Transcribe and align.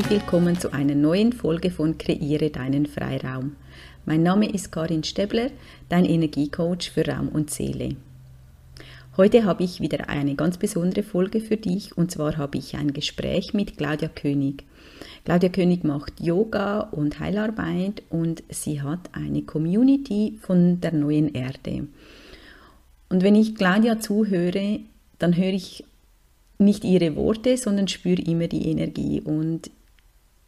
Herzlich 0.00 0.22
willkommen 0.22 0.58
zu 0.58 0.72
einer 0.72 0.94
neuen 0.94 1.34
Folge 1.34 1.70
von 1.70 1.98
Kreiere 1.98 2.48
deinen 2.48 2.86
Freiraum. 2.86 3.56
Mein 4.06 4.22
Name 4.22 4.50
ist 4.50 4.72
Karin 4.72 5.04
Stebler, 5.04 5.50
dein 5.90 6.06
Energiecoach 6.06 6.90
für 6.94 7.06
Raum 7.06 7.28
und 7.28 7.50
Seele. 7.50 7.96
Heute 9.18 9.44
habe 9.44 9.62
ich 9.62 9.82
wieder 9.82 10.08
eine 10.08 10.36
ganz 10.36 10.56
besondere 10.56 11.02
Folge 11.02 11.40
für 11.40 11.58
dich 11.58 11.98
und 11.98 12.10
zwar 12.10 12.38
habe 12.38 12.56
ich 12.56 12.76
ein 12.76 12.94
Gespräch 12.94 13.52
mit 13.52 13.76
Claudia 13.76 14.08
König. 14.08 14.64
Claudia 15.26 15.50
König 15.50 15.84
macht 15.84 16.18
Yoga 16.18 16.80
und 16.80 17.20
Heilarbeit 17.20 18.02
und 18.08 18.42
sie 18.48 18.80
hat 18.80 19.10
eine 19.12 19.42
Community 19.42 20.38
von 20.40 20.80
der 20.80 20.94
neuen 20.94 21.34
Erde. 21.34 21.88
Und 23.10 23.22
wenn 23.22 23.34
ich 23.34 23.54
Claudia 23.54 24.00
zuhöre, 24.00 24.80
dann 25.18 25.36
höre 25.36 25.52
ich 25.52 25.84
nicht 26.56 26.84
ihre 26.84 27.16
Worte, 27.16 27.58
sondern 27.58 27.86
spüre 27.86 28.22
immer 28.22 28.46
die 28.48 28.70
Energie. 28.70 29.20
Und 29.20 29.70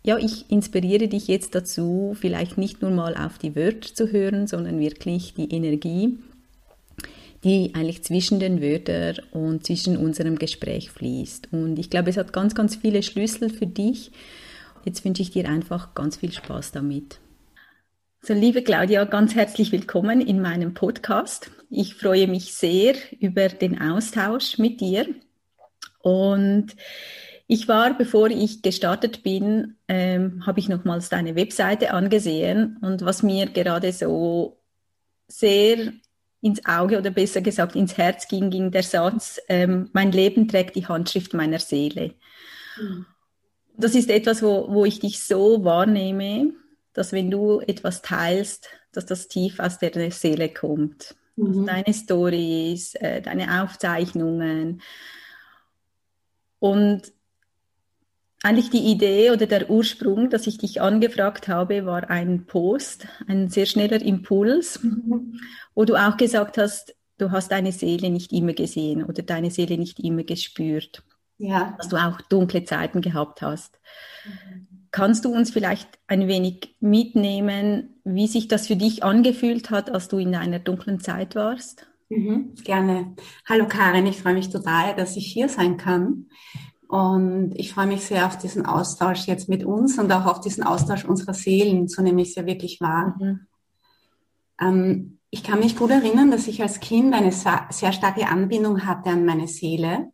ja, 0.04 0.18
ich 0.18 0.50
inspiriere 0.50 1.08
dich 1.08 1.28
jetzt 1.28 1.54
dazu, 1.54 2.16
vielleicht 2.18 2.58
nicht 2.58 2.82
nur 2.82 2.90
mal 2.90 3.16
auf 3.16 3.38
die 3.38 3.54
Wörter 3.54 3.94
zu 3.94 4.10
hören, 4.10 4.46
sondern 4.46 4.80
wirklich 4.80 5.34
die 5.34 5.50
Energie, 5.54 6.18
die 7.44 7.72
eigentlich 7.74 8.02
zwischen 8.02 8.40
den 8.40 8.60
Wörtern 8.60 9.24
und 9.30 9.64
zwischen 9.64 9.96
unserem 9.96 10.38
Gespräch 10.38 10.90
fließt. 10.90 11.52
Und 11.52 11.78
ich 11.78 11.88
glaube, 11.88 12.10
es 12.10 12.16
hat 12.16 12.32
ganz, 12.32 12.54
ganz 12.54 12.76
viele 12.76 13.02
Schlüssel 13.02 13.50
für 13.50 13.66
dich. 13.66 14.10
Jetzt 14.84 15.04
wünsche 15.04 15.22
ich 15.22 15.30
dir 15.30 15.48
einfach 15.48 15.94
ganz 15.94 16.16
viel 16.16 16.32
Spaß 16.32 16.72
damit. 16.72 17.20
So, 18.22 18.34
liebe 18.34 18.62
Claudia, 18.62 19.04
ganz 19.04 19.34
herzlich 19.34 19.70
willkommen 19.72 20.20
in 20.20 20.40
meinem 20.40 20.74
Podcast. 20.74 21.50
Ich 21.70 21.94
freue 21.94 22.26
mich 22.26 22.54
sehr 22.54 22.94
über 23.20 23.48
den 23.48 23.80
Austausch 23.80 24.58
mit 24.58 24.80
dir. 24.80 25.06
Und 26.02 26.74
ich 27.52 27.68
war, 27.68 27.92
bevor 27.92 28.30
ich 28.30 28.62
gestartet 28.62 29.22
bin, 29.22 29.76
ähm, 29.86 30.46
habe 30.46 30.58
ich 30.58 30.70
nochmals 30.70 31.10
deine 31.10 31.36
Webseite 31.36 31.92
angesehen 31.92 32.78
und 32.80 33.04
was 33.04 33.22
mir 33.22 33.46
gerade 33.46 33.92
so 33.92 34.58
sehr 35.28 35.92
ins 36.40 36.64
Auge 36.64 36.98
oder 36.98 37.10
besser 37.10 37.42
gesagt 37.42 37.76
ins 37.76 37.98
Herz 37.98 38.26
ging, 38.26 38.48
ging 38.48 38.70
der 38.70 38.82
Satz, 38.82 39.38
ähm, 39.48 39.90
mein 39.92 40.12
Leben 40.12 40.48
trägt 40.48 40.76
die 40.76 40.86
Handschrift 40.86 41.34
meiner 41.34 41.58
Seele. 41.58 42.14
Mhm. 42.80 43.04
Das 43.76 43.94
ist 43.94 44.08
etwas, 44.08 44.42
wo, 44.42 44.72
wo 44.72 44.86
ich 44.86 45.00
dich 45.00 45.22
so 45.22 45.62
wahrnehme, 45.62 46.54
dass 46.94 47.12
wenn 47.12 47.30
du 47.30 47.60
etwas 47.60 48.00
teilst, 48.00 48.68
dass 48.92 49.04
das 49.04 49.28
tief 49.28 49.60
aus 49.60 49.78
der 49.78 50.10
Seele 50.10 50.48
kommt. 50.48 51.14
Mhm. 51.36 51.66
Deine 51.66 51.92
Stories, 51.92 52.94
äh, 52.94 53.20
deine 53.20 53.62
Aufzeichnungen, 53.62 54.80
und 56.62 57.12
eigentlich 58.42 58.70
die 58.70 58.90
Idee 58.90 59.30
oder 59.30 59.46
der 59.46 59.70
Ursprung, 59.70 60.30
dass 60.30 60.46
ich 60.46 60.58
dich 60.58 60.80
angefragt 60.80 61.48
habe, 61.48 61.86
war 61.86 62.10
ein 62.10 62.46
Post, 62.46 63.06
ein 63.28 63.48
sehr 63.48 63.66
schneller 63.66 64.02
Impuls, 64.02 64.82
mhm. 64.82 65.40
wo 65.74 65.84
du 65.84 65.94
auch 65.94 66.16
gesagt 66.16 66.58
hast, 66.58 66.94
du 67.18 67.30
hast 67.30 67.52
deine 67.52 67.72
Seele 67.72 68.10
nicht 68.10 68.32
immer 68.32 68.52
gesehen 68.52 69.04
oder 69.04 69.22
deine 69.22 69.50
Seele 69.50 69.78
nicht 69.78 70.00
immer 70.00 70.24
gespürt. 70.24 71.02
Ja. 71.38 71.74
Dass 71.78 71.88
du 71.88 71.96
auch 71.96 72.20
dunkle 72.22 72.64
Zeiten 72.64 73.00
gehabt 73.00 73.42
hast. 73.42 73.78
Mhm. 74.24 74.66
Kannst 74.90 75.24
du 75.24 75.32
uns 75.32 75.50
vielleicht 75.50 75.88
ein 76.06 76.28
wenig 76.28 76.76
mitnehmen, 76.80 77.94
wie 78.04 78.26
sich 78.26 78.46
das 78.46 78.66
für 78.66 78.76
dich 78.76 79.02
angefühlt 79.02 79.70
hat, 79.70 79.90
als 79.90 80.08
du 80.08 80.18
in 80.18 80.34
einer 80.34 80.58
dunklen 80.58 81.00
Zeit 81.00 81.34
warst? 81.34 81.86
Mhm, 82.10 82.54
gerne. 82.62 83.14
Hallo 83.48 83.66
Karin, 83.66 84.06
ich 84.06 84.20
freue 84.20 84.34
mich 84.34 84.50
total, 84.50 84.94
dass 84.94 85.16
ich 85.16 85.32
hier 85.32 85.48
sein 85.48 85.78
kann. 85.78 86.26
Und 86.92 87.52
ich 87.54 87.72
freue 87.72 87.86
mich 87.86 88.04
sehr 88.04 88.26
auf 88.26 88.36
diesen 88.36 88.66
Austausch 88.66 89.26
jetzt 89.26 89.48
mit 89.48 89.64
uns 89.64 89.98
und 89.98 90.12
auch 90.12 90.26
auf 90.26 90.40
diesen 90.40 90.62
Austausch 90.62 91.06
unserer 91.06 91.32
Seelen, 91.32 91.88
so 91.88 92.02
nehme 92.02 92.20
ich 92.20 92.28
es 92.28 92.34
ja 92.34 92.44
wirklich 92.44 92.82
wahr. 92.82 93.16
Mhm. 93.18 93.46
Ähm, 94.60 95.18
ich 95.30 95.42
kann 95.42 95.60
mich 95.60 95.78
gut 95.78 95.88
erinnern, 95.88 96.30
dass 96.30 96.48
ich 96.48 96.60
als 96.60 96.80
Kind 96.80 97.14
eine 97.14 97.32
sehr 97.32 97.92
starke 97.94 98.28
Anbindung 98.28 98.84
hatte 98.84 99.08
an 99.08 99.24
meine 99.24 99.48
Seele 99.48 100.12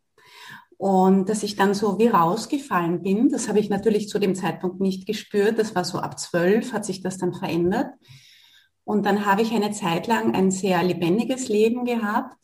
und 0.77 1.29
dass 1.29 1.43
ich 1.43 1.57
dann 1.57 1.75
so 1.75 1.99
wie 1.99 2.07
rausgefallen 2.07 3.03
bin. 3.03 3.29
Das 3.29 3.49
habe 3.49 3.59
ich 3.59 3.71
natürlich 3.71 4.09
zu 4.09 4.21
dem 4.21 4.37
Zeitpunkt 4.37 4.79
nicht 4.79 5.05
gespürt. 5.05 5.59
Das 5.59 5.75
war 5.75 5.83
so 5.83 5.99
ab 5.99 6.17
zwölf, 6.21 6.73
hat 6.73 6.85
sich 6.85 7.03
das 7.03 7.19
dann 7.19 7.35
verändert. 7.35 7.93
Und 8.85 9.05
dann 9.05 9.27
habe 9.27 9.43
ich 9.43 9.51
eine 9.51 9.73
Zeit 9.73 10.07
lang 10.07 10.33
ein 10.33 10.53
sehr 10.53 10.81
lebendiges 10.85 11.49
Leben 11.49 11.85
gehabt, 11.85 12.37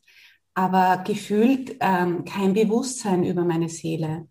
aber 0.54 1.02
gefühlt 1.04 1.76
ähm, 1.80 2.24
kein 2.24 2.54
Bewusstsein 2.54 3.24
über 3.24 3.44
meine 3.44 3.68
Seele. 3.68 4.28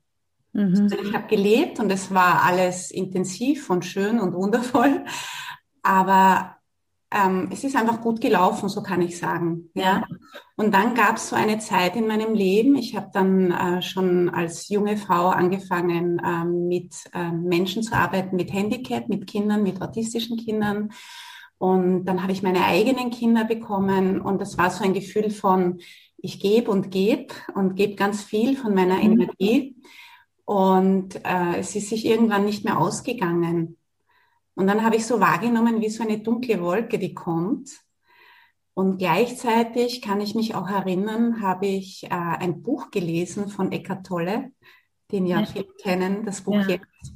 Mhm. 0.53 0.84
Also 0.84 0.97
ich 0.97 1.13
habe 1.13 1.28
gelebt 1.28 1.79
und 1.79 1.91
es 1.91 2.13
war 2.13 2.44
alles 2.44 2.91
intensiv 2.91 3.69
und 3.69 3.85
schön 3.85 4.19
und 4.19 4.34
wundervoll, 4.34 5.03
aber 5.81 6.57
ähm, 7.11 7.50
es 7.51 7.63
ist 7.63 7.75
einfach 7.75 8.01
gut 8.01 8.22
gelaufen, 8.22 8.69
so 8.69 8.81
kann 8.81 9.01
ich 9.01 9.17
sagen. 9.17 9.69
Ja. 9.75 10.03
Und 10.56 10.73
dann 10.73 10.95
gab 10.95 11.17
es 11.17 11.29
so 11.29 11.35
eine 11.35 11.59
Zeit 11.59 11.95
in 11.95 12.07
meinem 12.07 12.34
Leben. 12.34 12.75
Ich 12.75 12.95
habe 12.95 13.09
dann 13.13 13.51
äh, 13.51 13.81
schon 13.81 14.29
als 14.29 14.69
junge 14.69 14.97
Frau 14.97 15.28
angefangen, 15.28 16.19
äh, 16.19 16.45
mit 16.45 16.95
äh, 17.13 17.31
Menschen 17.31 17.84
zu 17.84 17.95
arbeiten, 17.95 18.35
mit 18.35 18.51
Handicap, 18.51 19.09
mit 19.09 19.28
Kindern, 19.28 19.61
mit 19.61 19.81
autistischen 19.81 20.38
Kindern 20.38 20.90
und 21.63 22.03
dann 22.03 22.22
habe 22.22 22.34
ich 22.34 22.44
meine 22.44 22.66
eigenen 22.66 23.09
Kinder 23.09 23.45
bekommen 23.45 24.19
und 24.19 24.41
das 24.41 24.57
war 24.57 24.69
so 24.69 24.84
ein 24.84 24.94
Gefühl 24.94 25.29
von, 25.29 25.79
ich 26.23 26.39
gebe 26.39 26.72
und 26.72 26.89
gebe 26.89 27.34
und 27.53 27.75
gebe 27.75 27.95
ganz 27.95 28.23
viel 28.23 28.56
von 28.56 28.73
meiner 28.73 28.95
mhm. 28.95 29.11
Energie. 29.11 29.75
Und 30.45 31.16
äh, 31.25 31.57
es 31.59 31.75
ist 31.75 31.89
sich 31.89 32.06
irgendwann 32.06 32.45
nicht 32.45 32.63
mehr 32.63 32.79
ausgegangen. 32.79 33.78
Und 34.56 34.67
dann 34.67 34.84
habe 34.84 34.95
ich 34.95 35.06
so 35.06 35.19
wahrgenommen, 35.19 35.81
wie 35.81 35.89
so 35.89 36.01
eine 36.01 36.19
dunkle 36.19 36.61
Wolke, 36.61 36.97
die 36.97 37.13
kommt. 37.13 37.72
Und 38.73 39.00
gleichzeitig 39.00 40.01
kann 40.01 40.22
ich 40.22 40.34
mich 40.34 40.56
auch 40.56 40.69
erinnern, 40.69 41.41
habe 41.41 41.67
ich 41.67 42.06
äh, 42.06 42.09
ein 42.09 42.63
Buch 42.63 42.90
gelesen 42.90 43.50
von 43.50 43.73
Eckart 43.73 44.05
Tolle, 44.05 44.51
den 45.11 45.25
ja 45.25 45.45
viele 45.45 45.67
kennen, 45.81 46.25
das 46.25 46.41
Buch 46.41 46.55
ja. 46.55 46.67
jetzt. 46.69 47.12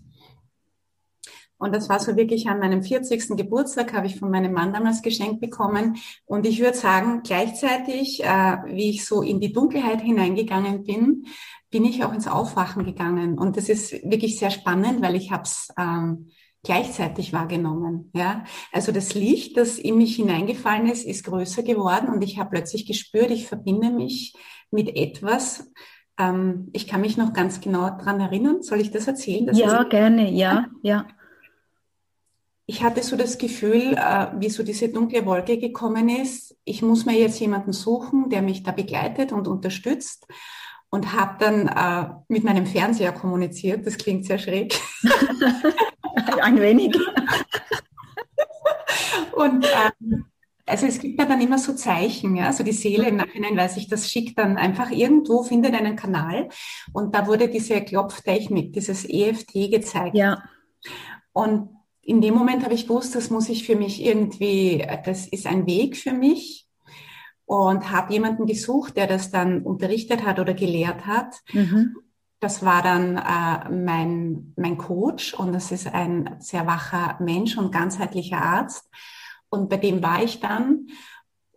Und 1.58 1.74
das 1.74 1.90
war 1.90 2.00
so 2.00 2.16
wirklich 2.16 2.48
an 2.48 2.60
meinem 2.60 2.84
40. 2.84 3.36
Geburtstag, 3.36 3.94
habe 3.94 4.08
ich 4.08 4.20
von 4.20 4.30
meinem 4.30 4.54
Mann 4.54 4.74
damals 4.74 5.02
geschenkt 5.02 5.42
bekommen. 5.42 5.98
Und 6.26 6.46
ich 6.46 6.60
würde 6.60 6.78
sagen, 6.78 7.22
gleichzeitig, 7.24 8.24
äh, 8.24 8.58
wie 8.66 8.92
ich 8.92 9.06
so 9.06 9.22
in 9.22 9.40
die 9.40 9.54
Dunkelheit 9.54 10.02
hineingegangen 10.02 10.84
bin, 10.84 11.26
bin 11.70 11.84
ich 11.84 12.04
auch 12.04 12.14
ins 12.14 12.28
Aufwachen 12.28 12.86
gegangen. 12.86 13.38
Und 13.38 13.58
das 13.58 13.70
ist 13.70 13.92
wirklich 14.10 14.38
sehr 14.38 14.52
spannend, 14.52 15.02
weil 15.02 15.16
ich 15.16 15.32
habe 15.32 15.44
es 15.44 15.70
ähm, 15.78 16.28
gleichzeitig 16.64 17.34
wahrgenommen. 17.34 18.12
Ja, 18.14 18.44
also 18.72 18.92
das 18.92 19.16
Licht, 19.16 19.58
das 19.58 19.80
in 19.80 19.98
mich 19.98 20.16
hineingefallen 20.16 20.88
ist, 20.88 21.06
ist 21.06 21.26
größer 21.26 21.64
geworden 21.64 22.10
und 22.10 22.24
ich 22.24 22.40
habe 22.40 22.52
plötzlich 22.52 22.86
gespürt, 22.86 23.32
ich 23.32 23.48
verbinde 23.48 23.90
mich 23.90 24.34
mit 24.70 24.96
etwas. 24.96 25.72
Ähm, 26.20 26.70
ich 26.74 26.88
kann 26.88 27.02
mich 27.02 27.18
noch 27.18 27.34
ganz 27.34 27.62
genau 27.62 27.90
dran 27.98 28.20
erinnern. 28.20 28.62
Soll 28.62 28.80
ich 28.80 28.92
das 28.92 29.08
erzählen? 29.08 29.48
Das 29.48 29.58
ja, 29.58 29.84
gerne. 29.84 30.32
Ja, 30.32 30.68
ja 30.82 31.08
ich 32.70 32.84
hatte 32.84 33.02
so 33.02 33.16
das 33.16 33.38
Gefühl, 33.38 33.94
äh, 33.94 34.28
wie 34.38 34.50
so 34.50 34.62
diese 34.62 34.90
dunkle 34.90 35.26
Wolke 35.26 35.58
gekommen 35.58 36.10
ist, 36.10 36.54
ich 36.66 36.82
muss 36.82 37.06
mir 37.06 37.18
jetzt 37.18 37.40
jemanden 37.40 37.72
suchen, 37.72 38.30
der 38.30 38.42
mich 38.42 38.62
da 38.62 38.72
begleitet 38.72 39.32
und 39.32 39.48
unterstützt. 39.48 40.28
Und 40.90 41.12
habe 41.12 41.36
dann 41.40 41.68
äh, 41.68 42.14
mit 42.30 42.46
meinem 42.46 42.66
Fernseher 42.66 43.12
kommuniziert. 43.12 43.86
Das 43.86 43.98
klingt 43.98 44.26
sehr 44.26 44.40
schräg. 44.40 44.74
Ein 46.42 46.62
wenig. 46.62 46.96
und 49.36 49.66
ähm, 49.66 50.26
also 50.66 50.86
es 50.86 51.00
gibt 51.00 51.20
ja 51.20 51.26
dann 51.26 51.42
immer 51.42 51.58
so 51.58 51.74
Zeichen, 51.74 52.38
ja, 52.38 52.48
also 52.48 52.64
die 52.64 52.72
Seele 52.72 53.10
im 53.10 53.18
Nachhinein 53.18 53.58
weiß 53.58 53.78
ich, 53.78 53.90
das 53.90 54.10
schickt 54.10 54.38
dann 54.38 54.58
einfach 54.58 54.92
irgendwo, 54.92 55.44
findet 55.44 55.74
einen 55.74 55.96
Kanal 55.96 56.50
und 56.94 57.16
da 57.16 57.28
wurde 57.28 57.50
diese 57.50 57.82
Klopftechnik, 57.82 58.74
dieses 58.74 59.08
EFT 59.08 59.72
gezeigt. 59.72 60.16
Ja. 60.16 60.44
Und 61.34 61.77
in 62.08 62.22
dem 62.22 62.34
Moment 62.34 62.64
habe 62.64 62.74
ich 62.74 62.88
gewusst, 62.88 63.16
das 63.16 63.30
muss 63.30 63.50
ich 63.50 63.66
für 63.66 63.76
mich 63.76 64.02
irgendwie, 64.02 64.88
das 65.04 65.28
ist 65.28 65.46
ein 65.46 65.68
Weg 65.68 65.98
für 65.98 66.14
mich 66.14 66.66
und 67.46 67.92
habe 67.92 68.14
jemanden 68.14 68.46
gesucht, 68.46 68.96
der 68.96 69.08
das 69.08 69.30
dann 69.30 69.62
unterrichtet 69.64 70.24
hat 70.26 70.40
oder 70.40 70.54
gelehrt 70.54 71.06
hat. 71.06 71.36
Mhm. 71.52 71.98
Das 72.40 72.64
war 72.64 72.82
dann 72.82 73.18
äh, 73.18 73.70
mein, 73.70 74.54
mein 74.56 74.78
Coach 74.78 75.34
und 75.34 75.52
das 75.52 75.74
ist 75.74 75.94
ein 75.94 76.38
sehr 76.40 76.66
wacher 76.66 77.18
Mensch 77.20 77.58
und 77.58 77.74
ganzheitlicher 77.74 78.42
Arzt. 78.42 78.90
Und 79.50 79.70
bei 79.70 79.76
dem 79.76 80.02
war 80.02 80.24
ich 80.24 80.40
dann 80.40 80.88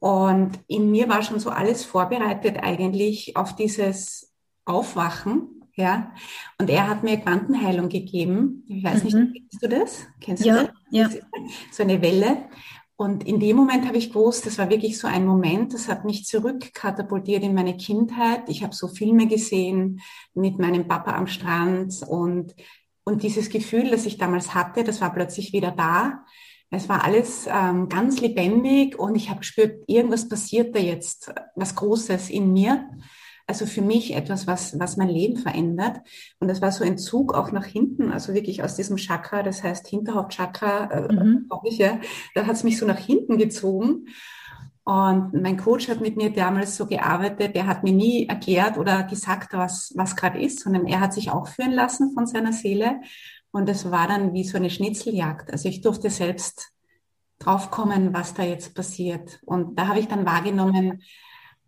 und 0.01 0.59
in 0.67 0.91
mir 0.91 1.09
war 1.09 1.23
schon 1.23 1.39
so 1.39 1.51
alles 1.51 1.85
vorbereitet 1.85 2.57
eigentlich 2.61 3.37
auf 3.37 3.55
dieses 3.55 4.35
Aufwachen 4.65 5.60
ja. 5.81 6.13
Und 6.59 6.71
er 6.71 6.89
hat 6.89 7.03
mir 7.03 7.17
Quantenheilung 7.19 7.89
gegeben. 7.89 8.65
Ich 8.69 8.85
weiß 8.85 9.05
nicht, 9.05 9.17
mhm. 9.17 9.33
kennst 9.33 9.63
du 9.63 9.69
das? 9.69 10.07
Kennst 10.21 10.45
ja, 10.45 10.65
du 10.65 10.67
das? 10.67 10.75
Ja. 10.91 11.09
So 11.73 11.83
eine 11.83 12.01
Welle. 12.03 12.49
Und 12.97 13.27
in 13.27 13.41
dem 13.41 13.57
Moment 13.57 13.87
habe 13.87 13.97
ich 13.97 14.13
gewusst, 14.13 14.45
das 14.45 14.59
war 14.59 14.69
wirklich 14.69 14.99
so 14.99 15.09
ein 15.09 15.25
Moment, 15.25 15.73
das 15.73 15.89
hat 15.89 16.05
mich 16.05 16.27
zurückkatapultiert 16.27 17.43
in 17.43 17.55
meine 17.55 17.77
Kindheit. 17.79 18.43
Ich 18.49 18.63
habe 18.63 18.75
so 18.75 18.89
Filme 18.89 19.27
gesehen 19.27 20.03
mit 20.35 20.59
meinem 20.59 20.87
Papa 20.87 21.13
am 21.17 21.27
Strand 21.27 22.03
und 22.07 22.55
und 23.05 23.23
dieses 23.23 23.51
Gefühl, 23.51 23.91
das 23.91 24.07
ich 24.07 24.19
damals 24.19 24.55
hatte, 24.55 24.85
das 24.85 25.01
war 25.01 25.13
plötzlich 25.13 25.53
wieder 25.53 25.73
da. 25.73 26.25
Es 26.71 26.89
war 26.89 27.05
alles 27.05 27.49
ähm, 27.53 27.89
ganz 27.89 28.21
lebendig 28.21 28.97
und 28.97 29.17
ich 29.17 29.31
habe 29.31 29.41
gespürt, 29.41 29.83
irgendwas 29.89 30.29
passiert 30.29 30.77
da 30.77 30.79
jetzt, 30.79 31.33
was 31.57 31.75
Großes 31.75 32.31
in 32.31 32.53
mir. 32.53 32.89
Also 33.51 33.67
für 33.67 33.83
mich 33.83 34.15
etwas, 34.15 34.47
was, 34.47 34.79
was 34.79 34.97
mein 34.97 35.09
Leben 35.09 35.37
verändert. 35.37 36.03
Und 36.39 36.47
das 36.47 36.63
war 36.63 36.71
so 36.71 36.85
ein 36.85 36.99
Zug 36.99 37.35
auch 37.35 37.51
nach 37.51 37.65
hinten, 37.67 38.13
also 38.13 38.33
wirklich 38.33 38.63
aus 38.63 38.77
diesem 38.77 38.97
Chakra, 38.97 39.43
das 39.43 39.65
heißt 39.65 39.89
Hinterhauptchakra, 39.89 40.85
äh, 40.85 41.13
mhm. 41.13 41.49
ich, 41.65 41.79
ja, 41.79 41.99
da 42.37 42.47
hat 42.47 42.55
es 42.55 42.63
mich 42.63 42.79
so 42.79 42.87
nach 42.87 43.01
hinten 43.01 43.39
gezogen. 43.39 44.07
Und 44.85 45.33
mein 45.35 45.57
Coach 45.57 45.89
hat 45.89 46.01
mit 46.01 46.17
mir 46.17 46.31
damals 46.31 46.77
so 46.77 46.87
gearbeitet, 46.87 47.57
der 47.57 47.67
hat 47.67 47.83
mir 47.83 47.93
nie 47.93 48.29
erklärt 48.29 48.79
oder 48.79 49.03
gesagt, 49.03 49.53
was, 49.53 49.93
was 49.97 50.15
gerade 50.15 50.41
ist, 50.41 50.61
sondern 50.61 50.87
er 50.87 51.01
hat 51.01 51.13
sich 51.13 51.33
auch 51.33 51.49
führen 51.49 51.73
lassen 51.73 52.13
von 52.15 52.29
seiner 52.29 52.53
Seele. 52.53 53.01
Und 53.51 53.69
es 53.69 53.91
war 53.91 54.07
dann 54.07 54.33
wie 54.33 54.45
so 54.45 54.59
eine 54.59 54.71
Schnitzeljagd. 54.71 55.51
Also 55.53 55.69
ich 55.69 55.81
durfte 55.81 56.09
selbst 56.09 56.71
draufkommen, 57.41 58.15
was 58.15 58.33
da 58.33 58.45
jetzt 58.45 58.77
passiert. 58.77 59.41
Und 59.45 59.77
da 59.77 59.89
habe 59.89 59.99
ich 59.99 60.07
dann 60.07 60.25
wahrgenommen, 60.25 61.03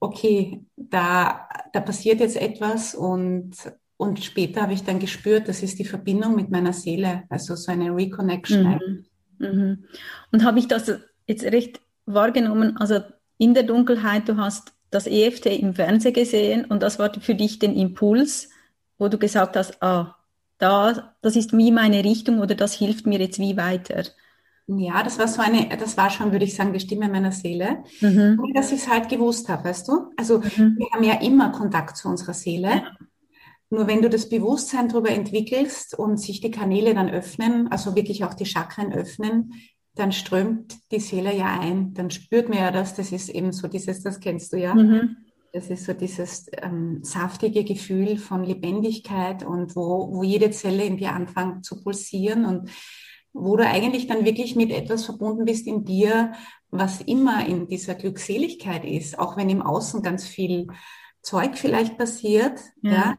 okay, 0.03 0.61
da, 0.77 1.49
da 1.73 1.81
passiert 1.81 2.19
jetzt 2.19 2.37
etwas 2.37 2.95
und, 2.95 3.53
und 3.97 4.19
später 4.19 4.63
habe 4.63 4.73
ich 4.73 4.83
dann 4.83 4.99
gespürt, 4.99 5.49
das 5.49 5.63
ist 5.63 5.79
die 5.79 5.85
Verbindung 5.85 6.35
mit 6.35 6.51
meiner 6.51 6.73
Seele, 6.73 7.23
also 7.29 7.55
so 7.55 7.71
eine 7.71 7.95
Reconnection. 7.95 9.05
Mhm. 9.39 9.47
Mhm. 9.47 9.85
Und 10.33 10.45
habe 10.45 10.59
ich 10.59 10.67
das 10.67 10.93
jetzt 11.29 11.45
recht 11.45 11.81
wahrgenommen, 12.05 12.77
also 12.79 13.01
in 13.39 13.55
der 13.55 13.63
Dunkelheit, 13.63 14.29
du 14.29 14.37
hast 14.37 14.73
das 14.91 15.07
EFT 15.07 15.47
im 15.47 15.75
Fernsehen 15.75 16.15
gesehen 16.15 16.65
und 16.65 16.83
das 16.83 16.99
war 16.99 17.15
für 17.21 17.37
dich 17.37 17.61
den 17.61 17.77
Impuls, 17.77 18.51
wo 18.99 19.09
du 19.09 19.19
gesagt 19.19 19.57
hast, 19.57 19.81
ah, 19.83 20.17
da, 20.59 21.15
das 21.23 21.37
ist 21.37 21.57
wie 21.57 21.71
meine 21.71 22.03
Richtung 22.03 22.41
oder 22.41 22.57
das 22.57 22.75
hilft 22.75 23.07
mir 23.07 23.21
jetzt 23.21 23.39
wie 23.39 23.57
weiter. 23.57 24.03
Ja, 24.67 25.03
das 25.03 25.19
war 25.19 25.29
so 25.29 25.43
eine, 25.43 25.69
das 25.77 25.97
war 25.97 26.09
schon, 26.09 26.33
würde 26.33 26.45
ich 26.45 26.55
sagen, 26.55 26.73
die 26.73 26.81
Stimme 26.81 27.09
meiner 27.09 27.33
Seele, 27.33 27.83
mhm. 28.01 28.39
dass 28.55 28.73
ich 28.73 28.81
es 28.81 28.89
halt 28.89 29.09
gewusst 29.09 29.49
habe, 29.49 29.65
weißt 29.65 29.89
du? 29.89 30.11
Also 30.17 30.39
mhm. 30.39 30.77
wir 30.79 30.87
haben 30.93 31.05
ja 31.05 31.21
immer 31.21 31.51
Kontakt 31.51 31.97
zu 31.97 32.09
unserer 32.09 32.35
Seele. 32.35 32.69
Ja. 32.69 32.97
Nur 33.71 33.87
wenn 33.87 34.03
du 34.03 34.11
das 34.11 34.29
Bewusstsein 34.29 34.89
darüber 34.89 35.11
entwickelst 35.11 35.99
und 35.99 36.19
sich 36.19 36.41
die 36.41 36.51
Kanäle 36.51 36.95
dann 36.95 37.09
öffnen, 37.09 37.69
also 37.73 37.97
wirklich 37.97 38.23
auch 38.25 38.35
die 38.35 38.45
Chakren 38.45 38.93
öffnen, 38.93 39.55
dann 39.95 40.13
strömt 40.13 40.77
die 40.91 41.01
Seele 41.01 41.35
ja 41.35 41.59
ein, 41.59 41.93
dann 41.95 42.11
spürt 42.11 42.49
man 42.49 42.59
ja 42.59 42.71
das, 42.71 42.95
das 42.95 43.13
ist 43.13 43.29
eben 43.29 43.53
so 43.53 43.69
dieses, 43.69 44.03
das 44.03 44.21
kennst 44.21 44.53
du 44.53 44.59
ja. 44.59 44.75
Mhm. 44.75 45.17
Das 45.53 45.69
ist 45.69 45.85
so 45.85 45.93
dieses 45.93 46.47
ähm, 46.63 47.01
saftige 47.03 47.63
Gefühl 47.65 48.17
von 48.17 48.43
Lebendigkeit 48.43 49.45
und 49.45 49.77
wo, 49.77 50.09
wo 50.11 50.23
jede 50.23 50.51
Zelle 50.51 50.85
in 50.85 50.97
dir 50.97 51.13
anfängt 51.13 51.65
zu 51.65 51.83
pulsieren 51.83 52.47
und 52.47 52.71
wo 53.33 53.57
du 53.57 53.67
eigentlich 53.67 54.07
dann 54.07 54.25
wirklich 54.25 54.57
mit 54.57 54.71
etwas 54.71 55.05
verbunden 55.05 55.45
bist 55.45 55.67
in 55.67 55.85
dir, 55.85 56.33
was 56.71 57.01
immer 57.01 57.47
in 57.47 57.67
dieser 57.67 57.95
Glückseligkeit 57.95 58.85
ist, 58.85 59.19
auch 59.19 59.37
wenn 59.37 59.51
im 59.51 59.63
Außen 59.63 60.03
ganz 60.03 60.27
viel 60.27 60.69
Zeug 61.23 61.57
vielleicht 61.57 61.99
passiert, 61.99 62.61
ja, 62.83 62.93
ja 62.93 63.17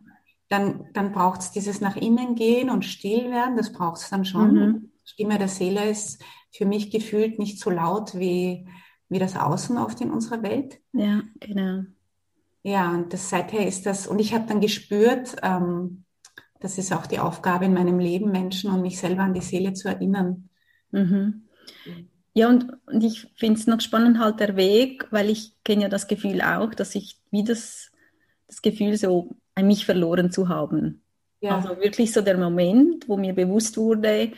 dann, 0.54 0.86
dann 0.94 1.12
braucht 1.12 1.42
es 1.42 1.52
dieses 1.52 1.82
nach 1.82 1.96
innen 1.96 2.36
gehen 2.36 2.70
und 2.70 2.86
still 2.86 3.32
werden, 3.32 3.58
das 3.58 3.74
braucht 3.74 3.98
es 3.98 4.10
dann 4.10 4.24
schon. 4.24 4.54
Mhm. 4.54 4.92
Stimme 5.04 5.40
der 5.40 5.48
Seele 5.48 5.90
ist 5.90 6.24
für 6.52 6.66
mich 6.66 6.92
gefühlt 6.92 7.40
nicht 7.40 7.60
so 7.60 7.72
laut 7.72 8.14
wie, 8.18 8.68
wie 9.10 9.20
das 9.20 9.36
Außen 9.36 9.78
oft 9.78 10.00
in 10.02 10.12
unserer 10.12 10.44
Welt. 10.44 10.80
Ja, 10.92 11.24
genau. 11.40 11.84
Ja, 12.62 12.92
und 12.92 13.12
das 13.12 13.30
seither 13.30 13.68
ist 13.68 13.88
das, 13.88 14.06
und 14.08 14.20
ich 14.20 14.34
habe 14.34 14.46
dann 14.48 14.62
gespürt, 14.62 15.36
ähm, 15.42 16.03
das 16.64 16.78
ist 16.78 16.94
auch 16.94 17.06
die 17.06 17.20
Aufgabe 17.20 17.66
in 17.66 17.74
meinem 17.74 18.00
Leben, 18.00 18.32
Menschen 18.32 18.72
und 18.72 18.82
mich 18.82 18.98
selber 18.98 19.24
an 19.24 19.34
die 19.34 19.42
Seele 19.42 19.74
zu 19.74 19.90
erinnern. 19.90 20.50
Mhm. 20.92 21.44
Ja, 22.34 22.48
und, 22.48 22.68
und 22.86 23.04
ich 23.04 23.28
finde 23.36 23.60
es 23.60 23.68
noch 23.68 23.82
spannend 23.82 24.18
halt 24.18 24.40
der 24.40 24.56
Weg, 24.56 25.06
weil 25.12 25.30
ich 25.30 25.62
kenne 25.66 25.84
ja 25.84 25.90
das 25.90 26.08
Gefühl 26.08 26.42
auch, 26.42 26.74
dass 26.74 26.96
ich 26.96 27.20
wie 27.32 27.44
das, 27.44 27.92
das 28.48 28.62
Gefühl 28.62 28.96
so, 28.96 29.36
an 29.56 29.68
mich 29.68 29.86
verloren 29.86 30.32
zu 30.32 30.48
haben. 30.48 31.04
Ja. 31.42 31.58
Also 31.58 31.78
wirklich 31.82 32.14
so 32.14 32.22
der 32.22 32.38
Moment, 32.38 33.10
wo 33.10 33.18
mir 33.18 33.34
bewusst 33.34 33.76
wurde, 33.76 34.32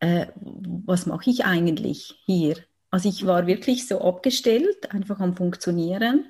äh, 0.00 0.26
was 0.34 1.04
mache 1.04 1.28
ich 1.28 1.44
eigentlich 1.44 2.18
hier? 2.24 2.56
Also 2.90 3.10
ich 3.10 3.26
war 3.26 3.46
wirklich 3.46 3.86
so 3.86 4.00
abgestellt, 4.00 4.90
einfach 4.90 5.20
am 5.20 5.36
Funktionieren 5.36 6.24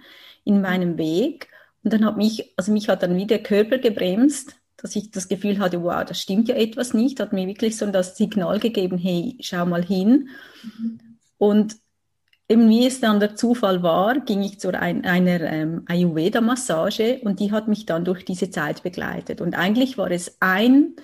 in 0.45 0.61
meinem 0.61 0.99
Weg. 0.99 1.49
Und 1.85 1.93
dann 1.93 2.05
hat 2.05 2.17
mich, 2.17 2.53
also 2.57 2.73
mich 2.73 2.89
hat 2.89 3.05
dann 3.05 3.15
wieder 3.17 3.39
der 3.39 3.43
Körper 3.45 3.79
gebremst, 3.79 4.57
dass 4.77 4.97
ich 4.97 5.11
das 5.11 5.29
Gefühl 5.29 5.59
hatte, 5.59 5.83
wow, 5.83 6.05
das 6.05 6.21
stimmt 6.21 6.49
ja 6.49 6.55
etwas 6.55 6.95
nicht, 6.95 7.21
hat 7.21 7.33
mir 7.33 7.47
wirklich 7.47 7.77
so 7.77 7.87
das 7.87 8.17
Signal 8.17 8.59
gegeben, 8.59 8.99
hey, 8.99 9.37
schau 9.41 9.67
mal 9.67 9.85
hin. 9.85 10.29
Mhm. 10.63 11.01
Und 11.39 11.77
eben 12.49 12.69
wie 12.69 12.87
es 12.87 13.01
dann 13.01 13.21
der 13.21 13.37
Zufall 13.37 13.83
war, 13.83 14.21
ging 14.21 14.43
ich 14.43 14.59
zu 14.59 14.69
ein, 14.69 15.05
einer 15.05 15.41
ähm, 15.41 15.83
Ayurveda-Massage 15.87 17.21
und 17.23 17.41
die 17.41 17.53
hat 17.53 17.69
mich 17.69 17.87
dann 17.87 18.05
durch 18.05 18.25
diese 18.25 18.51
Zeit 18.51 18.83
begleitet. 18.83 19.41
Und 19.41 19.55
eigentlich 19.55 19.99
war 19.99 20.11
es 20.11 20.37
ein 20.41 20.95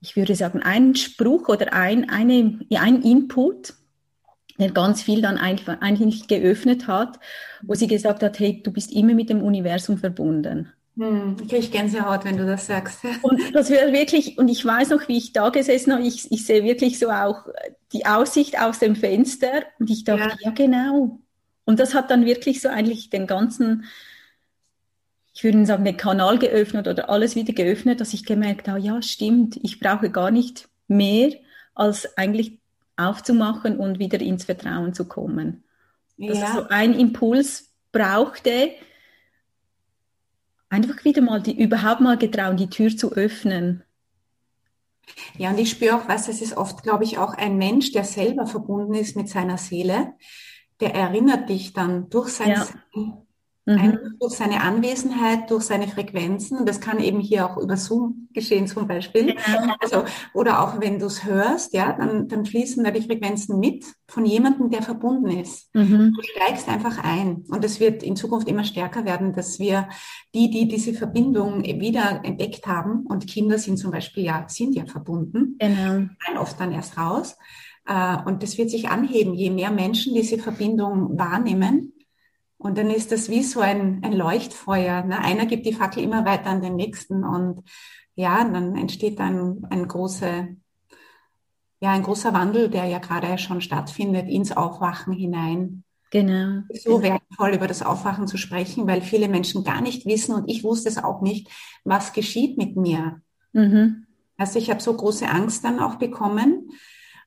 ich 0.00 0.16
würde 0.16 0.34
sagen, 0.34 0.62
ein 0.62 0.94
Spruch 0.94 1.48
oder 1.48 1.72
ein, 1.72 2.08
eine, 2.08 2.58
ein 2.74 3.02
Input, 3.02 3.74
der 4.58 4.70
ganz 4.70 5.02
viel 5.02 5.22
dann 5.22 5.38
einfach, 5.38 5.80
eigentlich 5.80 6.26
geöffnet 6.26 6.86
hat, 6.86 7.18
wo 7.62 7.74
sie 7.74 7.86
gesagt 7.86 8.22
hat, 8.22 8.38
hey, 8.38 8.62
du 8.62 8.72
bist 8.72 8.92
immer 8.92 9.14
mit 9.14 9.30
dem 9.30 9.42
Universum 9.42 9.98
verbunden. 9.98 10.72
Hm, 11.00 11.36
ich 11.50 11.70
Gänsehaut, 11.70 12.26
wenn 12.26 12.36
du 12.36 12.44
das 12.44 12.66
sagst. 12.66 13.00
Und 13.22 13.54
das 13.54 13.70
wäre 13.70 13.90
wirklich, 13.90 14.36
und 14.36 14.48
ich 14.48 14.62
weiß 14.62 14.90
noch, 14.90 15.08
wie 15.08 15.16
ich 15.16 15.32
da 15.32 15.48
gesessen 15.48 15.94
habe, 15.94 16.02
ich, 16.02 16.30
ich 16.30 16.44
sehe 16.44 16.62
wirklich 16.62 16.98
so 16.98 17.10
auch 17.10 17.46
die 17.94 18.04
Aussicht 18.04 18.60
aus 18.60 18.80
dem 18.80 18.94
Fenster 18.94 19.62
und 19.78 19.88
ich 19.88 20.04
dachte, 20.04 20.28
ja. 20.28 20.36
ja 20.40 20.50
genau. 20.50 21.18
Und 21.64 21.80
das 21.80 21.94
hat 21.94 22.10
dann 22.10 22.26
wirklich 22.26 22.60
so 22.60 22.68
eigentlich 22.68 23.08
den 23.08 23.26
ganzen 23.26 23.84
ich 25.32 25.44
würde 25.44 25.64
sagen, 25.64 25.86
den 25.86 25.96
Kanal 25.96 26.38
geöffnet 26.38 26.86
oder 26.86 27.08
alles 27.08 27.34
wieder 27.34 27.54
geöffnet, 27.54 28.00
dass 28.00 28.12
ich 28.12 28.26
gemerkt 28.26 28.68
habe, 28.68 28.80
ja, 28.80 29.00
stimmt, 29.00 29.58
ich 29.62 29.80
brauche 29.80 30.10
gar 30.10 30.30
nicht 30.30 30.68
mehr, 30.86 31.32
als 31.74 32.18
eigentlich 32.18 32.58
aufzumachen 32.96 33.78
und 33.78 33.98
wieder 33.98 34.20
ins 34.20 34.44
Vertrauen 34.44 34.92
zu 34.92 35.06
kommen. 35.06 35.64
Dass 36.18 36.52
so 36.52 36.68
ein 36.68 36.92
Impuls 36.92 37.72
brauchte, 37.90 38.72
einfach 40.70 41.04
wieder 41.04 41.20
mal 41.20 41.42
die, 41.42 41.62
überhaupt 41.62 42.00
mal 42.00 42.16
getrauen, 42.16 42.56
die 42.56 42.70
Tür 42.70 42.96
zu 42.96 43.12
öffnen. 43.12 43.82
Ja, 45.36 45.50
und 45.50 45.58
ich 45.58 45.70
spüre 45.70 45.96
auch, 45.96 46.08
was 46.08 46.28
es 46.28 46.40
ist 46.40 46.56
oft, 46.56 46.82
glaube 46.82 47.04
ich, 47.04 47.18
auch 47.18 47.34
ein 47.34 47.58
Mensch, 47.58 47.92
der 47.92 48.04
selber 48.04 48.46
verbunden 48.46 48.94
ist 48.94 49.16
mit 49.16 49.28
seiner 49.28 49.58
Seele, 49.58 50.14
der 50.78 50.94
erinnert 50.94 51.48
dich 51.48 51.72
dann 51.72 52.08
durch 52.08 52.30
sein 52.30 52.50
ja. 52.50 52.66
Mhm. 53.76 54.16
durch 54.18 54.34
seine 54.34 54.62
Anwesenheit, 54.62 55.50
durch 55.50 55.64
seine 55.64 55.88
Frequenzen. 55.88 56.64
Das 56.66 56.80
kann 56.80 56.98
eben 56.98 57.20
hier 57.20 57.46
auch 57.46 57.56
über 57.56 57.76
Zoom 57.76 58.28
geschehen 58.32 58.66
zum 58.66 58.86
Beispiel. 58.86 59.36
Also, 59.80 60.04
oder 60.34 60.62
auch 60.62 60.80
wenn 60.80 60.98
du 60.98 61.06
es 61.06 61.24
hörst, 61.24 61.72
ja, 61.72 61.92
dann, 61.92 62.28
dann 62.28 62.44
fließen 62.44 62.82
da 62.84 62.90
die 62.90 63.02
Frequenzen 63.02 63.58
mit 63.58 63.84
von 64.08 64.26
jemandem, 64.26 64.70
der 64.70 64.82
verbunden 64.82 65.30
ist. 65.30 65.74
Mhm. 65.74 66.14
Du 66.14 66.22
steigst 66.22 66.68
einfach 66.68 67.02
ein. 67.02 67.44
Und 67.48 67.64
es 67.64 67.80
wird 67.80 68.02
in 68.02 68.16
Zukunft 68.16 68.48
immer 68.48 68.64
stärker 68.64 69.04
werden, 69.04 69.32
dass 69.32 69.58
wir 69.58 69.88
die, 70.34 70.50
die 70.50 70.68
diese 70.68 70.92
Verbindung 70.92 71.62
wieder 71.64 72.20
entdeckt 72.24 72.66
haben, 72.66 73.06
und 73.06 73.26
Kinder 73.26 73.58
sind 73.58 73.78
zum 73.78 73.90
Beispiel 73.90 74.24
ja, 74.24 74.44
sind 74.48 74.74
ja 74.74 74.86
verbunden, 74.86 75.56
genau. 75.58 76.40
oft 76.40 76.58
dann 76.60 76.72
erst 76.72 76.98
raus. 76.98 77.36
Äh, 77.86 78.16
und 78.24 78.42
das 78.42 78.58
wird 78.58 78.70
sich 78.70 78.88
anheben, 78.88 79.34
je 79.34 79.50
mehr 79.50 79.70
Menschen 79.70 80.14
diese 80.14 80.38
Verbindung 80.38 81.18
wahrnehmen 81.18 81.92
und 82.60 82.76
dann 82.76 82.90
ist 82.90 83.10
das 83.10 83.30
wie 83.30 83.42
so 83.42 83.60
ein, 83.60 84.02
ein 84.04 84.12
Leuchtfeuer. 84.12 85.02
Ne? 85.02 85.18
Einer 85.18 85.46
gibt 85.46 85.64
die 85.64 85.72
Fackel 85.72 86.02
immer 86.02 86.26
weiter 86.26 86.50
an 86.50 86.60
den 86.60 86.76
nächsten 86.76 87.24
und 87.24 87.62
ja, 88.14 88.44
dann 88.44 88.76
entsteht 88.76 89.18
ein, 89.18 89.66
ein 89.70 89.88
großer, 89.88 90.48
ja, 91.80 91.90
ein 91.90 92.02
großer 92.02 92.34
Wandel, 92.34 92.68
der 92.68 92.84
ja 92.84 92.98
gerade 92.98 93.38
schon 93.38 93.62
stattfindet, 93.62 94.28
ins 94.28 94.54
Aufwachen 94.54 95.14
hinein. 95.14 95.84
Genau. 96.10 96.64
So 96.74 97.02
wertvoll 97.02 97.54
über 97.54 97.66
das 97.66 97.82
Aufwachen 97.82 98.26
zu 98.26 98.36
sprechen, 98.36 98.86
weil 98.86 99.00
viele 99.00 99.28
Menschen 99.28 99.64
gar 99.64 99.80
nicht 99.80 100.04
wissen 100.04 100.34
und 100.34 100.50
ich 100.50 100.62
wusste 100.62 100.90
es 100.90 101.02
auch 101.02 101.22
nicht, 101.22 101.48
was 101.84 102.12
geschieht 102.12 102.58
mit 102.58 102.76
mir. 102.76 103.22
Mhm. 103.54 104.04
Also 104.36 104.58
ich 104.58 104.68
habe 104.68 104.82
so 104.82 104.94
große 104.94 105.26
Angst 105.26 105.64
dann 105.64 105.80
auch 105.80 105.94
bekommen 105.94 106.72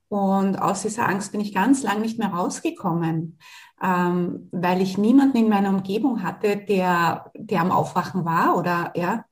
und 0.10 0.58
aus 0.58 0.84
dieser 0.84 1.10
Angst 1.10 1.32
bin 1.32 1.42
ich 1.42 1.56
ganz 1.56 1.82
lang 1.82 2.02
nicht 2.02 2.20
mehr 2.20 2.28
rausgekommen 2.28 3.40
ähm, 3.84 4.48
weil 4.52 4.82
ich 4.82 4.98
niemanden 4.98 5.38
in 5.38 5.50
meiner 5.50 5.70
Umgebung 5.70 6.24
hatte, 6.24 6.56
der, 6.56 7.32
der 7.36 7.60
am 7.60 7.72
Aufwachen 7.72 8.24
war 8.24 8.58
oder 8.58 8.94
ja. 8.96 9.26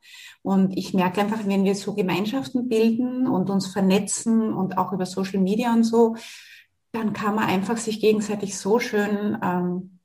Und 0.44 0.78
ich 0.78 0.94
merke 0.94 1.22
einfach, 1.22 1.46
wenn 1.46 1.64
wir 1.64 1.76
so 1.76 1.94
Gemeinschaften 1.96 2.68
bilden 2.68 3.28
und 3.28 3.50
uns 3.50 3.68
vernetzen 3.68 4.54
und 4.54 4.78
auch 4.78 4.92
über 4.92 5.06
Social 5.06 5.40
Media 5.40 5.72
und 5.72 5.84
so, 5.84 6.18
dann 6.92 7.14
kann 7.14 7.36
man 7.36 7.46
einfach 7.46 7.78
sich 7.78 8.02
gegenseitig 8.02 8.58
so 8.58 8.80
schön 8.80 9.38
ähm, 9.42 10.00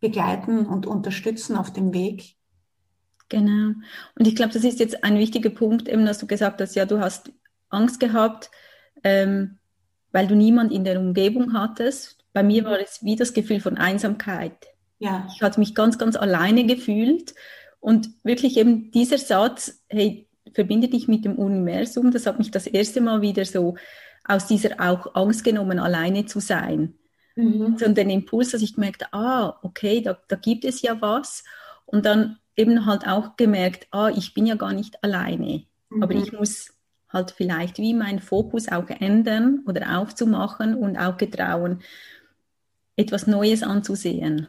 begleiten 0.00 0.66
und 0.66 0.86
unterstützen 0.86 1.56
auf 1.56 1.72
dem 1.72 1.92
Weg. 1.92 2.36
Genau. 3.28 3.72
Und 4.16 4.28
ich 4.28 4.36
glaube, 4.36 4.52
das 4.52 4.62
ist 4.62 4.78
jetzt 4.78 5.02
ein 5.02 5.18
wichtiger 5.18 5.50
Punkt, 5.50 5.88
eben, 5.88 6.06
dass 6.06 6.18
du 6.18 6.26
gesagt 6.26 6.60
hast, 6.60 6.76
ja, 6.76 6.84
du 6.84 7.00
hast 7.00 7.32
Angst 7.70 7.98
gehabt, 7.98 8.50
ähm, 9.02 9.58
weil 10.12 10.28
du 10.28 10.36
niemand 10.36 10.70
in 10.70 10.84
der 10.84 11.00
Umgebung 11.00 11.54
hattest. 11.54 12.23
Bei 12.34 12.42
mir 12.42 12.64
war 12.64 12.78
es 12.78 13.02
wie 13.02 13.16
das 13.16 13.32
Gefühl 13.32 13.60
von 13.60 13.78
Einsamkeit. 13.78 14.66
Ja. 14.98 15.26
Ich 15.34 15.40
hatte 15.40 15.60
mich 15.60 15.74
ganz, 15.74 15.96
ganz 15.96 16.16
alleine 16.16 16.66
gefühlt 16.66 17.34
und 17.80 18.10
wirklich 18.22 18.58
eben 18.58 18.90
dieser 18.90 19.18
Satz, 19.18 19.82
hey, 19.88 20.28
verbinde 20.52 20.88
dich 20.88 21.08
mit 21.08 21.24
dem 21.24 21.36
Universum, 21.36 22.10
das 22.10 22.26
hat 22.26 22.38
mich 22.38 22.50
das 22.50 22.66
erste 22.66 23.00
Mal 23.00 23.22
wieder 23.22 23.44
so 23.44 23.76
aus 24.24 24.46
dieser 24.46 24.80
auch 24.80 25.14
Angst 25.14 25.44
genommen, 25.44 25.78
alleine 25.78 26.26
zu 26.26 26.40
sein. 26.40 26.94
Mhm. 27.36 27.76
So 27.78 27.88
den 27.88 28.10
Impuls, 28.10 28.50
dass 28.50 28.62
ich 28.62 28.74
gemerkt 28.74 29.12
ah, 29.12 29.58
okay, 29.62 30.00
da, 30.00 30.18
da 30.28 30.36
gibt 30.36 30.64
es 30.64 30.82
ja 30.82 31.00
was. 31.00 31.44
Und 31.86 32.06
dann 32.06 32.38
eben 32.56 32.86
halt 32.86 33.06
auch 33.06 33.36
gemerkt, 33.36 33.86
ah, 33.90 34.08
ich 34.08 34.34
bin 34.34 34.46
ja 34.46 34.54
gar 34.54 34.72
nicht 34.72 35.02
alleine. 35.02 35.64
Mhm. 35.90 36.02
Aber 36.02 36.14
ich 36.14 36.32
muss 36.32 36.72
halt 37.12 37.30
vielleicht 37.30 37.78
wie 37.78 37.94
meinen 37.94 38.20
Fokus 38.20 38.68
auch 38.68 38.88
ändern 38.88 39.62
oder 39.66 39.98
aufzumachen 39.98 40.74
und 40.74 40.96
auch 40.96 41.16
getrauen, 41.16 41.80
etwas 42.96 43.26
Neues 43.26 43.62
anzusehen. 43.62 44.48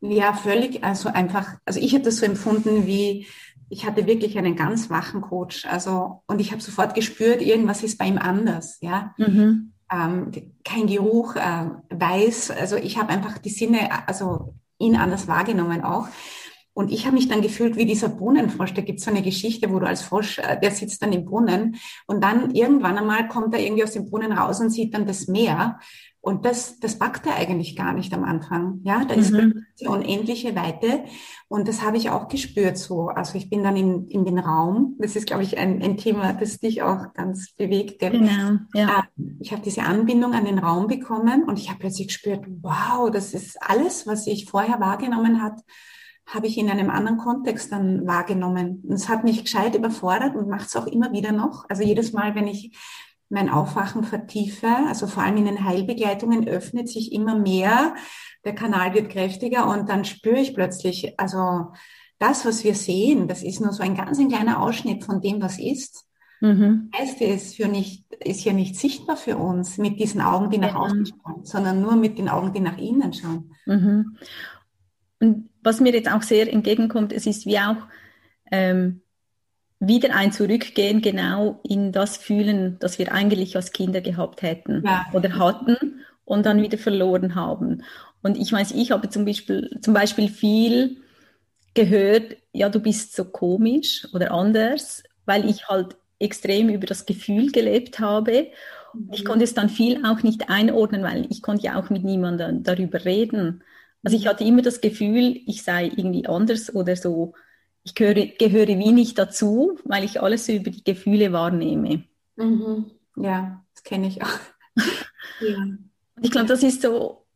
Ja, 0.00 0.32
völlig. 0.34 0.82
Also 0.82 1.08
einfach, 1.08 1.56
also 1.64 1.78
ich 1.80 1.94
habe 1.94 2.04
das 2.04 2.16
so 2.16 2.26
empfunden 2.26 2.86
wie, 2.86 3.26
ich 3.68 3.86
hatte 3.86 4.06
wirklich 4.06 4.36
einen 4.36 4.56
ganz 4.56 4.90
wachen 4.90 5.20
Coach. 5.20 5.64
Also, 5.66 6.22
und 6.26 6.40
ich 6.40 6.50
habe 6.50 6.60
sofort 6.60 6.94
gespürt, 6.94 7.40
irgendwas 7.40 7.82
ist 7.82 7.98
bei 7.98 8.06
ihm 8.06 8.18
anders, 8.18 8.78
ja. 8.80 9.14
Mhm. 9.16 9.72
Ähm, 9.90 10.30
kein 10.64 10.86
Geruch, 10.86 11.36
äh, 11.36 11.66
weiß. 11.90 12.50
Also 12.50 12.76
ich 12.76 12.98
habe 12.98 13.10
einfach 13.10 13.38
die 13.38 13.50
Sinne, 13.50 14.08
also 14.08 14.54
ihn 14.78 14.96
anders 14.96 15.28
wahrgenommen 15.28 15.82
auch. 15.84 16.08
Und 16.74 16.90
ich 16.90 17.04
habe 17.04 17.16
mich 17.16 17.28
dann 17.28 17.42
gefühlt 17.42 17.76
wie 17.76 17.84
dieser 17.84 18.08
Brunnenfrosch. 18.08 18.72
Da 18.72 18.80
gibt 18.80 18.98
es 18.98 19.04
so 19.04 19.10
eine 19.10 19.22
Geschichte, 19.22 19.70
wo 19.70 19.78
du 19.78 19.86
als 19.86 20.02
Frosch, 20.02 20.38
äh, 20.38 20.58
der 20.58 20.70
sitzt 20.70 21.02
dann 21.02 21.12
im 21.12 21.24
Brunnen 21.24 21.76
und 22.06 22.24
dann 22.24 22.54
irgendwann 22.54 22.98
einmal 22.98 23.28
kommt 23.28 23.54
er 23.54 23.60
irgendwie 23.60 23.84
aus 23.84 23.92
dem 23.92 24.08
Brunnen 24.08 24.32
raus 24.32 24.60
und 24.60 24.70
sieht 24.70 24.94
dann 24.94 25.06
das 25.06 25.28
Meer. 25.28 25.78
Und 26.24 26.44
das, 26.44 26.78
das 26.78 27.00
packt 27.00 27.26
er 27.26 27.34
eigentlich 27.34 27.74
gar 27.74 27.92
nicht 27.92 28.14
am 28.14 28.22
Anfang. 28.22 28.80
Ja, 28.84 29.04
da 29.04 29.14
ist 29.14 29.32
mhm. 29.32 29.66
die 29.80 29.88
unendliche 29.88 30.54
Weite. 30.54 31.02
Und 31.48 31.66
das 31.66 31.82
habe 31.82 31.96
ich 31.96 32.10
auch 32.10 32.28
gespürt 32.28 32.78
so. 32.78 33.08
Also 33.08 33.36
ich 33.36 33.50
bin 33.50 33.64
dann 33.64 33.76
in, 33.76 34.06
in 34.06 34.24
den 34.24 34.38
Raum. 34.38 34.94
Das 35.00 35.16
ist, 35.16 35.26
glaube 35.26 35.42
ich, 35.42 35.58
ein, 35.58 35.82
ein 35.82 35.96
Thema, 35.96 36.32
das 36.32 36.60
dich 36.60 36.80
auch 36.82 37.12
ganz 37.14 37.52
bewegt. 37.56 37.98
Genau, 37.98 38.58
ja. 38.72 39.04
Ähm, 39.18 39.38
ich 39.40 39.50
habe 39.50 39.62
diese 39.62 39.82
Anbindung 39.82 40.32
an 40.32 40.44
den 40.44 40.60
Raum 40.60 40.86
bekommen 40.86 41.42
und 41.42 41.58
ich 41.58 41.70
habe 41.70 41.80
plötzlich 41.80 42.06
gespürt, 42.06 42.46
wow, 42.62 43.10
das 43.10 43.34
ist 43.34 43.60
alles, 43.60 44.06
was 44.06 44.28
ich 44.28 44.48
vorher 44.48 44.78
wahrgenommen 44.78 45.42
hat, 45.42 45.60
habe 46.24 46.46
ich 46.46 46.56
in 46.56 46.70
einem 46.70 46.88
anderen 46.88 47.18
Kontext 47.18 47.72
dann 47.72 48.06
wahrgenommen. 48.06 48.84
Und 48.86 48.94
es 48.94 49.08
hat 49.08 49.24
mich 49.24 49.42
gescheit 49.42 49.74
überfordert 49.74 50.36
und 50.36 50.48
macht 50.48 50.68
es 50.68 50.76
auch 50.76 50.86
immer 50.86 51.10
wieder 51.10 51.32
noch. 51.32 51.64
Also 51.68 51.82
jedes 51.82 52.12
Mal, 52.12 52.36
wenn 52.36 52.46
ich 52.46 52.76
mein 53.32 53.48
Aufwachen 53.48 54.04
vertiefe, 54.04 54.68
also 54.88 55.06
vor 55.06 55.22
allem 55.22 55.38
in 55.38 55.46
den 55.46 55.64
Heilbegleitungen 55.64 56.46
öffnet 56.46 56.88
sich 56.88 57.12
immer 57.12 57.36
mehr, 57.36 57.94
der 58.44 58.54
Kanal 58.54 58.94
wird 58.94 59.10
kräftiger 59.10 59.68
und 59.68 59.88
dann 59.88 60.04
spüre 60.04 60.38
ich 60.38 60.54
plötzlich, 60.54 61.18
also 61.18 61.72
das, 62.18 62.44
was 62.44 62.62
wir 62.62 62.74
sehen, 62.74 63.28
das 63.28 63.42
ist 63.42 63.60
nur 63.60 63.72
so 63.72 63.82
ein 63.82 63.96
ganz 63.96 64.18
ein 64.18 64.28
kleiner 64.28 64.62
Ausschnitt 64.62 65.04
von 65.04 65.20
dem, 65.20 65.40
was 65.40 65.58
ist. 65.58 66.06
Mhm. 66.40 66.90
Das 66.92 67.00
heißt, 67.00 67.20
ist, 67.22 67.56
für 67.56 67.68
nicht, 67.68 68.04
ist 68.22 68.44
ja 68.44 68.52
nicht 68.52 68.76
sichtbar 68.76 69.16
für 69.16 69.36
uns 69.36 69.78
mit 69.78 69.98
diesen 69.98 70.20
Augen, 70.20 70.50
die 70.50 70.58
nach 70.58 70.74
außen 70.74 71.06
schauen, 71.06 71.44
sondern 71.44 71.80
nur 71.80 71.96
mit 71.96 72.18
den 72.18 72.28
Augen, 72.28 72.52
die 72.52 72.60
nach 72.60 72.78
innen 72.78 73.12
schauen. 73.12 73.54
Mhm. 73.66 74.16
Und 75.20 75.48
was 75.62 75.80
mir 75.80 75.92
jetzt 75.92 76.10
auch 76.10 76.22
sehr 76.22 76.52
entgegenkommt, 76.52 77.12
es 77.12 77.26
ist 77.26 77.46
wie 77.46 77.58
auch 77.58 77.76
ähm, 78.50 79.01
wieder 79.84 80.14
ein 80.14 80.30
Zurückgehen 80.30 81.02
genau 81.02 81.58
in 81.64 81.90
das 81.90 82.16
Fühlen, 82.16 82.76
das 82.78 83.00
wir 83.00 83.12
eigentlich 83.12 83.56
als 83.56 83.72
Kinder 83.72 84.00
gehabt 84.00 84.42
hätten 84.42 84.84
ja. 84.86 85.06
oder 85.12 85.36
hatten 85.36 86.00
und 86.24 86.46
dann 86.46 86.62
wieder 86.62 86.78
verloren 86.78 87.34
haben. 87.34 87.82
Und 88.22 88.38
ich 88.38 88.52
weiß, 88.52 88.70
ich 88.72 88.92
habe 88.92 89.08
zum 89.08 89.24
Beispiel, 89.24 89.76
zum 89.82 89.92
Beispiel 89.92 90.28
viel 90.28 90.98
gehört, 91.74 92.36
ja, 92.52 92.68
du 92.68 92.78
bist 92.78 93.16
so 93.16 93.24
komisch 93.24 94.06
oder 94.14 94.30
anders, 94.30 95.02
weil 95.26 95.48
ich 95.50 95.66
halt 95.66 95.96
extrem 96.20 96.68
über 96.68 96.86
das 96.86 97.04
Gefühl 97.04 97.50
gelebt 97.50 97.98
habe. 97.98 98.52
Ich 99.10 99.24
mhm. 99.24 99.26
konnte 99.26 99.44
es 99.44 99.54
dann 99.54 99.68
viel 99.68 100.06
auch 100.06 100.22
nicht 100.22 100.48
einordnen, 100.48 101.02
weil 101.02 101.26
ich 101.28 101.42
konnte 101.42 101.64
ja 101.64 101.80
auch 101.80 101.90
mit 101.90 102.04
niemandem 102.04 102.62
darüber 102.62 103.04
reden. 103.04 103.64
Also 104.04 104.16
ich 104.16 104.28
hatte 104.28 104.44
immer 104.44 104.62
das 104.62 104.80
Gefühl, 104.80 105.40
ich 105.46 105.64
sei 105.64 105.86
irgendwie 105.86 106.28
anders 106.28 106.72
oder 106.72 106.94
so, 106.94 107.34
ich 107.84 107.94
gehöre, 107.94 108.26
gehöre 108.26 108.68
wie 108.68 108.92
nicht 108.92 109.18
dazu, 109.18 109.78
weil 109.84 110.04
ich 110.04 110.20
alles 110.20 110.48
über 110.48 110.70
die 110.70 110.84
Gefühle 110.84 111.32
wahrnehme. 111.32 112.04
Mhm. 112.36 112.90
Ja, 113.16 113.64
das 113.74 113.82
kenne 113.82 114.06
ich 114.06 114.22
auch. 114.22 114.38
ja. 115.40 115.66
Ich 116.20 116.30
glaube, 116.30 116.46
das 116.46 116.62
ist 116.62 116.82
so, 116.82 117.26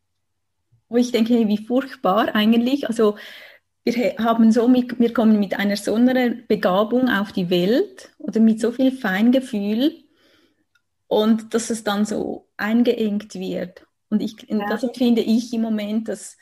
wo 0.88 0.96
ich 0.96 1.10
denke, 1.10 1.48
wie 1.48 1.58
furchtbar 1.58 2.34
eigentlich. 2.34 2.88
Also 2.88 3.16
wir 3.84 4.16
haben 4.18 4.52
so 4.52 4.68
mit, 4.68 4.98
wir 4.98 5.12
kommen 5.12 5.38
mit 5.38 5.58
einer 5.58 5.76
so 5.76 5.94
einer 5.94 6.30
Begabung 6.30 7.08
auf 7.08 7.32
die 7.32 7.50
Welt 7.50 8.10
oder 8.18 8.40
mit 8.40 8.60
so 8.60 8.72
viel 8.72 8.92
Feingefühl 8.92 10.04
und 11.08 11.54
dass 11.54 11.70
es 11.70 11.84
dann 11.84 12.04
so 12.04 12.48
eingeengt 12.56 13.34
wird. 13.34 13.86
Und 14.08 14.22
ich, 14.22 14.36
ja. 14.48 14.68
das 14.68 14.82
empfinde 14.82 15.22
ich 15.22 15.52
im 15.52 15.62
Moment, 15.62 16.08
dass 16.08 16.36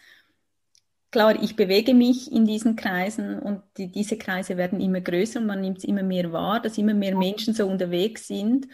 klar, 1.14 1.40
ich 1.40 1.54
bewege 1.54 1.94
mich 1.94 2.32
in 2.32 2.44
diesen 2.44 2.74
Kreisen 2.74 3.38
und 3.38 3.62
die, 3.76 3.86
diese 3.86 4.18
Kreise 4.18 4.56
werden 4.56 4.80
immer 4.80 5.00
größer 5.00 5.38
und 5.38 5.46
man 5.46 5.60
nimmt 5.60 5.78
es 5.78 5.84
immer 5.84 6.02
mehr 6.02 6.32
wahr, 6.32 6.58
dass 6.58 6.76
immer 6.76 6.92
mehr 6.92 7.16
Menschen 7.16 7.54
so 7.54 7.68
unterwegs 7.68 8.26
sind. 8.26 8.66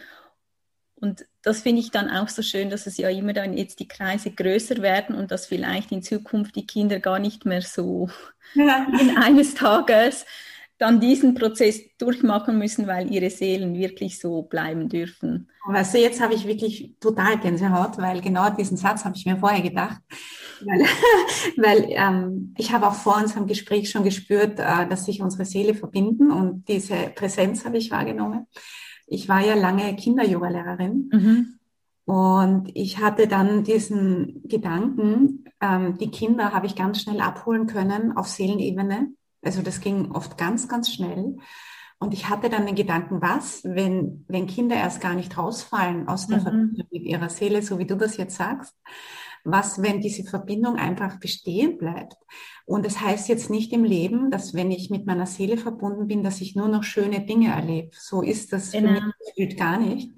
Und 0.95 1.27
das 1.43 1.61
finde 1.61 1.81
ich 1.81 1.91
dann 1.91 2.09
auch 2.09 2.29
so 2.29 2.41
schön, 2.41 2.71
dass 2.71 2.87
es 2.87 2.97
ja 2.97 3.09
immer 3.09 3.33
dann 3.33 3.55
jetzt 3.55 3.79
die 3.79 3.87
Kreise 3.87 4.31
größer 4.31 4.77
werden 4.81 5.15
und 5.15 5.29
dass 5.29 5.45
vielleicht 5.45 5.91
in 5.91 6.01
Zukunft 6.01 6.55
die 6.55 6.65
Kinder 6.65 6.99
gar 6.99 7.19
nicht 7.19 7.45
mehr 7.45 7.61
so 7.61 8.09
ja. 8.55 8.87
in 8.99 9.17
eines 9.17 9.53
Tages 9.53 10.25
dann 10.81 10.99
diesen 10.99 11.35
Prozess 11.35 11.79
durchmachen 11.99 12.57
müssen, 12.57 12.87
weil 12.87 13.11
ihre 13.11 13.29
Seelen 13.29 13.75
wirklich 13.75 14.19
so 14.19 14.41
bleiben 14.41 14.89
dürfen. 14.89 15.47
Weißt 15.67 15.93
du, 15.93 15.99
jetzt 15.99 16.19
habe 16.19 16.33
ich 16.33 16.47
wirklich 16.47 16.95
total 16.99 17.37
Gänsehaut, 17.37 17.99
weil 17.99 18.19
genau 18.19 18.49
diesen 18.49 18.77
Satz 18.77 19.05
habe 19.05 19.15
ich 19.15 19.27
mir 19.27 19.37
vorher 19.37 19.61
gedacht. 19.61 20.01
Weil, 20.65 20.79
weil 21.57 21.85
ähm, 21.89 22.55
ich 22.57 22.73
habe 22.73 22.87
auch 22.87 22.95
vor 22.95 23.17
unserem 23.17 23.45
Gespräch 23.45 23.91
schon 23.91 24.03
gespürt, 24.03 24.59
äh, 24.59 24.87
dass 24.89 25.05
sich 25.05 25.21
unsere 25.21 25.45
Seele 25.45 25.75
verbinden 25.75 26.31
und 26.31 26.67
diese 26.67 26.95
Präsenz 27.13 27.63
habe 27.63 27.77
ich 27.77 27.91
wahrgenommen. 27.91 28.47
Ich 29.05 29.29
war 29.29 29.45
ja 29.45 29.53
lange 29.53 29.95
Kinder-Yoga-Lehrerin 29.95 31.09
mhm. 31.13 31.59
und 32.05 32.71
ich 32.73 32.97
hatte 32.97 33.27
dann 33.27 33.63
diesen 33.63 34.41
Gedanken, 34.47 35.45
ähm, 35.61 35.99
die 35.99 36.09
Kinder 36.09 36.53
habe 36.53 36.65
ich 36.65 36.75
ganz 36.75 37.01
schnell 37.01 37.21
abholen 37.21 37.67
können 37.67 38.17
auf 38.17 38.27
Seelenebene 38.27 39.11
also 39.41 39.61
das 39.61 39.81
ging 39.81 40.11
oft 40.11 40.37
ganz, 40.37 40.67
ganz 40.67 40.91
schnell. 40.91 41.37
Und 41.99 42.15
ich 42.15 42.29
hatte 42.29 42.49
dann 42.49 42.65
den 42.65 42.75
Gedanken, 42.75 43.21
was, 43.21 43.63
wenn, 43.63 44.25
wenn 44.27 44.47
Kinder 44.47 44.75
erst 44.75 45.01
gar 45.01 45.13
nicht 45.13 45.37
rausfallen 45.37 46.07
aus 46.07 46.27
der 46.27 46.39
mhm. 46.39 46.41
Verbindung 46.41 46.87
mit 46.91 47.03
ihrer 47.03 47.29
Seele, 47.29 47.61
so 47.61 47.77
wie 47.77 47.85
du 47.85 47.95
das 47.95 48.17
jetzt 48.17 48.37
sagst, 48.37 48.75
was, 49.43 49.81
wenn 49.81 50.01
diese 50.01 50.23
Verbindung 50.23 50.77
einfach 50.77 51.19
bestehen 51.19 51.77
bleibt? 51.77 52.15
Und 52.65 52.85
das 52.85 53.01
heißt 53.01 53.27
jetzt 53.29 53.49
nicht 53.49 53.71
im 53.71 53.83
Leben, 53.83 54.31
dass 54.31 54.53
wenn 54.53 54.71
ich 54.71 54.89
mit 54.89 55.05
meiner 55.05 55.25
Seele 55.25 55.57
verbunden 55.57 56.07
bin, 56.07 56.23
dass 56.23 56.41
ich 56.41 56.55
nur 56.55 56.67
noch 56.67 56.83
schöne 56.83 57.25
Dinge 57.25 57.49
erlebe. 57.49 57.91
So 57.93 58.21
ist 58.21 58.53
das 58.53 58.71
genau. 58.71 58.87
für 58.87 58.93
mich 58.93 59.13
gefühlt 59.27 59.57
gar 59.57 59.79
nicht. 59.79 60.11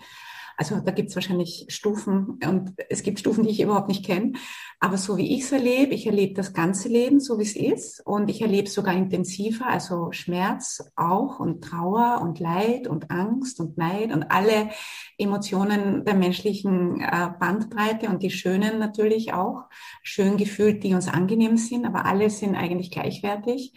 Also 0.58 0.80
da 0.80 0.92
gibt 0.92 1.10
es 1.10 1.16
wahrscheinlich 1.16 1.66
Stufen 1.70 2.40
und 2.46 2.74
es 2.90 3.04
gibt 3.04 3.20
Stufen, 3.20 3.44
die 3.44 3.50
ich 3.50 3.62
überhaupt 3.62 3.88
nicht 3.88 4.06
kenne. 4.06 4.34
Aber 4.80 4.98
so 4.98 5.18
wie 5.18 5.36
ich 5.36 5.44
es 5.44 5.52
erlebe, 5.52 5.94
ich 5.94 6.06
erlebe 6.06 6.34
das 6.34 6.54
ganze 6.54 6.90
Leben 6.90 7.20
so, 7.20 7.40
wie 7.40 7.44
es 7.44 7.56
ist 7.56 8.06
und 8.06 8.30
ich 8.30 8.42
erlebe 8.42 8.68
es 8.68 8.74
sogar 8.74 8.94
intensiver, 8.94 9.68
also 9.68 10.12
Schmerz 10.12 10.84
auch 10.96 11.40
und 11.40 11.64
Trauer 11.64 12.22
und 12.22 12.40
Leid 12.40 12.88
und 12.88 13.10
Angst 13.10 13.60
und 13.60 13.78
Neid 13.78 14.12
und 14.12 14.32
alle 14.32 14.70
Emotionen 15.18 16.06
der 16.06 16.16
menschlichen 16.16 17.02
äh, 17.02 17.30
Bandbreite 17.40 18.10
und 18.10 18.22
die 18.22 18.32
schönen 18.32 18.80
natürlich 18.80 19.34
auch, 19.34 19.64
schön 20.02 20.38
gefühlt, 20.38 20.84
die 20.84 20.94
uns 20.94 21.08
angenehm 21.08 21.58
sind, 21.58 21.86
aber 21.86 22.06
alle 22.06 22.30
sind 22.30 22.56
eigentlich 22.56 22.92
gleichwertig. 22.92 23.74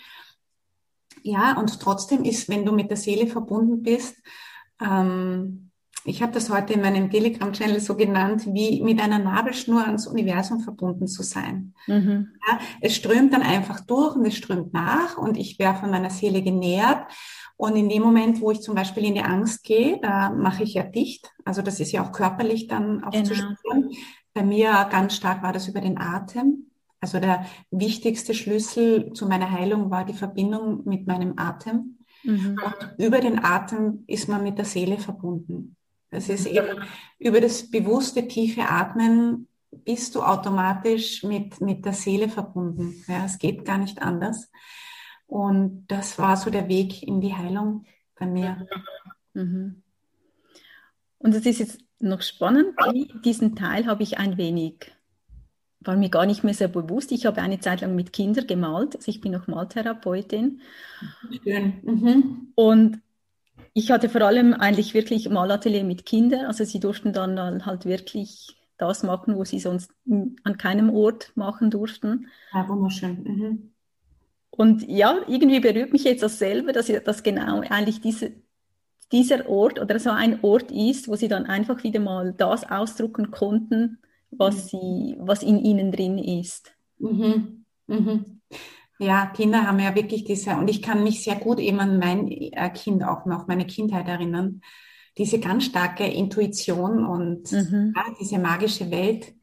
Ja, 1.22 1.58
und 1.58 1.80
trotzdem 1.80 2.24
ist, 2.24 2.48
wenn 2.48 2.64
du 2.64 2.72
mit 2.72 2.90
der 2.90 2.96
Seele 2.96 3.26
verbunden 3.26 3.82
bist, 3.82 4.16
ähm, 4.80 5.65
ich 6.06 6.22
habe 6.22 6.32
das 6.32 6.50
heute 6.50 6.72
in 6.72 6.80
meinem 6.80 7.10
Telegram-Channel 7.10 7.80
so 7.80 7.96
genannt, 7.96 8.46
wie 8.46 8.80
mit 8.80 9.00
einer 9.00 9.18
Nabelschnur 9.18 9.84
ans 9.84 10.06
Universum 10.06 10.60
verbunden 10.60 11.08
zu 11.08 11.22
sein. 11.22 11.74
Mhm. 11.88 12.28
Ja, 12.46 12.58
es 12.80 12.94
strömt 12.94 13.32
dann 13.32 13.42
einfach 13.42 13.80
durch 13.80 14.14
und 14.14 14.24
es 14.24 14.36
strömt 14.36 14.72
nach 14.72 15.18
und 15.18 15.36
ich 15.36 15.58
wäre 15.58 15.74
von 15.74 15.90
meiner 15.90 16.10
Seele 16.10 16.42
genährt. 16.42 17.10
Und 17.56 17.74
in 17.74 17.88
dem 17.88 18.02
Moment, 18.02 18.40
wo 18.40 18.50
ich 18.50 18.60
zum 18.60 18.74
Beispiel 18.74 19.04
in 19.04 19.14
die 19.14 19.22
Angst 19.22 19.64
gehe, 19.64 19.98
da 20.00 20.30
mache 20.30 20.62
ich 20.62 20.74
ja 20.74 20.84
dicht. 20.84 21.32
Also 21.44 21.62
das 21.62 21.80
ist 21.80 21.90
ja 21.90 22.04
auch 22.04 22.12
körperlich 22.12 22.68
dann 22.68 23.02
auch 23.02 23.10
genau. 23.10 23.24
zu 23.24 23.34
spüren. 23.34 23.90
Bei 24.32 24.44
mir 24.44 24.86
ganz 24.90 25.16
stark 25.16 25.42
war 25.42 25.52
das 25.52 25.66
über 25.66 25.80
den 25.80 25.98
Atem. 25.98 26.70
Also 27.00 27.18
der 27.18 27.46
wichtigste 27.70 28.34
Schlüssel 28.34 29.12
zu 29.12 29.26
meiner 29.26 29.50
Heilung 29.50 29.90
war 29.90 30.04
die 30.04 30.14
Verbindung 30.14 30.82
mit 30.84 31.06
meinem 31.06 31.34
Atem. 31.36 31.98
Mhm. 32.22 32.58
Und 32.64 32.94
über 32.98 33.20
den 33.20 33.42
Atem 33.42 34.04
ist 34.06 34.28
man 34.28 34.42
mit 34.42 34.58
der 34.58 34.64
Seele 34.64 34.98
verbunden. 34.98 35.75
Das 36.16 36.30
ist 36.30 36.46
eben 36.46 36.82
über 37.18 37.42
das 37.42 37.70
bewusste 37.70 38.26
tiefe 38.26 38.62
Atmen 38.62 39.48
bist 39.84 40.14
du 40.14 40.22
automatisch 40.22 41.22
mit, 41.22 41.60
mit 41.60 41.84
der 41.84 41.92
Seele 41.92 42.30
verbunden. 42.30 43.04
Ja, 43.06 43.26
es 43.26 43.38
geht 43.38 43.66
gar 43.66 43.76
nicht 43.76 44.00
anders. 44.00 44.50
Und 45.26 45.86
das 45.88 46.18
war 46.18 46.38
so 46.38 46.48
der 46.48 46.68
Weg 46.68 47.02
in 47.02 47.20
die 47.20 47.34
Heilung 47.34 47.84
bei 48.18 48.24
mir. 48.24 48.66
Mhm. 49.34 49.82
Und 51.18 51.34
es 51.34 51.44
ist 51.44 51.58
jetzt 51.58 51.80
noch 51.98 52.22
spannend, 52.22 52.74
diesen 53.22 53.54
Teil 53.54 53.84
habe 53.84 54.02
ich 54.02 54.16
ein 54.16 54.38
wenig, 54.38 54.90
war 55.80 55.96
mir 55.98 56.08
gar 56.08 56.24
nicht 56.24 56.44
mehr 56.44 56.54
sehr 56.54 56.68
bewusst. 56.68 57.12
Ich 57.12 57.26
habe 57.26 57.42
eine 57.42 57.60
Zeit 57.60 57.82
lang 57.82 57.94
mit 57.94 58.14
Kindern 58.14 58.46
gemalt, 58.46 58.96
also 58.96 59.10
ich 59.10 59.20
bin 59.20 59.32
noch 59.32 59.48
Maltherapeutin. 59.48 60.62
Schön. 61.44 61.74
Mhm. 61.82 62.52
Und 62.54 63.02
ich 63.76 63.90
hatte 63.90 64.08
vor 64.08 64.22
allem 64.22 64.54
eigentlich 64.54 64.94
wirklich 64.94 65.28
Malatelier 65.28 65.84
mit 65.84 66.06
Kindern, 66.06 66.46
also 66.46 66.64
sie 66.64 66.80
durften 66.80 67.12
dann 67.12 67.66
halt 67.66 67.84
wirklich 67.84 68.56
das 68.78 69.02
machen, 69.02 69.36
wo 69.36 69.44
sie 69.44 69.58
sonst 69.58 69.90
an 70.44 70.56
keinem 70.56 70.88
Ort 70.88 71.32
machen 71.34 71.70
durften. 71.70 72.28
Ja, 72.54 72.66
wunderschön. 72.70 73.22
Mhm. 73.22 73.72
Und 74.48 74.88
ja, 74.88 75.18
irgendwie 75.28 75.60
berührt 75.60 75.92
mich 75.92 76.04
jetzt 76.04 76.22
dasselbe, 76.22 76.72
dass, 76.72 76.86
dass 76.86 77.22
genau 77.22 77.60
eigentlich 77.68 78.00
diese, 78.00 78.32
dieser 79.12 79.46
Ort 79.46 79.78
oder 79.78 79.98
so 79.98 80.08
ein 80.08 80.38
Ort 80.40 80.72
ist, 80.72 81.06
wo 81.06 81.14
sie 81.14 81.28
dann 81.28 81.44
einfach 81.44 81.84
wieder 81.84 82.00
mal 82.00 82.32
das 82.32 82.64
ausdrucken 82.64 83.30
konnten, 83.30 83.98
was, 84.30 84.72
mhm. 84.72 84.78
sie, 84.78 85.16
was 85.18 85.42
in 85.42 85.58
ihnen 85.58 85.92
drin 85.92 86.16
ist. 86.16 86.72
Mhm. 86.98 87.66
Ja, 88.98 89.26
Kinder 89.26 89.66
haben 89.66 89.78
ja 89.78 89.94
wirklich 89.94 90.24
diese, 90.24 90.56
und 90.56 90.68
ich 90.68 90.80
kann 90.80 91.02
mich 91.02 91.22
sehr 91.22 91.36
gut 91.36 91.58
eben 91.58 91.80
an 91.80 91.98
mein 91.98 92.28
äh, 92.28 92.70
Kind 92.70 93.04
auch 93.04 93.26
noch, 93.26 93.46
meine 93.46 93.66
Kindheit 93.66 94.08
erinnern, 94.08 94.62
diese 95.18 95.38
ganz 95.38 95.64
starke 95.64 96.06
Intuition 96.06 97.04
und 97.04 97.52
mhm. 97.52 97.92
ja, 97.94 98.04
diese 98.20 98.38
magische 98.38 98.90
Welt. 98.90 99.34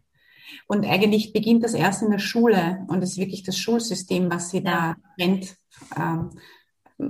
Und 0.67 0.85
eigentlich 0.85 1.33
beginnt 1.33 1.63
das 1.63 1.73
erst 1.73 2.03
in 2.03 2.11
der 2.11 2.19
Schule 2.19 2.85
und 2.87 3.03
es 3.03 3.11
ist 3.11 3.17
wirklich 3.17 3.43
das 3.43 3.57
Schulsystem, 3.57 4.29
was 4.31 4.49
sie 4.49 4.59
ja. 4.59 4.63
da 4.63 4.95
nennt. 5.17 5.55
Ähm, 5.97 6.31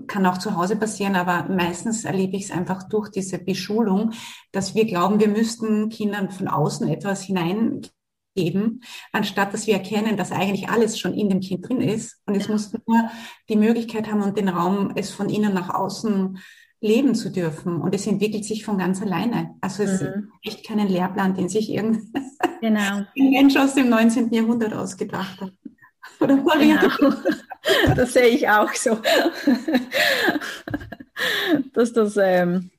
kann 0.07 0.25
auch 0.25 0.37
zu 0.37 0.55
Hause 0.55 0.75
passieren, 0.75 1.15
aber 1.15 1.49
meistens 1.53 2.05
erlebe 2.05 2.37
ich 2.37 2.45
es 2.45 2.51
einfach 2.51 2.83
durch 2.89 3.09
diese 3.09 3.37
Beschulung, 3.37 4.11
dass 4.51 4.75
wir 4.75 4.85
glauben, 4.85 5.19
wir 5.19 5.27
müssten 5.27 5.89
Kindern 5.89 6.31
von 6.31 6.47
außen 6.47 6.87
etwas 6.87 7.23
hineingeben, 8.35 8.83
anstatt 9.11 9.53
dass 9.53 9.67
wir 9.67 9.75
erkennen, 9.75 10.17
dass 10.17 10.31
eigentlich 10.31 10.69
alles 10.69 10.99
schon 10.99 11.13
in 11.13 11.29
dem 11.29 11.39
Kind 11.39 11.67
drin 11.67 11.81
ist. 11.81 12.21
Und 12.25 12.35
es 12.35 12.49
muss 12.49 12.73
nur 12.73 13.09
die 13.49 13.55
Möglichkeit 13.55 14.11
haben 14.11 14.21
und 14.21 14.37
den 14.37 14.49
Raum, 14.49 14.91
es 14.95 15.11
von 15.11 15.29
innen 15.29 15.53
nach 15.53 15.73
außen 15.73 16.37
leben 16.81 17.15
zu 17.15 17.31
dürfen. 17.31 17.81
Und 17.81 17.95
es 17.95 18.07
entwickelt 18.07 18.45
sich 18.45 18.65
von 18.65 18.77
ganz 18.77 19.01
alleine. 19.01 19.55
Also 19.61 19.83
es 19.83 20.01
mhm. 20.01 20.31
ist 20.41 20.55
echt 20.55 20.67
keinen 20.67 20.89
Lehrplan, 20.89 21.35
den 21.35 21.49
sich 21.49 21.71
irgendein 21.71 22.11
genau. 22.61 23.03
Mensch 23.15 23.55
aus 23.55 23.75
dem 23.75 23.89
19. 23.89 24.33
Jahrhundert 24.33 24.73
ausgedacht 24.73 25.39
hat. 25.39 25.53
Oder 26.19 26.37
Maria? 26.37 26.77
Genau. 26.77 27.15
Das 27.95 28.11
sehe 28.11 28.27
ich 28.27 28.49
auch 28.49 28.73
so. 28.73 28.97
Dass 31.73 31.93
das 31.93 32.17
ähm, 32.17 32.71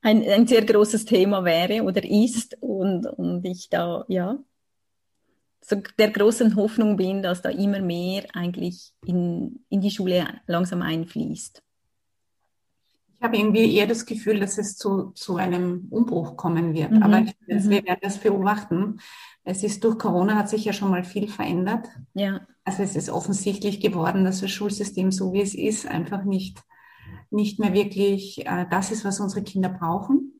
ein, 0.00 0.26
ein 0.26 0.46
sehr 0.46 0.64
großes 0.64 1.04
Thema 1.04 1.44
wäre 1.44 1.82
oder 1.82 2.02
ist 2.02 2.56
und, 2.60 3.04
und 3.04 3.44
ich 3.44 3.68
da, 3.68 4.06
ja, 4.08 4.38
so 5.66 5.76
der 5.98 6.10
großen 6.10 6.56
Hoffnung 6.56 6.96
bin, 6.96 7.22
dass 7.22 7.42
da 7.42 7.48
immer 7.48 7.80
mehr 7.80 8.24
eigentlich 8.34 8.92
in, 9.06 9.64
in 9.68 9.80
die 9.80 9.90
Schule 9.90 10.26
langsam 10.46 10.82
einfließt 10.82 11.64
habe 13.24 13.38
irgendwie 13.38 13.74
eher 13.74 13.86
das 13.86 14.06
Gefühl, 14.06 14.38
dass 14.38 14.58
es 14.58 14.76
zu, 14.76 15.10
zu 15.12 15.36
einem 15.36 15.88
Umbruch 15.90 16.36
kommen 16.36 16.74
wird. 16.74 16.92
Mhm. 16.92 17.02
Aber 17.02 17.20
ich, 17.20 17.34
mhm. 17.48 17.70
wir 17.70 17.84
werden 17.84 18.00
das 18.02 18.18
beobachten. 18.18 19.00
Es 19.42 19.64
ist 19.64 19.82
durch 19.82 19.98
Corona 19.98 20.36
hat 20.36 20.48
sich 20.48 20.64
ja 20.64 20.72
schon 20.72 20.90
mal 20.90 21.04
viel 21.04 21.28
verändert. 21.28 21.88
Ja. 22.12 22.46
Also 22.64 22.82
es 22.82 22.94
ist 22.94 23.10
offensichtlich 23.10 23.80
geworden, 23.80 24.24
dass 24.24 24.40
das 24.40 24.50
Schulsystem 24.50 25.10
so 25.10 25.32
wie 25.32 25.40
es 25.40 25.54
ist 25.54 25.86
einfach 25.86 26.24
nicht, 26.24 26.62
nicht 27.30 27.58
mehr 27.58 27.72
wirklich 27.72 28.46
äh, 28.46 28.66
das 28.70 28.90
ist, 28.92 29.04
was 29.04 29.20
unsere 29.20 29.42
Kinder 29.42 29.70
brauchen. 29.70 30.33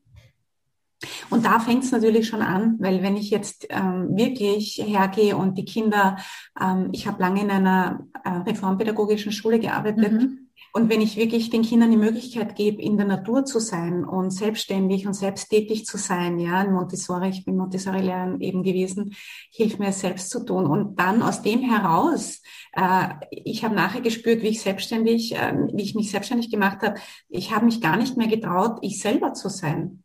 Und 1.29 1.45
da 1.45 1.59
fängt 1.59 1.83
es 1.83 1.91
natürlich 1.91 2.27
schon 2.27 2.41
an, 2.41 2.77
weil 2.79 3.01
wenn 3.01 3.17
ich 3.17 3.29
jetzt 3.29 3.67
ähm, 3.69 4.15
wirklich 4.15 4.81
hergehe 4.85 5.35
und 5.35 5.57
die 5.57 5.65
Kinder, 5.65 6.17
ähm, 6.59 6.89
ich 6.91 7.07
habe 7.07 7.21
lange 7.21 7.41
in 7.41 7.51
einer 7.51 8.07
äh, 8.23 8.29
reformpädagogischen 8.29 9.31
Schule 9.31 9.59
gearbeitet, 9.59 10.11
mhm. 10.11 10.45
Und 10.75 10.89
wenn 10.89 10.99
ich 10.99 11.15
wirklich 11.15 11.49
den 11.49 11.61
Kindern 11.61 11.91
die 11.91 11.95
Möglichkeit 11.95 12.53
gebe, 12.53 12.81
in 12.81 12.97
der 12.97 13.07
Natur 13.07 13.45
zu 13.45 13.59
sein 13.59 14.03
und 14.03 14.31
selbstständig 14.31 15.07
und 15.07 15.13
selbsttätig 15.13 15.85
zu 15.85 15.97
sein, 15.97 16.37
ja, 16.37 16.61
in 16.61 16.73
Montessori, 16.73 17.29
ich 17.29 17.45
bin 17.45 17.55
Montessori-Lehrerin 17.55 18.41
eben 18.41 18.61
gewesen, 18.61 19.15
hilft 19.51 19.79
mir 19.79 19.87
es 19.87 20.01
selbst 20.01 20.29
zu 20.29 20.43
tun. 20.43 20.65
Und 20.65 20.99
dann 20.99 21.21
aus 21.21 21.41
dem 21.41 21.61
heraus, 21.61 22.41
äh, 22.73 23.07
ich 23.31 23.63
habe 23.63 23.73
nachher 23.73 24.01
gespürt, 24.01 24.43
wie 24.43 24.49
ich 24.49 24.61
selbstständig, 24.61 25.35
äh, 25.35 25.53
wie 25.73 25.83
ich 25.83 25.95
mich 25.95 26.11
selbstständig 26.11 26.51
gemacht 26.51 26.81
habe, 26.81 26.99
ich 27.29 27.55
habe 27.55 27.63
mich 27.63 27.79
gar 27.79 27.95
nicht 27.95 28.17
mehr 28.17 28.27
getraut, 28.27 28.79
ich 28.81 28.99
selber 28.99 29.31
zu 29.31 29.47
sein. 29.47 30.03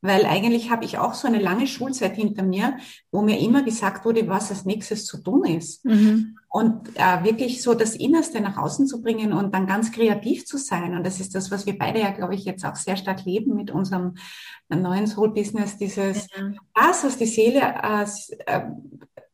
Weil 0.00 0.26
eigentlich 0.26 0.70
habe 0.70 0.84
ich 0.84 0.98
auch 0.98 1.14
so 1.14 1.26
eine 1.26 1.40
lange 1.40 1.66
Schulzeit 1.66 2.14
hinter 2.14 2.44
mir, 2.44 2.76
wo 3.10 3.20
mir 3.20 3.38
immer 3.40 3.62
gesagt 3.62 4.04
wurde, 4.04 4.28
was 4.28 4.50
als 4.50 4.64
nächstes 4.64 5.06
zu 5.06 5.18
tun 5.18 5.44
ist. 5.44 5.84
Mhm. 5.84 6.38
Und 6.48 6.88
äh, 6.94 7.24
wirklich 7.24 7.62
so 7.62 7.74
das 7.74 7.94
Innerste 7.94 8.40
nach 8.40 8.56
außen 8.56 8.86
zu 8.86 9.02
bringen 9.02 9.32
und 9.32 9.54
dann 9.54 9.66
ganz 9.66 9.92
kreativ 9.92 10.46
zu 10.46 10.56
sein. 10.56 10.94
Und 10.94 11.04
das 11.04 11.20
ist 11.20 11.34
das, 11.34 11.50
was 11.50 11.66
wir 11.66 11.76
beide 11.76 12.00
ja, 12.00 12.10
glaube 12.10 12.34
ich, 12.34 12.44
jetzt 12.44 12.64
auch 12.64 12.76
sehr 12.76 12.96
stark 12.96 13.24
leben 13.24 13.54
mit 13.54 13.70
unserem 13.70 14.14
neuen 14.68 15.06
Soul-Business, 15.06 15.76
dieses, 15.78 16.28
das, 16.74 17.04
was 17.04 17.18
die 17.18 17.26
Seele 17.26 17.60
äh, 17.60 18.06
äh, 18.46 18.62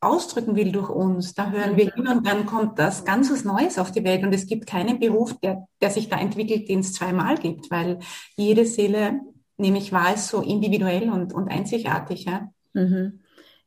ausdrücken 0.01 0.57
will 0.57 0.73
durch 0.73 0.89
uns. 0.89 1.35
Da 1.35 1.51
hören 1.51 1.77
wir 1.77 1.93
hin 1.93 2.09
und 2.09 2.27
dann 2.27 2.47
kommt 2.47 2.79
das 2.79 3.05
ganz 3.05 3.31
was 3.31 3.45
Neues 3.45 3.79
auf 3.79 3.93
die 3.93 4.05
Welt. 4.05 4.23
Und 4.23 4.33
es 4.33 4.47
gibt 4.47 4.67
keinen 4.67 4.99
Beruf, 4.99 5.35
der, 5.41 5.67
der 5.81 5.91
sich 5.91 6.09
da 6.09 6.19
entwickelt, 6.19 6.69
den 6.69 6.81
es 6.81 6.93
zweimal 6.93 7.37
gibt, 7.37 7.71
weil 7.71 7.99
jede 8.37 8.67
Seele 8.67 9.21
nämlich 9.57 9.93
war 9.93 10.15
es 10.15 10.29
so 10.29 10.41
individuell 10.41 11.11
und, 11.11 11.33
und 11.33 11.49
einzigartig. 11.51 12.25
Ja? 12.25 12.49
Mhm. 12.73 13.21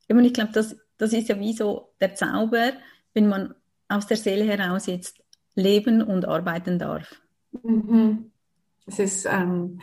Und 0.09 0.25
ich 0.25 0.33
glaube, 0.33 0.51
das, 0.53 0.75
das 0.97 1.13
ist 1.13 1.29
ja 1.29 1.39
wie 1.39 1.53
so 1.53 1.93
der 1.99 2.15
Zauber, 2.15 2.73
wenn 3.13 3.27
man 3.27 3.53
aus 3.89 4.07
der 4.07 4.17
Seele 4.17 4.45
heraus 4.45 4.85
jetzt 4.87 5.21
leben 5.55 6.01
und 6.01 6.25
arbeiten 6.25 6.79
darf. 6.79 7.21
Mhm. 7.63 8.31
Das 8.85 8.99
ist, 8.99 9.25
ähm, 9.25 9.81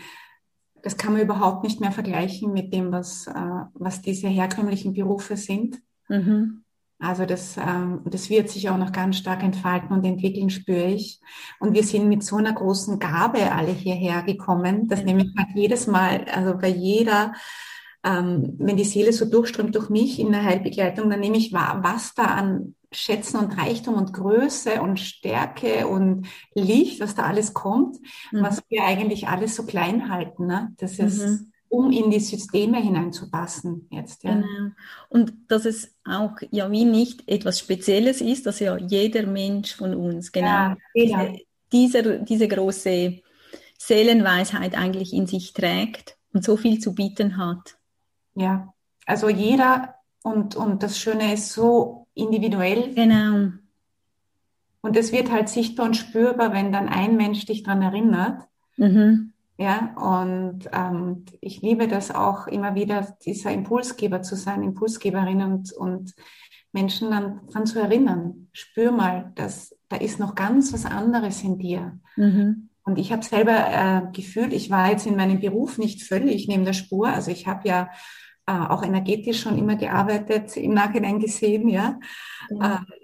das 0.82 0.96
kann 0.96 1.12
man 1.12 1.22
überhaupt 1.22 1.64
nicht 1.64 1.80
mehr 1.80 1.92
vergleichen 1.92 2.52
mit 2.52 2.72
dem, 2.72 2.92
was, 2.92 3.26
äh, 3.26 3.64
was 3.74 4.02
diese 4.02 4.28
herkömmlichen 4.28 4.94
Berufe 4.94 5.36
sind. 5.36 5.80
Mhm. 6.08 6.63
Also 6.98 7.26
das, 7.26 7.56
ähm, 7.56 8.02
das 8.04 8.30
wird 8.30 8.48
sich 8.48 8.70
auch 8.70 8.78
noch 8.78 8.92
ganz 8.92 9.16
stark 9.16 9.42
entfalten 9.42 9.94
und 9.94 10.04
entwickeln, 10.04 10.50
spüre 10.50 10.86
ich. 10.86 11.20
Und 11.58 11.74
wir 11.74 11.82
sind 11.82 12.08
mit 12.08 12.22
so 12.22 12.36
einer 12.36 12.52
großen 12.52 12.98
Gabe 12.98 13.52
alle 13.52 13.72
hierher 13.72 14.22
gekommen, 14.22 14.88
dass 14.88 15.04
nämlich 15.04 15.28
jedes 15.54 15.86
Mal, 15.86 16.24
also 16.32 16.56
bei 16.56 16.68
jeder, 16.68 17.34
ähm, 18.04 18.54
wenn 18.58 18.76
die 18.76 18.84
Seele 18.84 19.12
so 19.12 19.24
durchströmt 19.24 19.74
durch 19.74 19.90
mich 19.90 20.20
in 20.20 20.30
der 20.30 20.44
Heilbegleitung, 20.44 21.10
dann 21.10 21.20
nehme 21.20 21.36
ich 21.36 21.52
wahr, 21.52 21.80
was 21.82 22.14
da 22.14 22.24
an 22.24 22.74
Schätzen 22.92 23.38
und 23.38 23.58
Reichtum 23.58 23.94
und 23.94 24.12
Größe 24.12 24.80
und 24.80 25.00
Stärke 25.00 25.88
und 25.88 26.28
Licht, 26.54 27.00
was 27.00 27.16
da 27.16 27.24
alles 27.24 27.52
kommt, 27.52 27.96
mhm. 28.30 28.42
was 28.42 28.62
wir 28.68 28.84
eigentlich 28.84 29.26
alles 29.26 29.56
so 29.56 29.66
klein 29.66 30.10
halten. 30.10 30.46
Ne? 30.46 30.72
Das 30.78 31.00
ist, 31.00 31.26
mhm 31.26 31.50
um 31.74 31.90
in 31.90 32.10
die 32.10 32.20
Systeme 32.20 32.80
hineinzupassen 32.80 33.88
jetzt. 33.90 34.22
Ja. 34.24 34.34
Genau. 34.34 34.70
Und 35.08 35.32
dass 35.48 35.64
es 35.64 35.94
auch 36.04 36.36
ja 36.50 36.70
wie 36.70 36.84
nicht 36.84 37.28
etwas 37.28 37.58
Spezielles 37.58 38.20
ist, 38.20 38.46
dass 38.46 38.60
ja 38.60 38.76
jeder 38.76 39.26
Mensch 39.26 39.74
von 39.74 39.94
uns 39.94 40.32
genau 40.32 40.46
ja, 40.46 40.76
diese, 40.94 41.38
dieser, 41.72 42.18
diese 42.18 42.48
große 42.48 43.20
Seelenweisheit 43.78 44.76
eigentlich 44.76 45.12
in 45.12 45.26
sich 45.26 45.52
trägt 45.52 46.16
und 46.32 46.44
so 46.44 46.56
viel 46.56 46.78
zu 46.78 46.94
bieten 46.94 47.36
hat. 47.36 47.76
Ja, 48.34 48.72
also 49.06 49.28
jeder 49.28 49.94
und, 50.22 50.56
und 50.56 50.82
das 50.82 50.98
Schöne 50.98 51.34
ist 51.34 51.52
so 51.52 52.06
individuell. 52.14 52.94
Genau. 52.94 53.52
Und 54.80 54.96
es 54.96 55.12
wird 55.12 55.30
halt 55.30 55.48
sichtbar 55.48 55.86
und 55.86 55.96
spürbar, 55.96 56.52
wenn 56.52 56.72
dann 56.72 56.88
ein 56.88 57.16
Mensch 57.16 57.44
dich 57.44 57.62
daran 57.62 57.82
erinnert. 57.82 58.42
Mhm. 58.76 59.33
Ja, 59.56 59.94
und 59.96 60.68
ähm, 60.72 61.24
ich 61.40 61.62
liebe 61.62 61.86
das 61.86 62.10
auch 62.10 62.48
immer 62.48 62.74
wieder, 62.74 63.16
dieser 63.24 63.52
Impulsgeber 63.52 64.22
zu 64.22 64.34
sein, 64.34 64.64
Impulsgeberin 64.64 65.42
und, 65.42 65.72
und 65.72 66.14
Menschen 66.72 67.10
dann 67.10 67.40
daran 67.46 67.66
zu 67.66 67.78
erinnern. 67.78 68.48
Spür 68.52 68.90
mal, 68.90 69.32
dass 69.36 69.76
da 69.88 69.96
ist 69.96 70.18
noch 70.18 70.34
ganz 70.34 70.72
was 70.72 70.86
anderes 70.86 71.42
in 71.44 71.58
dir. 71.58 71.98
Mhm. 72.16 72.68
Und 72.82 72.98
ich 72.98 73.12
habe 73.12 73.22
selber 73.22 73.52
äh, 73.52 74.12
gefühlt, 74.12 74.52
ich 74.52 74.70
war 74.70 74.90
jetzt 74.90 75.06
in 75.06 75.16
meinem 75.16 75.40
Beruf 75.40 75.78
nicht 75.78 76.02
völlig 76.02 76.48
neben 76.48 76.64
der 76.64 76.72
Spur. 76.72 77.08
Also 77.08 77.30
ich 77.30 77.46
habe 77.46 77.68
ja 77.68 77.90
äh, 78.46 78.52
auch 78.52 78.82
energetisch 78.82 79.40
schon 79.40 79.56
immer 79.56 79.76
gearbeitet, 79.76 80.56
im 80.56 80.74
Nachhinein 80.74 81.20
gesehen, 81.20 81.68
ja. 81.68 81.98
ja. 82.50 82.74
Äh, 82.74 83.03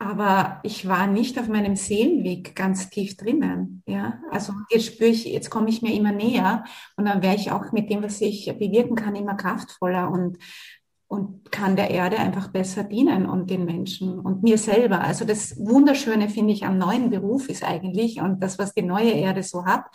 aber 0.00 0.60
ich 0.62 0.88
war 0.88 1.06
nicht 1.06 1.38
auf 1.38 1.46
meinem 1.46 1.76
Seelenweg 1.76 2.56
ganz 2.56 2.88
tief 2.88 3.18
drinnen. 3.18 3.82
Ja, 3.86 4.18
also 4.30 4.54
jetzt 4.70 4.86
spüre 4.86 5.10
ich, 5.10 5.26
jetzt 5.26 5.50
komme 5.50 5.68
ich 5.68 5.82
mir 5.82 5.94
immer 5.94 6.10
näher 6.10 6.64
und 6.96 7.04
dann 7.04 7.22
wäre 7.22 7.36
ich 7.36 7.52
auch 7.52 7.70
mit 7.72 7.90
dem, 7.90 8.02
was 8.02 8.20
ich 8.22 8.46
bewirken 8.58 8.96
kann, 8.96 9.14
immer 9.14 9.34
kraftvoller 9.34 10.10
und 10.10 10.38
und 11.06 11.50
kann 11.50 11.74
der 11.74 11.90
Erde 11.90 12.20
einfach 12.20 12.48
besser 12.48 12.84
dienen 12.84 13.26
und 13.26 13.50
den 13.50 13.64
Menschen 13.64 14.20
und 14.20 14.44
mir 14.44 14.58
selber. 14.58 15.00
Also 15.00 15.24
das 15.24 15.58
Wunderschöne 15.58 16.28
finde 16.28 16.52
ich 16.52 16.64
am 16.64 16.78
neuen 16.78 17.10
Beruf 17.10 17.48
ist 17.48 17.64
eigentlich 17.64 18.20
und 18.20 18.40
das, 18.40 18.60
was 18.60 18.74
die 18.74 18.82
neue 18.82 19.10
Erde 19.10 19.42
so 19.42 19.64
hat, 19.64 19.86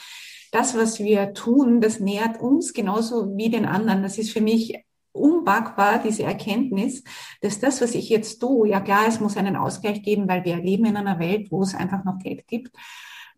das, 0.51 0.77
was 0.77 0.99
wir 0.99 1.33
tun, 1.33 1.79
das 1.79 2.01
nährt 2.01 2.41
uns 2.41 2.73
genauso 2.73 3.35
wie 3.37 3.49
den 3.49 3.65
anderen. 3.65 4.03
Das 4.03 4.17
ist 4.17 4.31
für 4.31 4.41
mich 4.41 4.84
unpackbar, 5.15 6.01
diese 6.03 6.23
Erkenntnis, 6.23 7.03
dass 7.41 7.59
das, 7.59 7.81
was 7.81 7.95
ich 7.95 8.09
jetzt 8.09 8.39
tue, 8.39 8.69
ja 8.69 8.79
klar, 8.79 9.07
es 9.07 9.19
muss 9.19 9.37
einen 9.37 9.55
Ausgleich 9.55 10.03
geben, 10.03 10.27
weil 10.27 10.45
wir 10.45 10.57
leben 10.57 10.85
in 10.85 10.97
einer 10.97 11.17
Welt, 11.19 11.51
wo 11.51 11.63
es 11.63 11.73
einfach 11.73 12.03
noch 12.03 12.19
Geld 12.19 12.47
gibt. 12.47 12.75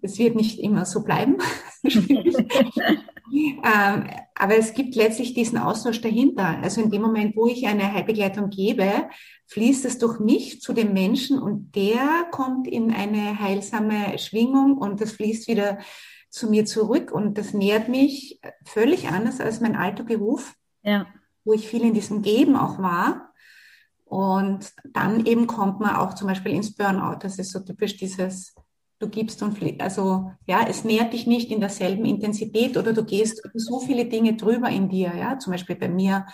Es 0.01 0.19
wird 0.19 0.35
nicht 0.35 0.59
immer 0.59 0.85
so 0.85 1.03
bleiben. 1.03 1.37
ähm, 1.83 2.35
aber 4.35 4.57
es 4.57 4.75
gibt 4.75 4.95
letztlich 4.95 5.33
diesen 5.33 5.57
Austausch 5.57 6.01
dahinter. 6.01 6.59
Also 6.61 6.81
in 6.81 6.91
dem 6.91 7.01
Moment, 7.01 7.35
wo 7.35 7.47
ich 7.47 7.65
eine 7.65 7.93
Heilbegleitung 7.93 8.51
gebe, 8.51 9.09
fließt 9.47 9.85
es 9.85 9.97
durch 9.97 10.19
mich 10.19 10.61
zu 10.61 10.73
dem 10.73 10.93
Menschen 10.93 11.39
und 11.39 11.75
der 11.75 12.27
kommt 12.31 12.67
in 12.67 12.93
eine 12.93 13.39
heilsame 13.39 14.19
Schwingung 14.19 14.77
und 14.77 15.01
das 15.01 15.13
fließt 15.13 15.47
wieder 15.47 15.79
zu 16.29 16.47
mir 16.47 16.65
zurück 16.65 17.11
und 17.11 17.39
das 17.39 17.53
nährt 17.53 17.89
mich 17.89 18.39
völlig 18.65 19.07
anders 19.07 19.39
als 19.39 19.61
mein 19.61 19.75
alter 19.75 20.03
Beruf. 20.03 20.53
Ja 20.83 21.07
wo 21.47 21.53
ich 21.53 21.67
viel 21.67 21.81
in 21.81 21.93
diesem 21.93 22.21
Geben 22.21 22.55
auch 22.55 22.77
war. 22.77 23.33
Und 24.05 24.71
dann 24.93 25.25
eben 25.25 25.47
kommt 25.47 25.79
man 25.79 25.95
auch 25.95 26.13
zum 26.13 26.27
Beispiel 26.27 26.51
ins 26.51 26.75
Burnout. 26.75 27.19
Das 27.21 27.39
ist 27.39 27.51
so 27.51 27.59
typisch 27.59 27.97
dieses, 27.97 28.53
du 28.99 29.09
gibst 29.09 29.41
und 29.41 29.57
fliegst. 29.57 29.81
Also 29.81 30.31
ja, 30.45 30.65
es 30.67 30.83
nährt 30.83 31.13
dich 31.13 31.27
nicht 31.27 31.51
in 31.51 31.59
derselben 31.59 32.05
Intensität 32.05 32.77
oder 32.77 32.93
du 32.93 33.03
gehst 33.03 33.41
so 33.53 33.79
viele 33.79 34.05
Dinge 34.05 34.35
drüber 34.35 34.69
in 34.69 34.89
dir. 34.89 35.13
Ja, 35.15 35.39
zum 35.39 35.51
Beispiel 35.51 35.75
bei 35.75 35.89
mir, 35.89 36.25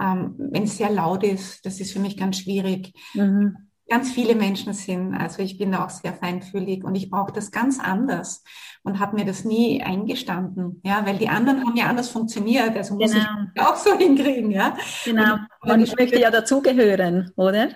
ähm, 0.00 0.34
wenn 0.38 0.64
es 0.64 0.76
sehr 0.76 0.90
laut 0.90 1.22
ist, 1.22 1.64
das 1.64 1.80
ist 1.80 1.92
für 1.92 2.00
mich 2.00 2.16
ganz 2.16 2.38
schwierig. 2.38 2.92
Mhm 3.14 3.63
ganz 3.88 4.10
viele 4.10 4.34
Menschen 4.34 4.72
sind. 4.72 5.14
Also 5.14 5.42
ich 5.42 5.58
bin 5.58 5.72
da 5.72 5.84
auch 5.84 5.90
sehr 5.90 6.14
feinfühlig 6.14 6.84
und 6.84 6.94
ich 6.94 7.10
brauche 7.10 7.32
das 7.32 7.50
ganz 7.50 7.78
anders 7.78 8.42
und 8.82 8.98
habe 8.98 9.16
mir 9.16 9.24
das 9.24 9.44
nie 9.44 9.82
eingestanden, 9.82 10.80
ja, 10.84 11.04
weil 11.06 11.18
die 11.18 11.28
anderen 11.28 11.64
haben 11.66 11.76
ja 11.76 11.86
anders 11.86 12.08
funktioniert, 12.08 12.76
also 12.76 12.94
muss 12.94 13.12
genau. 13.12 13.24
ich 13.54 13.60
auch 13.60 13.76
so 13.76 13.96
hinkriegen, 13.96 14.50
ja. 14.50 14.76
Genau, 15.04 15.36
man 15.62 15.80
möchte 15.80 16.18
ja 16.18 16.30
dazugehören, 16.30 17.30
oder? 17.36 17.70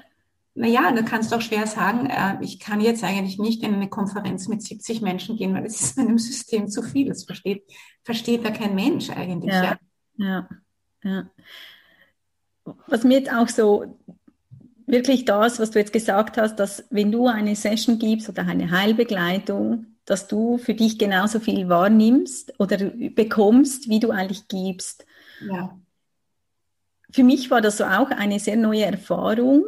Naja, 0.55 0.91
du 0.91 1.05
kannst 1.05 1.33
auch 1.33 1.41
schwer 1.41 1.69
sagen, 1.69 2.07
äh, 2.07 2.37
ich 2.41 2.59
kann 2.59 2.81
jetzt 2.81 3.05
eigentlich 3.05 3.39
nicht 3.39 3.63
in 3.63 3.75
eine 3.75 3.89
Konferenz 3.89 4.49
mit 4.49 4.61
70 4.61 5.03
Menschen 5.03 5.37
gehen, 5.37 5.55
weil 5.55 5.65
es 5.65 5.81
ist 5.81 5.97
meinem 5.97 6.19
System 6.19 6.69
zu 6.69 6.83
viel. 6.83 7.09
Das 7.09 7.23
versteht, 7.25 7.63
versteht 8.03 8.45
da 8.45 8.51
kein 8.51 8.75
Mensch 8.75 9.09
eigentlich. 9.09 9.55
Ja, 9.55 9.79
ja, 10.17 10.49
ja. 11.05 11.09
ja. 11.11 11.31
Was 12.89 13.05
mir 13.05 13.21
jetzt 13.21 13.33
auch 13.33 13.49
so 13.49 13.99
wirklich 14.89 15.25
das, 15.25 15.61
was 15.61 15.71
du 15.71 15.79
jetzt 15.79 15.93
gesagt 15.93 16.39
hast, 16.39 16.57
dass 16.57 16.85
wenn 16.91 17.13
du 17.13 17.27
eine 17.27 17.55
Session 17.55 17.99
gibst 17.99 18.29
oder 18.29 18.47
eine 18.47 18.71
Heilbegleitung, 18.71 19.87
dass 20.05 20.27
du 20.27 20.57
für 20.57 20.75
dich 20.75 20.99
genauso 20.99 21.39
viel 21.39 21.69
wahrnimmst 21.69 22.59
oder 22.59 22.79
bekommst, 22.79 23.89
wie 23.89 24.01
du 24.01 24.11
eigentlich 24.11 24.49
gibst. 24.49 25.05
Ja. 25.47 25.79
Für 27.11 27.23
mich 27.23 27.51
war 27.51 27.61
das 27.61 27.77
so 27.77 27.85
auch 27.85 28.11
eine 28.11 28.41
sehr 28.41 28.57
neue 28.57 28.85
Erfahrung, 28.85 29.65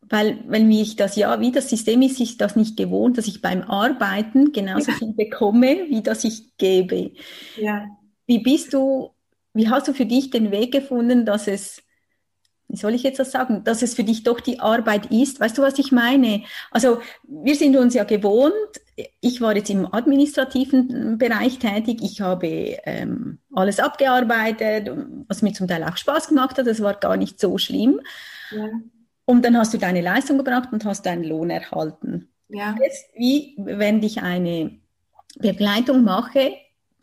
weil, 0.00 0.42
weil 0.46 0.64
mich 0.64 0.96
das 0.96 1.16
ja, 1.16 1.38
wie 1.40 1.52
das 1.52 1.68
System 1.68 2.00
ist, 2.02 2.16
sich 2.16 2.38
das 2.38 2.56
nicht 2.56 2.76
gewohnt, 2.76 3.18
dass 3.18 3.28
ich 3.28 3.42
beim 3.42 3.62
Arbeiten 3.62 4.52
genauso 4.52 4.90
ja. 4.90 4.96
viel 4.96 5.12
bekomme, 5.12 5.86
wie 5.88 6.02
das 6.02 6.24
ich 6.24 6.56
gebe. 6.56 7.12
Ja. 7.56 7.86
Wie 8.26 8.38
bist 8.38 8.72
du, 8.72 9.10
wie 9.52 9.68
hast 9.68 9.88
du 9.88 9.92
für 9.92 10.06
dich 10.06 10.30
den 10.30 10.50
Weg 10.50 10.72
gefunden, 10.72 11.26
dass 11.26 11.46
es 11.46 11.82
wie 12.70 12.76
soll 12.76 12.94
ich 12.94 13.02
jetzt 13.02 13.18
das 13.18 13.32
sagen, 13.32 13.64
dass 13.64 13.82
es 13.82 13.94
für 13.94 14.04
dich 14.04 14.22
doch 14.22 14.40
die 14.40 14.60
Arbeit 14.60 15.06
ist. 15.06 15.40
Weißt 15.40 15.58
du, 15.58 15.62
was 15.62 15.78
ich 15.78 15.90
meine? 15.90 16.44
Also 16.70 17.00
wir 17.24 17.56
sind 17.56 17.76
uns 17.76 17.94
ja 17.94 18.04
gewohnt, 18.04 18.54
ich 19.20 19.40
war 19.40 19.56
jetzt 19.56 19.70
im 19.70 19.92
administrativen 19.92 21.18
Bereich 21.18 21.58
tätig, 21.58 22.00
ich 22.02 22.20
habe 22.20 22.46
ähm, 22.84 23.38
alles 23.52 23.80
abgearbeitet, 23.80 24.90
was 25.26 25.42
mir 25.42 25.52
zum 25.52 25.66
Teil 25.66 25.82
auch 25.84 25.96
Spaß 25.96 26.28
gemacht 26.28 26.58
hat, 26.58 26.66
das 26.66 26.80
war 26.80 26.94
gar 26.94 27.16
nicht 27.16 27.40
so 27.40 27.58
schlimm. 27.58 28.00
Ja. 28.50 28.68
Und 29.24 29.44
dann 29.44 29.56
hast 29.56 29.74
du 29.74 29.78
deine 29.78 30.00
Leistung 30.00 30.38
gebracht 30.38 30.68
und 30.72 30.84
hast 30.84 31.06
deinen 31.06 31.24
Lohn 31.24 31.50
erhalten. 31.50 32.28
Ja. 32.48 32.76
Jetzt, 32.82 33.10
wie 33.16 33.54
wenn 33.58 34.02
ich 34.02 34.22
eine 34.22 34.78
Begleitung 35.36 36.04
mache, 36.04 36.52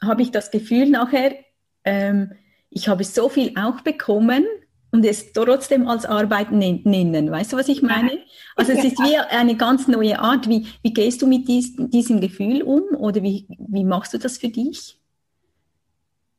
habe 0.02 0.22
ich 0.22 0.32
das 0.32 0.52
Gefühl 0.52 0.90
nachher, 0.90 1.36
ähm, 1.84 2.34
ich 2.70 2.88
habe 2.90 3.04
so 3.04 3.30
viel 3.30 3.54
auch 3.58 3.82
bekommen, 3.82 4.46
und 4.92 5.06
es 5.06 5.34
trotzdem 5.34 5.88
als 5.88 6.06
Arbeit 6.06 6.52
nennen. 6.52 7.32
Weißt 7.32 7.54
du, 7.54 7.58
was 7.58 7.68
ich 7.68 7.82
meine? 7.82 8.20
Also 8.56 8.72
es 8.72 8.84
ist 8.84 9.00
wie 9.00 9.18
eine 9.30 9.56
ganz 9.56 9.88
neue 9.88 10.20
Art. 10.20 10.48
Wie, 10.48 10.68
wie 10.82 10.94
gehst 10.94 11.22
du 11.22 11.28
mit 11.28 11.48
dies, 11.48 11.76
diesem 11.78 12.22
Gefühl 12.22 12.64
um 12.64 12.84
oder 12.96 13.22
wie, 13.22 13.48
wie 13.50 13.84
machst 13.84 14.14
du 14.14 14.18
das 14.18 14.38
für 14.38 14.50
dich? 14.50 15.00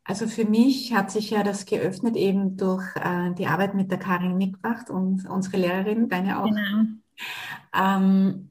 Also 0.04 0.26
für 0.26 0.46
mich 0.46 0.94
hat 0.94 1.11
sich 1.11 1.30
ja 1.30 1.42
das 1.42 1.66
geöffnet 1.66 2.16
eben 2.16 2.56
durch 2.56 2.84
äh, 2.96 3.34
die 3.34 3.46
Arbeit 3.46 3.74
mit 3.74 3.90
der 3.90 3.98
Karin 3.98 4.38
Nickwacht 4.38 4.88
und 4.88 5.28
unsere 5.28 5.58
Lehrerin, 5.58 6.08
deine 6.08 6.42
auch. 6.42 6.46
Genau. 6.46 6.84
Ähm, 7.74 8.50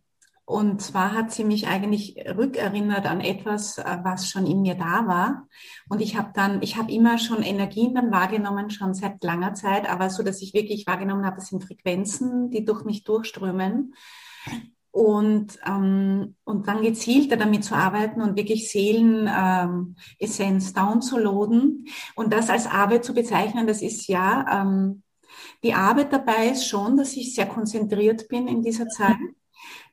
und 0.50 0.82
zwar 0.82 1.12
hat 1.12 1.34
sie 1.34 1.44
mich 1.44 1.68
eigentlich 1.68 2.16
rückerinnert 2.26 3.06
an 3.06 3.20
etwas, 3.20 3.80
äh, 3.80 3.98
was 4.04 4.30
schon 4.30 4.48
in 4.48 4.62
mir 4.62 4.76
da 4.76 5.06
war. 5.06 5.46
Und 5.90 6.00
ich 6.00 6.16
habe 6.16 6.30
dann, 6.34 6.62
ich 6.62 6.78
habe 6.78 6.90
immer 6.90 7.18
schon 7.18 7.44
Energien 7.44 7.94
dann 7.94 8.12
wahrgenommen, 8.12 8.70
schon 8.70 8.94
seit 8.94 9.22
langer 9.26 9.56
Zeit, 9.56 9.90
aber 9.90 10.10
so, 10.10 10.24
dass 10.24 10.42
ich 10.42 10.54
wirklich 10.54 10.88
wahrgenommen 10.88 11.26
habe, 11.26 11.36
das 11.36 11.48
sind 11.48 11.66
Frequenzen, 11.66 12.50
die 12.50 12.64
durch 12.64 12.86
mich 12.86 13.04
durchströmen. 13.04 13.94
Und, 14.92 15.60
ähm, 15.66 16.36
und 16.46 16.66
dann 16.70 16.82
gezielter 16.82 17.36
damit 17.36 17.66
zu 17.66 17.76
arbeiten 17.76 18.22
und 18.22 18.38
wirklich 18.38 18.72
Seelenessenz 18.72 20.70
ähm, 20.70 20.74
downzuladen 20.74 21.88
und 22.16 22.32
das 22.32 22.50
als 22.50 22.68
Arbeit 22.68 23.04
zu 23.04 23.14
bezeichnen, 23.14 23.68
das 23.68 23.82
ist 23.82 24.08
ja, 24.08 24.62
ähm, 24.62 25.04
die 25.62 25.74
Arbeit 25.74 26.14
dabei 26.14 26.48
ist 26.48 26.66
schon, 26.66 26.96
dass 26.96 27.18
ich 27.18 27.36
sehr 27.36 27.48
konzentriert 27.48 28.30
bin 28.30 28.48
in 28.48 28.62
dieser 28.64 28.88
Zeit 28.88 29.18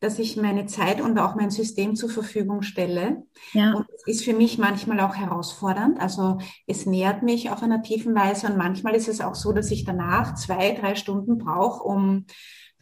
dass 0.01 0.19
ich 0.19 0.37
meine 0.37 0.67
Zeit 0.67 1.01
und 1.01 1.19
auch 1.19 1.35
mein 1.35 1.51
System 1.51 1.97
zur 1.97 2.11
Verfügung 2.11 2.63
stelle. 2.63 3.25
Ja. 3.53 3.75
Und 3.75 3.87
es 3.95 4.07
ist 4.07 4.25
für 4.25 4.35
mich 4.35 4.59
manchmal 4.59 5.01
auch 5.01 5.15
herausfordernd. 5.15 6.01
Also 6.01 6.39
es 6.67 6.87
nährt 6.87 7.23
mich 7.23 7.51
auf 7.51 7.63
einer 7.63 7.83
tiefen 7.83 8.15
Weise 8.15 8.47
und 8.49 8.57
manchmal 8.57 8.95
ist 8.95 9.09
es 9.09 9.21
auch 9.21 9.35
so, 9.35 9.53
dass 9.53 9.71
ich 9.71 9.85
danach 9.85 10.35
zwei, 10.35 10.73
drei 10.73 10.95
Stunden 10.95 11.39
brauche, 11.39 11.83
um 11.83 12.27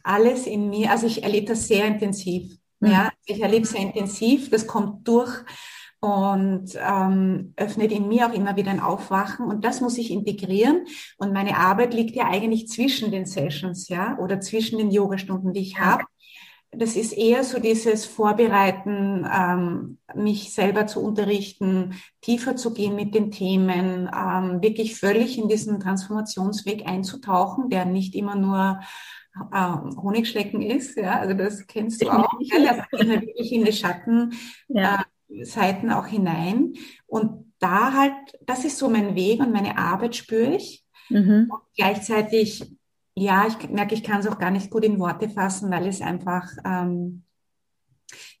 alles 0.03 0.47
in 0.47 0.69
mir, 0.69 0.91
also 0.91 1.07
ich 1.07 1.23
erlebe 1.23 1.47
das 1.47 1.67
sehr 1.67 1.85
intensiv. 1.85 2.57
Mhm. 2.79 2.89
Ja, 2.89 3.11
ich 3.25 3.41
erlebe 3.41 3.65
sehr 3.65 3.81
intensiv, 3.81 4.49
das 4.49 4.67
kommt 4.67 5.07
durch 5.07 5.43
und 6.01 6.77
ähm, 6.85 7.53
öffnet 7.55 7.93
in 7.93 8.09
mir 8.09 8.27
auch 8.27 8.33
immer 8.33 8.57
wieder 8.57 8.71
ein 8.71 8.81
Aufwachen 8.81 9.45
und 9.45 9.63
das 9.63 9.79
muss 9.79 9.97
ich 9.97 10.11
integrieren 10.11 10.85
und 11.17 11.31
meine 11.31 11.55
Arbeit 11.55 11.93
liegt 11.93 12.13
ja 12.13 12.25
eigentlich 12.25 12.67
zwischen 12.67 13.09
den 13.09 13.25
Sessions, 13.25 13.87
ja, 13.87 14.17
oder 14.19 14.41
zwischen 14.41 14.79
den 14.79 14.91
Yogastunden, 14.91 15.53
die 15.53 15.61
ich 15.61 15.79
habe 15.79 16.03
das 16.75 16.95
ist 16.95 17.13
eher 17.13 17.43
so 17.43 17.59
dieses 17.59 18.05
Vorbereiten, 18.05 19.27
ähm, 19.31 19.97
mich 20.15 20.53
selber 20.53 20.87
zu 20.87 21.01
unterrichten, 21.01 21.95
tiefer 22.21 22.55
zu 22.55 22.73
gehen 22.73 22.95
mit 22.95 23.15
den 23.15 23.31
Themen, 23.31 24.09
ähm, 24.13 24.61
wirklich 24.61 24.97
völlig 24.99 25.37
in 25.37 25.47
diesen 25.47 25.79
Transformationsweg 25.79 26.87
einzutauchen, 26.87 27.69
der 27.69 27.85
nicht 27.85 28.15
immer 28.15 28.35
nur 28.35 28.79
ähm, 29.53 30.01
Honigschlecken 30.01 30.61
ist. 30.61 30.97
Ja, 30.97 31.19
also 31.19 31.33
das 31.33 31.65
kennst 31.67 32.01
du 32.03 32.09
auch. 32.09 32.31
Ja, 32.39 32.85
wirklich 32.91 33.51
in 33.51 33.65
die 33.65 33.73
Schattenseiten 33.73 34.29
ja. 34.69 35.05
äh, 35.29 35.93
auch 35.93 36.07
hinein. 36.07 36.73
Und 37.07 37.53
da 37.59 37.93
halt, 37.93 38.13
das 38.41 38.65
ist 38.65 38.77
so 38.77 38.89
mein 38.89 39.15
Weg 39.15 39.39
und 39.39 39.51
meine 39.51 39.77
Arbeit 39.77 40.15
spüre 40.15 40.55
ich. 40.55 40.83
Mhm. 41.09 41.49
Und 41.49 41.61
gleichzeitig 41.75 42.65
ja, 43.15 43.47
ich 43.47 43.69
merke, 43.69 43.93
ich 43.93 44.03
kann 44.03 44.19
es 44.19 44.27
auch 44.27 44.39
gar 44.39 44.51
nicht 44.51 44.69
gut 44.69 44.83
in 44.83 44.99
Worte 44.99 45.29
fassen, 45.29 45.69
weil 45.69 45.87
es 45.87 46.01
einfach, 46.01 46.49
ähm, 46.65 47.23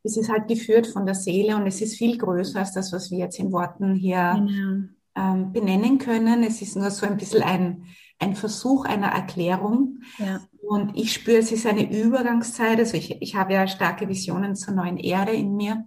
es 0.03 0.17
ist 0.17 0.29
halt 0.29 0.47
geführt 0.47 0.87
von 0.87 1.05
der 1.05 1.15
Seele 1.15 1.55
und 1.55 1.67
es 1.67 1.81
ist 1.81 1.97
viel 1.97 2.17
größer 2.17 2.59
als 2.59 2.73
das, 2.73 2.91
was 2.91 3.11
wir 3.11 3.19
jetzt 3.19 3.39
in 3.39 3.51
Worten 3.51 3.93
hier 3.93 4.33
genau. 4.35 4.87
ähm, 5.15 5.53
benennen 5.53 5.97
können. 5.99 6.43
Es 6.43 6.61
ist 6.61 6.75
nur 6.75 6.89
so 6.91 7.05
ein 7.05 7.17
bisschen 7.17 7.43
ein, 7.43 7.85
ein 8.19 8.35
Versuch 8.35 8.85
einer 8.85 9.07
Erklärung. 9.07 9.99
Ja. 10.17 10.41
Und 10.67 10.95
ich 10.95 11.13
spüre, 11.13 11.37
es 11.37 11.51
ist 11.51 11.65
eine 11.65 11.91
Übergangszeit. 11.91 12.79
Also 12.79 12.97
ich, 12.97 13.21
ich 13.21 13.35
habe 13.35 13.53
ja 13.53 13.67
starke 13.67 14.07
Visionen 14.07 14.55
zur 14.55 14.73
neuen 14.73 14.97
Erde 14.97 15.33
in 15.33 15.55
mir. 15.55 15.85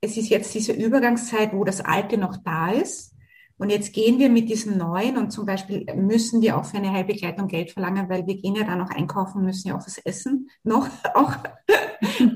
Es 0.00 0.16
ist 0.16 0.28
jetzt 0.28 0.54
diese 0.54 0.72
Übergangszeit, 0.72 1.52
wo 1.52 1.64
das 1.64 1.80
Alte 1.80 2.18
noch 2.18 2.36
da 2.42 2.70
ist 2.70 3.13
Und 3.56 3.70
jetzt 3.70 3.92
gehen 3.92 4.18
wir 4.18 4.28
mit 4.28 4.48
diesem 4.48 4.76
neuen 4.76 5.16
und 5.16 5.30
zum 5.30 5.46
Beispiel 5.46 5.86
müssen 5.94 6.42
wir 6.42 6.56
auch 6.56 6.64
für 6.64 6.78
eine 6.78 6.90
Heilbegleitung 6.90 7.46
Geld 7.46 7.70
verlangen, 7.70 8.08
weil 8.08 8.26
wir 8.26 8.36
gehen 8.36 8.56
ja 8.56 8.64
dann 8.64 8.78
noch 8.78 8.90
einkaufen, 8.90 9.44
müssen 9.44 9.68
ja 9.68 9.76
auch 9.76 9.86
was 9.86 9.98
essen. 9.98 10.50
Noch, 10.62 10.88
auch. 11.14 11.32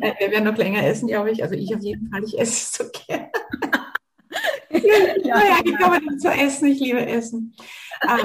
Äh, 0.00 0.14
wir 0.18 0.31
werden 0.33 0.44
noch 0.44 0.57
länger 0.57 0.85
essen, 0.85 1.09
glaube 1.09 1.31
ich. 1.31 1.42
Also 1.42 1.54
ich 1.54 1.74
auf 1.74 1.83
jeden 1.83 2.11
Fall, 2.11 2.24
ich 2.24 2.38
esse 2.38 2.85
so 2.85 2.90
gerne. 3.07 3.31
ja, 4.70 5.38
ja, 5.38 5.59
ich 5.62 5.78
komme 5.78 6.00
nicht 6.00 6.20
zu 6.20 6.28
essen, 6.28 6.68
ich 6.68 6.81
liebe 6.81 7.04
Essen. 7.04 7.54
Ah. 8.00 8.18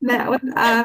Na, 0.00 0.30
und, 0.30 0.48
äh, 0.54 0.84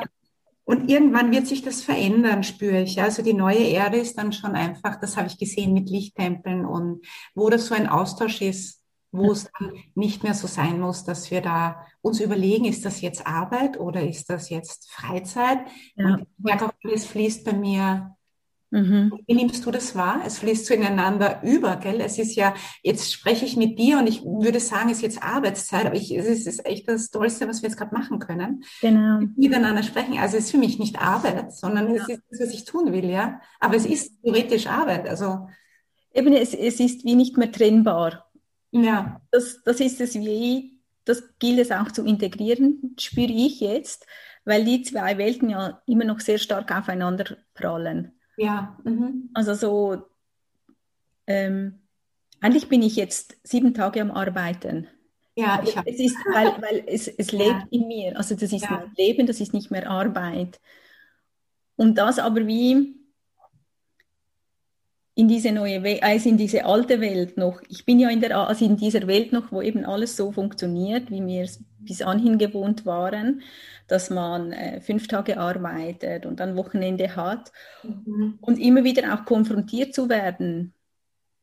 und 0.66 0.90
irgendwann 0.90 1.32
wird 1.32 1.48
sich 1.48 1.62
das 1.62 1.84
verändern, 1.84 2.44
spüre 2.44 2.82
ich. 2.82 3.02
Also 3.02 3.22
die 3.22 3.34
neue 3.34 3.64
Erde 3.64 3.98
ist 3.98 4.18
dann 4.18 4.34
schon 4.34 4.56
einfach, 4.56 5.00
das 5.00 5.16
habe 5.16 5.28
ich 5.28 5.38
gesehen 5.38 5.74
mit 5.74 5.90
Lichttempeln 5.90 6.66
und 6.66 7.06
wo 7.36 7.50
das 7.50 7.68
so 7.68 7.76
ein 7.76 7.88
Austausch 7.88 8.42
ist, 8.42 8.83
wo 9.14 9.32
es 9.32 9.50
dann 9.58 9.74
nicht 9.96 10.24
mehr 10.24 10.34
so 10.34 10.48
sein 10.48 10.80
muss, 10.80 11.06
dass 11.06 11.32
wir 11.32 11.42
da 11.42 11.86
uns 12.02 12.20
überlegen, 12.20 12.66
ist 12.66 12.84
das 12.84 13.02
jetzt 13.02 13.26
Arbeit 13.26 13.80
oder 13.80 14.06
ist 14.06 14.30
das 14.30 14.50
jetzt 14.50 14.92
Freizeit? 14.92 15.60
Ja. 15.96 16.06
Und 16.06 16.22
ich 16.22 16.28
merke 16.38 16.66
auch, 16.66 16.74
alles 16.84 17.06
fließt 17.06 17.46
bei 17.46 17.54
mir 17.54 18.16
Mhm. 18.74 19.20
Wie 19.28 19.36
nimmst 19.36 19.64
du 19.68 19.70
das 19.70 19.96
wahr? 19.96 20.24
Es 20.26 20.40
fließt 20.40 20.66
so 20.66 20.74
ineinander 20.74 21.44
über, 21.44 21.76
gell? 21.76 22.02
Es 22.02 22.18
ist 22.18 22.34
ja, 22.34 22.56
jetzt 22.82 23.14
spreche 23.14 23.46
ich 23.46 23.56
mit 23.56 23.78
dir 23.78 24.00
und 24.00 24.08
ich 24.08 24.24
würde 24.24 24.60
sagen, 24.60 24.90
es 24.90 24.98
ist 24.98 25.04
jetzt 25.04 25.24
Arbeitszeit, 25.24 25.86
aber 25.86 25.96
ich, 25.96 26.12
es 26.12 26.48
ist 26.48 26.66
echt 26.66 26.90
das 26.90 27.12
Tollste, 27.12 27.48
was 27.48 27.62
wir 27.62 27.70
jetzt 27.70 27.78
gerade 27.78 27.94
machen 27.94 28.18
können. 28.18 28.64
Genau. 28.82 29.20
Miteinander 29.36 29.84
sprechen. 29.84 30.18
Also 30.18 30.38
es 30.38 30.46
ist 30.46 30.52
für 30.52 30.58
mich 30.58 30.80
nicht 30.80 31.00
Arbeit, 31.00 31.54
sondern 31.54 31.94
ja. 31.94 32.02
es 32.02 32.10
ist 32.10 32.24
das, 32.32 32.40
was 32.40 32.54
ich 32.54 32.66
tun 32.66 32.92
will, 32.92 33.12
ja. 33.12 33.40
Aber 33.60 33.76
es 33.76 33.86
ist 33.86 34.20
theoretisch 34.24 34.66
Arbeit, 34.66 35.08
also. 35.08 35.48
Eben, 36.12 36.34
es, 36.34 36.56
es 36.56 36.80
ist 36.80 37.06
wie 37.06 37.14
nicht 37.14 37.38
mehr 37.38 37.52
trennbar. 37.52 38.32
Ja. 38.74 39.22
Das, 39.32 39.64
das 39.64 39.80
ist 39.80 40.02
es 40.02 40.16
wie, 40.16 40.80
das 41.06 41.24
gilt 41.40 41.60
es 41.60 41.72
auch 41.72 41.92
zu 41.92 42.06
integrieren, 42.06 42.96
spüre 43.00 43.32
ich 43.32 43.60
jetzt, 43.60 44.06
weil 44.46 44.66
die 44.66 44.82
zwei 44.82 45.18
Welten 45.18 45.50
ja 45.50 45.82
immer 45.86 46.06
noch 46.06 46.20
sehr 46.20 46.38
stark 46.38 46.76
aufeinander 46.76 47.38
prallen. 47.54 48.14
Ja. 48.38 48.78
Mhm. 48.84 49.30
Also 49.34 49.54
so, 49.54 50.04
ähm, 51.28 51.80
eigentlich 52.42 52.68
bin 52.68 52.82
ich 52.82 52.96
jetzt 52.96 53.38
sieben 53.44 53.74
Tage 53.74 54.02
am 54.02 54.12
Arbeiten. 54.12 54.88
Ja, 55.36 55.62
ich 55.64 55.78
habe. 55.78 55.90
Es 55.90 56.00
ist, 56.00 56.16
weil, 56.32 56.62
weil 56.62 56.84
es, 56.88 57.08
es 57.08 57.32
lebt 57.32 57.50
ja. 57.50 57.68
in 57.70 57.88
mir. 57.88 58.18
Also 58.18 58.36
das 58.36 58.52
ist 58.52 58.64
ja. 58.64 58.72
mein 58.72 58.92
Leben, 58.98 59.28
das 59.28 59.40
ist 59.40 59.54
nicht 59.54 59.72
mehr 59.72 59.90
Arbeit. 59.90 60.60
Und 61.76 61.98
das 61.98 62.20
aber 62.20 62.46
wie 62.48 62.96
in 65.16 65.28
diese 65.28 65.52
neue 65.52 65.84
Welt, 65.84 66.02
also 66.02 66.30
in 66.30 66.38
diese 66.38 66.66
alte 66.66 67.00
Welt 67.00 67.38
noch. 67.38 67.62
Ich 67.70 67.86
bin 67.86 68.00
ja 68.00 68.10
in 68.10 68.22
der, 68.22 68.36
also 68.36 68.66
in 68.66 68.78
dieser 68.78 69.06
Welt 69.08 69.32
noch, 69.32 69.52
wo 69.52 69.62
eben 69.62 69.86
alles 69.86 70.16
so 70.18 70.32
funktioniert, 70.32 71.12
wie 71.12 71.26
wir 71.26 71.44
es 71.44 71.64
bis 71.80 72.02
anhin 72.02 72.38
gewohnt 72.38 72.86
waren 72.86 73.42
dass 73.88 74.10
man 74.10 74.52
äh, 74.52 74.82
fünf 74.82 75.08
Tage 75.08 75.38
arbeitet 75.38 76.26
und 76.26 76.40
dann 76.40 76.56
Wochenende 76.56 77.16
hat 77.16 77.52
mhm. 77.84 78.38
und 78.42 78.60
immer 78.60 78.84
wieder 78.84 79.14
auch 79.14 79.26
konfrontiert 79.26 79.94
zu 79.94 80.10
werden. 80.10 80.74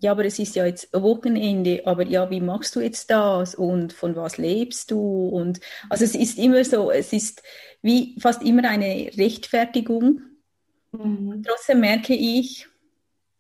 Ja, 0.03 0.13
aber 0.13 0.25
es 0.25 0.39
ist 0.39 0.57
ja 0.57 0.65
jetzt 0.65 0.89
Wochenende, 0.95 1.83
aber 1.85 2.07
ja, 2.07 2.31
wie 2.31 2.41
machst 2.41 2.75
du 2.75 2.81
jetzt 2.81 3.11
das 3.11 3.55
und 3.55 3.93
von 3.93 4.17
was 4.17 4.39
lebst 4.39 4.91
du? 4.91 5.29
Und 5.29 5.61
also 5.91 6.05
es 6.05 6.15
ist 6.15 6.39
immer 6.39 6.65
so, 6.65 6.91
es 6.91 7.13
ist 7.13 7.43
wie 7.83 8.17
fast 8.19 8.43
immer 8.43 8.67
eine 8.67 9.11
Rechtfertigung. 9.19 10.23
Mhm. 10.93 11.43
Trotzdem 11.47 11.81
merke 11.81 12.15
ich, 12.15 12.67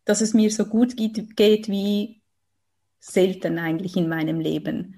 dass 0.05 0.21
es 0.21 0.35
mir 0.35 0.51
so 0.51 0.67
gut 0.67 0.97
geht, 0.97 1.37
geht 1.37 1.69
wie 1.69 2.23
selten 2.99 3.59
eigentlich 3.59 3.97
in 3.97 4.09
meinem 4.09 4.41
Leben. 4.41 4.97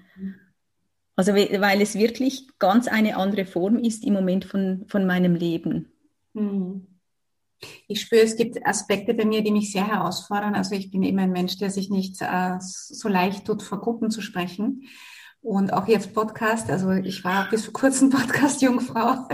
Also 1.14 1.34
weil 1.34 1.82
es 1.82 1.94
wirklich 1.94 2.48
ganz 2.58 2.88
eine 2.88 3.16
andere 3.16 3.44
Form 3.44 3.78
ist 3.78 4.04
im 4.04 4.14
Moment 4.14 4.44
von, 4.44 4.84
von 4.88 5.06
meinem 5.06 5.34
Leben. 5.34 5.92
Hm. 6.34 6.86
Ich 7.86 8.00
spüre, 8.00 8.22
es 8.22 8.36
gibt 8.36 8.66
Aspekte 8.66 9.14
bei 9.14 9.24
mir, 9.24 9.42
die 9.42 9.52
mich 9.52 9.70
sehr 9.70 9.86
herausfordern. 9.86 10.54
Also 10.54 10.74
ich 10.74 10.90
bin 10.90 11.02
immer 11.02 11.22
ein 11.22 11.32
Mensch, 11.32 11.58
der 11.58 11.70
sich 11.70 11.90
nicht 11.90 12.20
äh, 12.20 12.56
so 12.58 13.08
leicht 13.08 13.44
tut, 13.46 13.62
vor 13.62 13.80
Gruppen 13.80 14.10
zu 14.10 14.20
sprechen. 14.20 14.88
Und 15.42 15.72
auch 15.72 15.86
jetzt 15.86 16.14
Podcast. 16.14 16.70
Also 16.70 16.90
ich 16.90 17.24
war 17.24 17.48
bis 17.50 17.66
vor 17.66 17.74
kurzem 17.74 18.10
Podcast-Jungfrau. 18.10 19.28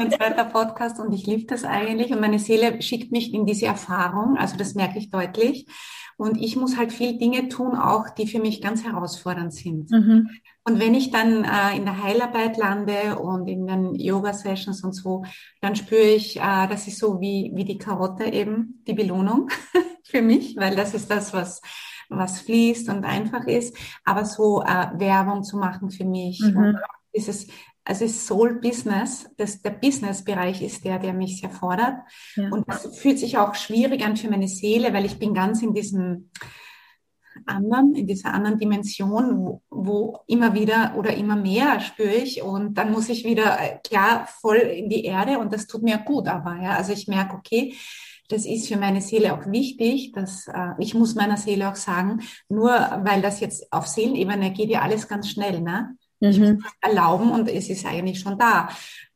Mein 0.00 0.10
zweiter 0.10 0.46
Podcast 0.46 0.98
und 0.98 1.12
ich 1.12 1.26
liebe 1.26 1.44
das 1.44 1.64
eigentlich. 1.64 2.10
Und 2.10 2.20
meine 2.20 2.38
Seele 2.38 2.80
schickt 2.80 3.12
mich 3.12 3.34
in 3.34 3.44
diese 3.44 3.66
Erfahrung. 3.66 4.38
Also 4.38 4.56
das 4.56 4.74
merke 4.74 4.98
ich 4.98 5.10
deutlich. 5.10 5.66
Und 6.16 6.40
ich 6.40 6.56
muss 6.56 6.78
halt 6.78 6.92
viel 6.92 7.18
Dinge 7.18 7.48
tun, 7.48 7.74
auch 7.76 8.08
die 8.08 8.26
für 8.26 8.40
mich 8.40 8.62
ganz 8.62 8.82
herausfordernd 8.82 9.52
sind. 9.52 9.90
Mhm. 9.90 10.30
Und 10.64 10.80
wenn 10.80 10.94
ich 10.94 11.10
dann 11.10 11.44
äh, 11.44 11.76
in 11.76 11.84
der 11.84 12.02
Heilarbeit 12.02 12.56
lande 12.56 13.18
und 13.18 13.46
in 13.46 13.66
den 13.66 13.94
Yoga-Sessions 13.94 14.84
und 14.84 14.92
so, 14.92 15.24
dann 15.60 15.76
spüre 15.76 16.00
ich, 16.00 16.38
äh, 16.38 16.66
das 16.68 16.86
ist 16.86 16.98
so 16.98 17.20
wie, 17.20 17.52
wie 17.54 17.64
die 17.64 17.78
Karotte 17.78 18.24
eben, 18.24 18.82
die 18.86 18.94
Belohnung 18.94 19.48
für 20.04 20.22
mich, 20.22 20.56
weil 20.56 20.76
das 20.76 20.94
ist 20.94 21.10
das, 21.10 21.32
was 21.32 21.60
was 22.12 22.40
fließt 22.40 22.88
und 22.88 23.04
einfach 23.04 23.46
ist, 23.46 23.76
aber 24.04 24.24
so 24.24 24.62
äh, 24.62 24.88
Werbung 24.98 25.44
zu 25.44 25.56
machen 25.58 25.92
für 25.92 26.04
mich 26.04 26.40
mhm. 26.40 26.56
und 26.56 26.78
dieses 27.14 27.46
also 27.84 28.04
es 28.04 28.12
ist 28.12 28.26
Soul 28.26 28.60
Business, 28.60 29.28
das, 29.36 29.62
der 29.62 29.70
Business-Bereich 29.70 30.62
ist 30.62 30.84
der, 30.84 30.98
der 30.98 31.12
mich 31.12 31.40
sehr 31.40 31.50
fordert. 31.50 31.94
Ja. 32.36 32.48
Und 32.50 32.68
das 32.68 32.98
fühlt 32.98 33.18
sich 33.18 33.38
auch 33.38 33.54
schwierig 33.54 34.04
an 34.04 34.16
für 34.16 34.30
meine 34.30 34.48
Seele, 34.48 34.92
weil 34.92 35.06
ich 35.06 35.18
bin 35.18 35.34
ganz 35.34 35.62
in 35.62 35.74
diesem 35.74 36.30
anderen, 37.46 37.94
in 37.94 38.06
dieser 38.06 38.34
anderen 38.34 38.58
Dimension, 38.58 39.38
wo, 39.38 39.62
wo 39.70 40.18
immer 40.26 40.54
wieder 40.54 40.94
oder 40.96 41.14
immer 41.14 41.36
mehr 41.36 41.80
spüre 41.80 42.14
ich 42.14 42.42
und 42.42 42.74
dann 42.74 42.92
muss 42.92 43.08
ich 43.08 43.24
wieder 43.24 43.58
äh, 43.58 43.78
klar 43.82 44.26
voll 44.40 44.56
in 44.56 44.88
die 44.88 45.04
Erde 45.04 45.38
und 45.38 45.52
das 45.52 45.66
tut 45.66 45.82
mir 45.82 45.98
gut 45.98 46.28
aber, 46.28 46.60
ja. 46.62 46.76
Also 46.76 46.92
ich 46.92 47.08
merke, 47.08 47.36
okay, 47.36 47.74
das 48.28 48.46
ist 48.46 48.68
für 48.68 48.76
meine 48.76 49.00
Seele 49.00 49.34
auch 49.34 49.46
wichtig, 49.46 50.12
dass 50.12 50.46
äh, 50.48 50.72
ich 50.78 50.94
muss 50.94 51.14
meiner 51.14 51.36
Seele 51.36 51.68
auch 51.68 51.76
sagen, 51.76 52.20
nur 52.48 52.70
weil 52.70 53.22
das 53.22 53.40
jetzt 53.40 53.72
auf 53.72 53.86
Seelenebene 53.86 54.52
geht 54.52 54.70
ja 54.70 54.82
alles 54.82 55.08
ganz 55.08 55.28
schnell, 55.28 55.60
ne? 55.60 55.96
Ich 56.20 56.38
muss 56.38 56.50
mhm. 56.50 56.64
erlauben 56.80 57.32
und 57.32 57.48
es 57.48 57.68
ist 57.70 57.86
eigentlich 57.86 58.20
schon 58.20 58.38
da. 58.38 58.68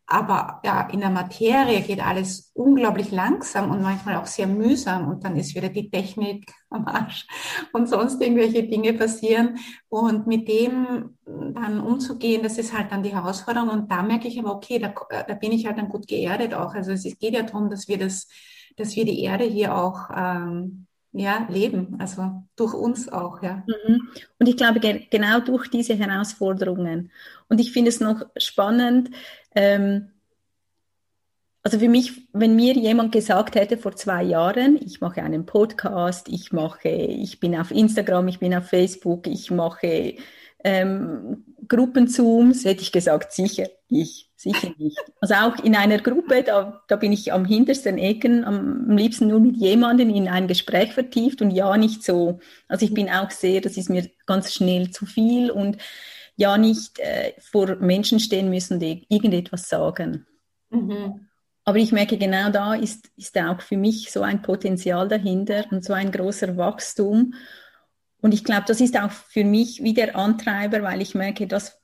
Aber 0.06 0.60
ja, 0.64 0.82
in 0.90 1.00
der 1.00 1.08
Materie 1.08 1.80
geht 1.80 2.04
alles 2.04 2.50
unglaublich 2.52 3.10
langsam 3.10 3.70
und 3.70 3.80
manchmal 3.80 4.16
auch 4.16 4.26
sehr 4.26 4.46
mühsam 4.46 5.08
und 5.08 5.24
dann 5.24 5.34
ist 5.36 5.54
wieder 5.54 5.70
die 5.70 5.88
Technik 5.88 6.52
am 6.68 6.86
Arsch 6.86 7.26
und 7.72 7.88
sonst 7.88 8.20
irgendwelche 8.20 8.64
Dinge 8.64 8.92
passieren. 8.92 9.58
Und 9.88 10.26
mit 10.26 10.46
dem 10.46 11.16
dann 11.24 11.80
umzugehen, 11.80 12.42
das 12.42 12.58
ist 12.58 12.76
halt 12.76 12.92
dann 12.92 13.02
die 13.02 13.14
Herausforderung. 13.14 13.70
Und 13.70 13.90
da 13.90 14.02
merke 14.02 14.28
ich 14.28 14.38
aber, 14.38 14.54
okay, 14.54 14.78
da, 14.78 14.92
da 15.22 15.34
bin 15.34 15.52
ich 15.52 15.64
halt 15.66 15.78
dann 15.78 15.88
gut 15.88 16.06
geerdet 16.06 16.52
auch. 16.52 16.74
Also 16.74 16.92
es 16.92 17.04
geht 17.18 17.34
ja 17.34 17.42
darum, 17.42 17.70
dass 17.70 17.88
wir 17.88 17.96
das, 17.96 18.28
dass 18.76 18.96
wir 18.96 19.06
die 19.06 19.22
Erde 19.22 19.44
hier 19.44 19.74
auch 19.74 20.10
ähm, 20.14 20.86
ja, 21.14 21.46
leben, 21.48 21.96
also 21.98 22.42
durch 22.56 22.74
uns 22.74 23.08
auch, 23.08 23.42
ja. 23.42 23.64
Mhm. 23.66 24.08
Und 24.38 24.48
ich 24.48 24.56
glaube, 24.56 24.80
genau 24.80 25.40
durch 25.40 25.68
diese 25.68 25.94
Herausforderungen. 25.94 27.10
Und 27.48 27.60
ich 27.60 27.72
finde 27.72 27.90
es 27.90 28.00
noch 28.00 28.26
spannend, 28.36 29.10
ähm, 29.54 30.10
also 31.62 31.78
für 31.78 31.88
mich, 31.88 32.28
wenn 32.34 32.56
mir 32.56 32.74
jemand 32.74 33.12
gesagt 33.12 33.54
hätte 33.54 33.78
vor 33.78 33.96
zwei 33.96 34.22
Jahren, 34.22 34.78
ich 34.84 35.00
mache 35.00 35.22
einen 35.22 35.46
Podcast, 35.46 36.28
ich 36.28 36.52
mache, 36.52 36.90
ich 36.90 37.40
bin 37.40 37.56
auf 37.56 37.70
Instagram, 37.70 38.28
ich 38.28 38.38
bin 38.38 38.54
auf 38.54 38.68
Facebook, 38.68 39.26
ich 39.26 39.50
mache 39.50 40.16
ähm, 40.62 41.44
Gruppenzooms, 41.66 42.66
hätte 42.66 42.82
ich 42.82 42.92
gesagt, 42.92 43.32
sicher 43.32 43.68
ich, 43.88 44.30
sicher 44.44 44.72
nicht. 44.78 44.98
Also 45.20 45.34
auch 45.34 45.64
in 45.64 45.74
einer 45.74 45.98
Gruppe, 45.98 46.44
da, 46.44 46.82
da 46.86 46.96
bin 46.96 47.12
ich 47.12 47.32
am 47.32 47.44
hintersten 47.44 47.98
Ecken, 47.98 48.44
am, 48.44 48.86
am 48.88 48.96
liebsten 48.96 49.26
nur 49.26 49.40
mit 49.40 49.56
jemandem 49.56 50.10
in 50.10 50.28
ein 50.28 50.46
Gespräch 50.46 50.92
vertieft 50.92 51.42
und 51.42 51.50
ja 51.50 51.76
nicht 51.76 52.04
so. 52.04 52.38
Also 52.68 52.86
ich 52.86 52.94
bin 52.94 53.10
auch 53.10 53.30
sehr, 53.30 53.60
das 53.60 53.76
ist 53.76 53.90
mir 53.90 54.08
ganz 54.26 54.54
schnell 54.54 54.90
zu 54.90 55.06
viel 55.06 55.50
und 55.50 55.78
ja 56.36 56.56
nicht 56.58 56.98
äh, 57.00 57.32
vor 57.40 57.76
Menschen 57.76 58.20
stehen 58.20 58.50
müssen, 58.50 58.78
die 58.78 59.06
irgendetwas 59.08 59.68
sagen. 59.68 60.26
Mhm. 60.70 61.28
Aber 61.64 61.78
ich 61.78 61.92
merke, 61.92 62.18
genau 62.18 62.50
da 62.50 62.74
ist, 62.74 63.10
ist 63.16 63.38
auch 63.38 63.60
für 63.60 63.76
mich 63.76 64.12
so 64.12 64.22
ein 64.22 64.42
Potenzial 64.42 65.08
dahinter 65.08 65.64
und 65.70 65.84
so 65.84 65.94
ein 65.94 66.12
großer 66.12 66.56
Wachstum. 66.56 67.34
Und 68.20 68.34
ich 68.34 68.44
glaube, 68.44 68.64
das 68.66 68.80
ist 68.80 68.98
auch 68.98 69.10
für 69.10 69.44
mich 69.44 69.82
wie 69.82 69.94
der 69.94 70.16
Antreiber, 70.16 70.82
weil 70.82 71.00
ich 71.00 71.14
merke, 71.14 71.46
das, 71.46 71.80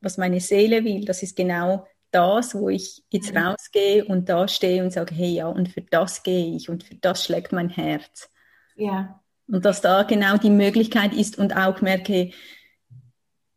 was 0.00 0.18
meine 0.18 0.40
Seele 0.40 0.84
will, 0.84 1.04
das 1.04 1.22
ist 1.22 1.36
genau 1.36 1.86
das, 2.10 2.54
wo 2.54 2.68
ich 2.68 3.04
jetzt 3.10 3.34
mhm. 3.34 3.38
rausgehe 3.38 4.04
und 4.04 4.28
da 4.28 4.48
stehe 4.48 4.82
und 4.82 4.92
sage, 4.92 5.14
hey 5.14 5.34
ja, 5.34 5.48
und 5.48 5.68
für 5.68 5.82
das 5.82 6.22
gehe 6.22 6.56
ich 6.56 6.68
und 6.68 6.84
für 6.84 6.94
das 6.94 7.24
schlägt 7.24 7.52
mein 7.52 7.68
Herz. 7.68 8.30
Ja. 8.76 9.20
Und 9.46 9.64
dass 9.64 9.80
da 9.80 10.02
genau 10.02 10.36
die 10.36 10.50
Möglichkeit 10.50 11.12
ist 11.12 11.38
und 11.38 11.56
auch 11.56 11.80
merke, 11.80 12.30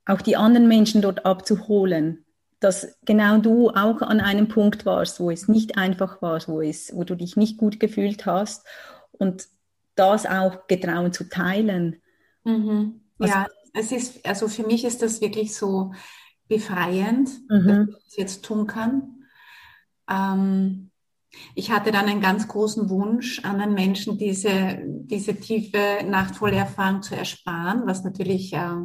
auch 0.05 0.21
die 0.21 0.35
anderen 0.35 0.67
Menschen 0.67 1.01
dort 1.01 1.25
abzuholen, 1.25 2.25
dass 2.59 2.97
genau 3.05 3.37
du 3.37 3.69
auch 3.69 4.01
an 4.01 4.19
einem 4.19 4.47
Punkt 4.47 4.85
warst, 4.85 5.19
wo 5.19 5.31
es 5.31 5.47
nicht 5.47 5.77
einfach 5.77 6.21
war, 6.21 6.41
wo, 6.47 6.61
es, 6.61 6.95
wo 6.95 7.03
du 7.03 7.15
dich 7.15 7.35
nicht 7.35 7.57
gut 7.57 7.79
gefühlt 7.79 8.25
hast 8.25 8.65
und 9.11 9.47
das 9.95 10.25
auch 10.25 10.67
getrauen 10.67 11.13
zu 11.13 11.29
teilen. 11.29 12.01
Mhm. 12.43 13.01
Also, 13.19 13.33
ja. 13.33 13.47
es 13.73 13.91
ist, 13.91 14.25
also 14.25 14.47
für 14.47 14.63
mich 14.63 14.85
ist 14.85 15.01
das 15.01 15.21
wirklich 15.21 15.55
so 15.55 15.93
befreiend, 16.51 17.29
mhm. 17.49 17.67
dass 17.67 17.87
ich 17.87 17.95
das 18.03 18.17
jetzt 18.17 18.45
tun 18.45 18.67
kann. 18.67 19.23
Ähm, 20.09 20.91
ich 21.55 21.71
hatte 21.71 21.93
dann 21.93 22.07
einen 22.07 22.19
ganz 22.19 22.49
großen 22.49 22.89
Wunsch, 22.89 23.39
anderen 23.45 23.73
Menschen 23.73 24.17
diese, 24.17 24.79
diese 24.85 25.33
tiefe, 25.35 26.03
nachtvolle 26.05 26.57
Erfahrung 26.57 27.01
zu 27.01 27.15
ersparen, 27.15 27.83
was 27.85 28.03
natürlich 28.03 28.51
äh, 28.51 28.75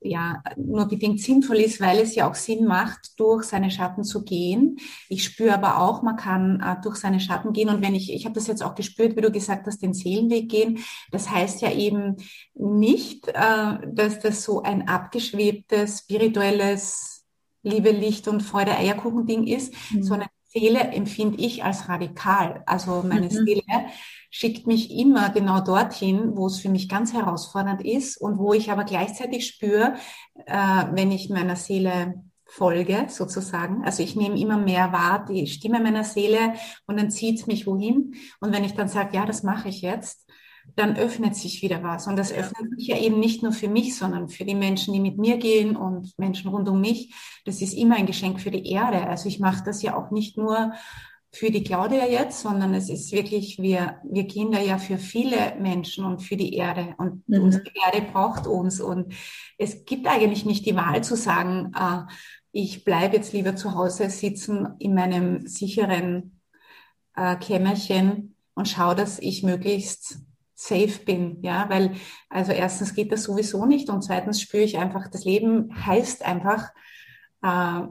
ja 0.00 0.42
nur 0.56 0.86
bedingt 0.86 1.20
sinnvoll 1.20 1.56
ist, 1.56 1.80
weil 1.80 1.98
es 1.98 2.14
ja 2.14 2.28
auch 2.30 2.34
Sinn 2.34 2.64
macht, 2.66 3.18
durch 3.18 3.44
seine 3.44 3.70
Schatten 3.70 4.04
zu 4.04 4.24
gehen. 4.24 4.78
Ich 5.08 5.24
spüre 5.24 5.54
aber 5.54 5.80
auch, 5.80 6.02
man 6.02 6.16
kann 6.16 6.60
äh, 6.60 6.80
durch 6.82 6.96
seine 6.96 7.20
Schatten 7.20 7.52
gehen. 7.52 7.68
Und 7.68 7.82
wenn 7.82 7.94
ich, 7.94 8.12
ich 8.12 8.24
habe 8.24 8.34
das 8.34 8.46
jetzt 8.46 8.62
auch 8.62 8.74
gespürt, 8.74 9.16
wie 9.16 9.20
du 9.20 9.30
gesagt 9.30 9.66
hast, 9.66 9.82
den 9.82 9.94
Seelenweg 9.94 10.48
gehen. 10.48 10.78
Das 11.10 11.30
heißt 11.30 11.60
ja 11.62 11.72
eben 11.72 12.16
nicht, 12.54 13.28
äh, 13.28 13.78
dass 13.86 14.20
das 14.20 14.44
so 14.44 14.62
ein 14.62 14.88
abgeschwebtes, 14.88 16.00
spirituelles 16.00 17.24
Liebe, 17.62 17.90
Licht 17.90 18.28
und 18.28 18.42
Freude, 18.42 18.76
Eierkuchen-Ding 18.76 19.46
ist, 19.46 19.74
mhm. 19.92 20.02
sondern 20.02 20.28
Seele 20.56 20.80
empfinde 20.80 21.38
ich 21.38 21.64
als 21.64 21.88
radikal. 21.88 22.62
Also 22.66 23.04
meine 23.06 23.26
mhm. 23.26 23.30
Seele 23.30 23.62
schickt 24.30 24.66
mich 24.66 24.90
immer 24.90 25.30
genau 25.30 25.60
dorthin, 25.60 26.36
wo 26.36 26.46
es 26.46 26.58
für 26.58 26.70
mich 26.70 26.88
ganz 26.88 27.12
herausfordernd 27.12 27.84
ist 27.84 28.16
und 28.16 28.38
wo 28.38 28.54
ich 28.54 28.70
aber 28.70 28.84
gleichzeitig 28.84 29.46
spüre, 29.46 29.94
äh, 30.46 30.84
wenn 30.92 31.12
ich 31.12 31.28
meiner 31.28 31.56
Seele 31.56 32.22
folge, 32.46 33.06
sozusagen. 33.08 33.84
Also 33.84 34.02
ich 34.02 34.16
nehme 34.16 34.38
immer 34.38 34.56
mehr 34.56 34.92
wahr, 34.92 35.26
die 35.28 35.46
Stimme 35.46 35.80
meiner 35.80 36.04
Seele 36.04 36.54
und 36.86 36.98
dann 36.98 37.10
zieht 37.10 37.40
es 37.40 37.46
mich 37.46 37.66
wohin. 37.66 38.14
Und 38.40 38.54
wenn 38.54 38.64
ich 38.64 38.74
dann 38.74 38.88
sage, 38.88 39.16
ja, 39.16 39.26
das 39.26 39.42
mache 39.42 39.68
ich 39.68 39.82
jetzt, 39.82 40.25
dann 40.74 40.96
öffnet 40.96 41.36
sich 41.36 41.62
wieder 41.62 41.82
was. 41.82 42.06
Und 42.06 42.16
das 42.16 42.32
öffnet 42.32 42.78
sich 42.78 42.88
ja 42.88 42.98
eben 42.98 43.18
nicht 43.18 43.42
nur 43.42 43.52
für 43.52 43.68
mich, 43.68 43.96
sondern 43.96 44.28
für 44.28 44.44
die 44.44 44.54
Menschen, 44.54 44.92
die 44.92 45.00
mit 45.00 45.16
mir 45.16 45.38
gehen 45.38 45.76
und 45.76 46.18
Menschen 46.18 46.50
rund 46.50 46.68
um 46.68 46.80
mich. 46.80 47.14
Das 47.44 47.62
ist 47.62 47.72
immer 47.72 47.96
ein 47.96 48.06
Geschenk 48.06 48.40
für 48.40 48.50
die 48.50 48.70
Erde. 48.70 49.06
Also 49.06 49.28
ich 49.28 49.40
mache 49.40 49.64
das 49.64 49.82
ja 49.82 49.96
auch 49.96 50.10
nicht 50.10 50.36
nur 50.36 50.72
für 51.32 51.50
die 51.50 51.62
Claudia 51.62 52.06
jetzt, 52.06 52.40
sondern 52.40 52.74
es 52.74 52.88
ist 52.88 53.12
wirklich, 53.12 53.58
wir, 53.58 53.96
wir 54.04 54.24
gehen 54.24 54.52
da 54.52 54.60
ja 54.60 54.78
für 54.78 54.98
viele 54.98 55.54
Menschen 55.60 56.04
und 56.04 56.20
für 56.20 56.36
die 56.36 56.54
Erde. 56.54 56.94
Und 56.98 57.28
mhm. 57.28 57.42
unsere 57.42 57.64
Erde 57.84 58.06
braucht 58.10 58.46
uns. 58.46 58.80
Und 58.80 59.14
es 59.58 59.84
gibt 59.84 60.06
eigentlich 60.06 60.44
nicht 60.44 60.66
die 60.66 60.76
Wahl 60.76 61.04
zu 61.04 61.16
sagen, 61.16 61.72
äh, 61.74 62.02
ich 62.52 62.84
bleibe 62.84 63.16
jetzt 63.16 63.32
lieber 63.32 63.54
zu 63.54 63.74
Hause 63.74 64.08
sitzen 64.08 64.76
in 64.78 64.94
meinem 64.94 65.46
sicheren 65.46 66.40
äh, 67.14 67.36
Kämmerchen 67.36 68.34
und 68.54 68.68
schaue, 68.68 68.94
dass 68.94 69.18
ich 69.18 69.42
möglichst 69.42 70.20
safe 70.56 71.04
bin, 71.04 71.42
ja, 71.42 71.68
weil 71.68 71.92
also 72.30 72.50
erstens 72.50 72.94
geht 72.94 73.12
das 73.12 73.24
sowieso 73.24 73.66
nicht 73.66 73.90
und 73.90 74.02
zweitens 74.02 74.40
spüre 74.40 74.62
ich 74.62 74.78
einfach, 74.78 75.06
das 75.08 75.24
Leben 75.24 75.68
heißt 75.86 76.24
einfach, 76.24 76.70
äh, 77.42 77.82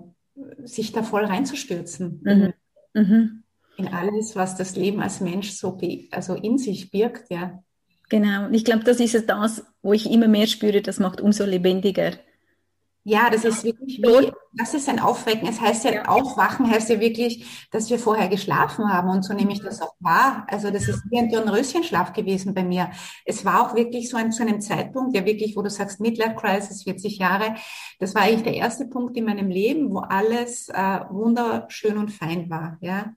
sich 0.64 0.92
da 0.92 1.04
voll 1.04 1.26
reinzustürzen. 1.26 2.22
Mhm. 2.24 2.54
Mhm. 2.94 3.44
In 3.78 3.88
alles, 3.90 4.36
was 4.36 4.56
das 4.56 4.76
Leben 4.76 5.02
als 5.02 5.22
Mensch 5.22 5.52
so 5.52 5.78
also 6.12 6.34
in 6.34 6.58
sich 6.58 6.92
birgt, 6.92 7.30
ja. 7.30 7.64
Genau. 8.10 8.46
Und 8.46 8.54
ich 8.54 8.66
glaube, 8.66 8.84
das 8.84 9.00
ist 9.00 9.16
es 9.16 9.26
das, 9.26 9.66
wo 9.82 9.94
ich 9.94 10.10
immer 10.10 10.28
mehr 10.28 10.48
spüre, 10.48 10.82
das 10.82 11.00
macht 11.00 11.22
umso 11.22 11.46
lebendiger. 11.46 12.14
Ja, 13.08 13.30
das 13.30 13.46
ist 13.46 13.64
wirklich 13.64 14.00
wie, 14.02 14.32
das 14.54 14.74
ist 14.74 14.90
ein 14.90 15.00
Aufwecken. 15.00 15.48
Es 15.48 15.62
heißt 15.62 15.86
ja, 15.86 16.06
Aufwachen 16.06 16.68
heißt 16.72 16.90
ja 16.90 17.00
wirklich, 17.00 17.68
dass 17.72 17.92
wir 17.92 18.00
vorher 18.00 18.30
geschlafen 18.30 18.92
haben 18.92 19.10
und 19.10 19.22
so 19.24 19.34
nehme 19.36 19.54
ich 19.54 19.62
das 19.62 19.80
auch 19.80 19.94
wahr. 20.00 20.48
Also 20.50 20.72
das 20.72 20.88
ist 20.88 21.04
wie 21.12 21.20
ein 21.20 21.30
Dornröschenschlaf 21.30 22.14
gewesen 22.14 22.56
bei 22.56 22.64
mir. 22.64 22.90
Es 23.24 23.46
war 23.46 23.62
auch 23.62 23.76
wirklich 23.76 24.10
so 24.10 24.18
ein, 24.18 24.32
zu 24.32 24.42
einem 24.42 24.60
Zeitpunkt, 24.60 25.16
ja 25.16 25.24
wirklich, 25.24 25.56
wo 25.56 25.62
du 25.62 25.70
sagst 25.70 26.00
Midlife 26.00 26.34
Crisis, 26.36 26.82
40 26.82 27.20
Jahre. 27.20 27.54
Das 28.00 28.16
war 28.16 28.24
eigentlich 28.24 28.42
der 28.44 28.56
erste 28.56 28.86
Punkt 28.88 29.16
in 29.18 29.26
meinem 29.26 29.50
Leben, 29.50 29.92
wo 29.94 30.00
alles 30.00 30.70
äh, 30.70 31.00
wunderschön 31.12 32.00
und 32.00 32.10
fein 32.12 32.50
war, 32.50 32.78
ja. 32.82 33.14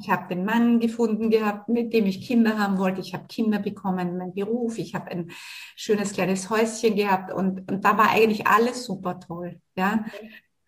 Ich 0.00 0.10
habe 0.10 0.34
den 0.34 0.44
Mann 0.44 0.80
gefunden 0.80 1.30
gehabt, 1.30 1.68
mit 1.68 1.92
dem 1.92 2.06
ich 2.06 2.26
Kinder 2.26 2.58
haben 2.58 2.78
wollte. 2.78 3.00
Ich 3.00 3.14
habe 3.14 3.26
Kinder 3.26 3.58
bekommen, 3.58 4.18
mein 4.18 4.34
Beruf. 4.34 4.78
Ich 4.78 4.94
habe 4.94 5.10
ein 5.10 5.30
schönes 5.76 6.12
kleines 6.12 6.50
Häuschen 6.50 6.96
gehabt 6.96 7.32
und, 7.32 7.70
und 7.70 7.84
da 7.84 7.96
war 7.96 8.10
eigentlich 8.10 8.46
alles 8.46 8.84
super 8.84 9.20
toll. 9.20 9.60
Ja? 9.76 10.04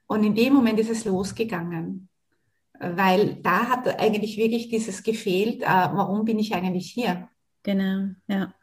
Und 0.06 0.24
in 0.24 0.34
dem 0.34 0.52
Moment 0.52 0.78
ist 0.78 0.90
es 0.90 1.04
losgegangen, 1.04 2.08
weil 2.78 3.37
da 3.42 3.68
hat 3.68 4.00
eigentlich 4.00 4.37
wirklich 4.37 4.68
dieses 4.68 5.02
gefehlt, 5.02 5.62
äh, 5.62 5.66
warum 5.66 6.24
bin 6.24 6.38
ich 6.38 6.54
eigentlich 6.54 6.90
hier? 6.90 7.28
Genau, 7.62 8.10
ja. 8.28 8.54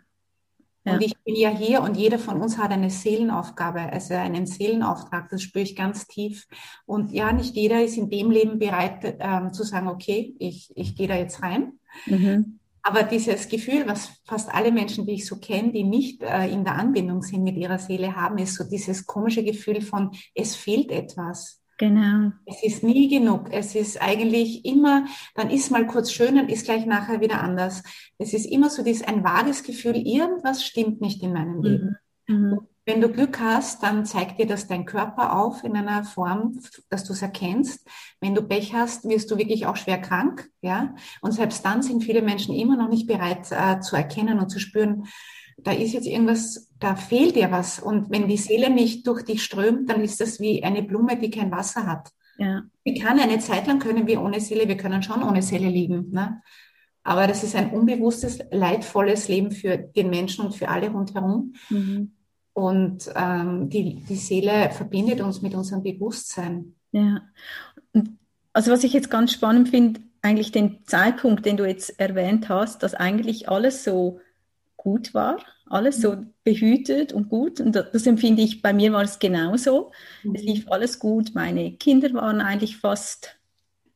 Ja. 0.84 0.94
Und 0.94 1.02
ich 1.04 1.14
bin 1.24 1.36
ja 1.36 1.50
hier 1.50 1.82
und 1.82 1.96
jeder 1.96 2.18
von 2.18 2.42
uns 2.42 2.58
hat 2.58 2.72
eine 2.72 2.90
Seelenaufgabe, 2.90 3.82
also 3.82 4.16
einen 4.16 4.48
Seelenauftrag, 4.48 5.30
das 5.30 5.44
spüre 5.44 5.64
ich 5.64 5.76
ganz 5.76 6.08
tief. 6.08 6.48
Und 6.86 7.12
ja, 7.12 7.32
nicht 7.32 7.56
jeder 7.56 7.84
ist 7.84 7.98
in 7.98 8.10
dem 8.10 8.32
Leben 8.32 8.58
bereit 8.58 9.18
ähm, 9.20 9.54
zu 9.54 9.64
sagen, 9.64 9.88
okay, 9.88 10.36
ich, 10.40 10.72
ich 10.76 10.96
gehe 10.96 11.08
da 11.08 11.16
jetzt 11.16 11.44
rein. 11.44 11.74
Mhm. 12.08 12.60
Aber 12.84 13.04
dieses 13.04 13.48
Gefühl, 13.48 13.84
was 13.86 14.10
fast 14.26 14.52
alle 14.52 14.72
Menschen, 14.72 15.06
die 15.06 15.14
ich 15.14 15.28
so 15.28 15.38
kenne, 15.38 15.72
die 15.72 15.84
nicht 15.84 16.24
äh, 16.24 16.48
in 16.48 16.64
der 16.64 16.76
Anbindung 16.76 17.22
sind 17.22 17.44
mit 17.44 17.56
ihrer 17.58 17.78
Seele 17.78 18.16
haben, 18.16 18.40
ist 18.40 18.56
so 18.56 18.64
dieses 18.64 19.06
komische 19.06 19.44
Gefühl 19.44 19.82
von, 19.82 20.12
es 20.34 20.56
fehlt 20.56 20.92
etwas. 20.92 21.61
Genau. 21.82 22.32
Es 22.46 22.62
ist 22.62 22.84
nie 22.84 23.08
genug. 23.08 23.52
Es 23.52 23.74
ist 23.74 24.00
eigentlich 24.00 24.66
immer, 24.66 25.06
dann 25.34 25.50
ist 25.50 25.72
mal 25.72 25.88
kurz 25.88 26.12
schön 26.12 26.40
und 26.40 26.48
ist 26.48 26.66
gleich 26.66 26.86
nachher 26.86 27.22
wieder 27.22 27.42
anders. 27.42 27.82
Es 28.20 28.36
ist 28.36 28.46
immer 28.46 28.70
so 28.70 28.84
dieses 28.84 29.02
ein 29.08 29.24
vages 29.24 29.64
Gefühl, 29.64 29.96
irgendwas 29.98 30.64
stimmt 30.64 31.02
nicht 31.02 31.24
in 31.24 31.34
meinem 31.34 31.64
Leben. 31.64 31.98
Mhm. 32.28 32.36
mhm. 32.36 32.60
Wenn 32.84 33.00
du 33.00 33.10
Glück 33.10 33.40
hast, 33.40 33.84
dann 33.84 34.06
zeigt 34.06 34.40
dir 34.40 34.48
das 34.48 34.68
dein 34.68 34.86
Körper 34.86 35.38
auf 35.38 35.64
in 35.64 35.76
einer 35.76 36.04
Form, 36.04 36.60
dass 36.90 37.04
du 37.04 37.14
es 37.14 37.22
erkennst. 37.22 37.88
Wenn 38.20 38.34
du 38.34 38.42
Pech 38.42 38.74
hast, 38.74 39.08
wirst 39.08 39.30
du 39.30 39.38
wirklich 39.38 39.68
auch 39.68 39.76
schwer 39.76 40.00
krank, 40.00 40.50
ja. 40.62 40.96
Und 41.22 41.32
selbst 41.32 41.64
dann 41.64 41.84
sind 41.84 42.04
viele 42.04 42.24
Menschen 42.24 42.56
immer 42.56 42.76
noch 42.76 42.90
nicht 42.90 43.06
bereit 43.06 43.52
äh, 43.52 43.80
zu 43.82 43.96
erkennen 43.96 44.40
und 44.40 44.50
zu 44.50 44.60
spüren, 44.60 45.06
da 45.64 45.72
ist 45.72 45.94
jetzt 45.94 46.08
irgendwas, 46.08 46.71
da 46.82 46.96
fehlt 46.96 47.36
dir 47.36 47.52
was. 47.52 47.80
Und 47.80 48.10
wenn 48.10 48.28
die 48.28 48.38
Seele 48.38 48.70
nicht 48.70 49.08
durch 49.08 49.24
dich 49.24 49.44
strömt, 49.44 49.90
dann 49.90 50.02
ist 50.02 50.20
das 50.20 50.40
wie 50.40 50.64
eine 50.64 50.84
Blume, 50.84 51.18
die 51.18 51.30
kein 51.30 51.52
Wasser 51.52 51.86
hat. 51.86 52.10
Ja. 52.38 52.64
Die 52.86 53.00
kann 53.00 53.20
eine 53.20 53.40
Zeit 53.40 53.68
lang 53.68 53.80
können 53.80 54.08
wir 54.08 54.22
ohne 54.22 54.42
Seele, 54.42 54.68
wir 54.68 54.78
können 54.78 55.04
schon 55.04 55.24
ohne 55.24 55.44
Seele 55.44 55.70
lieben. 55.70 56.10
Ne? 56.12 56.42
Aber 57.04 57.28
das 57.28 57.44
ist 57.44 57.56
ein 57.56 57.70
unbewusstes, 57.70 58.40
leidvolles 58.52 59.28
Leben 59.28 59.52
für 59.52 59.78
den 59.78 60.10
Menschen 60.10 60.46
und 60.46 60.56
für 60.56 60.70
alle 60.70 60.90
rundherum. 60.90 61.54
Mhm. 61.70 62.14
Und 62.54 63.12
ähm, 63.16 63.70
die, 63.70 64.04
die 64.08 64.16
Seele 64.16 64.72
verbindet 64.72 65.22
uns 65.22 65.42
mit 65.42 65.54
unserem 65.54 65.84
Bewusstsein. 65.84 66.76
Ja. 66.92 67.22
Also 68.54 68.72
was 68.72 68.84
ich 68.84 68.94
jetzt 68.94 69.12
ganz 69.12 69.32
spannend 69.32 69.70
finde, 69.70 70.02
eigentlich 70.24 70.52
den 70.52 70.86
Zeitpunkt, 70.86 71.46
den 71.46 71.58
du 71.58 71.66
jetzt 71.66 72.00
erwähnt 72.00 72.50
hast, 72.50 72.84
dass 72.84 72.96
eigentlich 72.96 73.50
alles 73.50 73.84
so 73.84 74.20
gut 74.82 75.14
war, 75.14 75.38
alles 75.68 76.02
so 76.02 76.16
mhm. 76.16 76.34
behütet 76.44 77.14
und 77.14 77.30
gut. 77.30 77.62
Und 77.62 77.76
das 77.76 78.08
empfinde 78.08 78.42
ich, 78.42 78.64
bei 78.64 78.74
mir 78.74 78.92
war 78.94 79.04
es 79.04 79.20
genauso. 79.20 79.92
Mhm. 80.24 80.36
Es 80.36 80.42
lief 80.42 80.72
alles 80.72 80.98
gut. 80.98 81.36
Meine 81.36 81.74
Kinder 81.74 82.12
waren 82.14 82.42
eigentlich 82.42 82.78
fast 82.78 83.38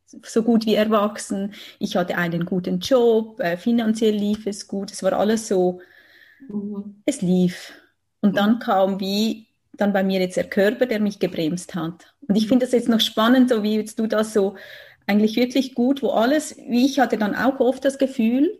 so 0.05 0.43
gut 0.43 0.67
wie 0.67 0.75
erwachsen. 0.75 1.53
Ich 1.79 1.95
hatte 1.97 2.17
einen 2.17 2.45
guten 2.45 2.79
Job, 2.79 3.39
äh, 3.39 3.57
finanziell 3.57 4.13
lief 4.13 4.45
es 4.45 4.67
gut. 4.67 4.91
Es 4.91 5.01
war 5.01 5.13
alles 5.13 5.47
so, 5.47 5.81
mhm. 6.47 7.01
es 7.05 7.21
lief. 7.23 7.73
Und 8.21 8.37
dann 8.37 8.59
kam 8.59 8.99
wie 8.99 9.47
dann 9.73 9.91
bei 9.91 10.03
mir 10.03 10.19
jetzt 10.19 10.37
der 10.37 10.49
Körper, 10.49 10.85
der 10.85 10.99
mich 10.99 11.19
gebremst 11.19 11.73
hat. 11.73 12.13
Und 12.27 12.35
ich 12.35 12.45
mhm. 12.45 12.49
finde 12.49 12.65
das 12.67 12.73
jetzt 12.73 12.89
noch 12.89 13.01
spannend, 13.01 13.49
so 13.49 13.63
wie 13.63 13.75
jetzt 13.75 13.97
du 13.97 14.05
das 14.05 14.33
so 14.33 14.55
eigentlich 15.07 15.35
wirklich 15.35 15.73
gut, 15.73 16.03
wo 16.03 16.11
alles, 16.11 16.57
wie 16.57 16.85
ich 16.85 16.99
hatte 16.99 17.17
dann 17.17 17.35
auch 17.35 17.59
oft 17.59 17.83
das 17.83 17.97
Gefühl, 17.97 18.59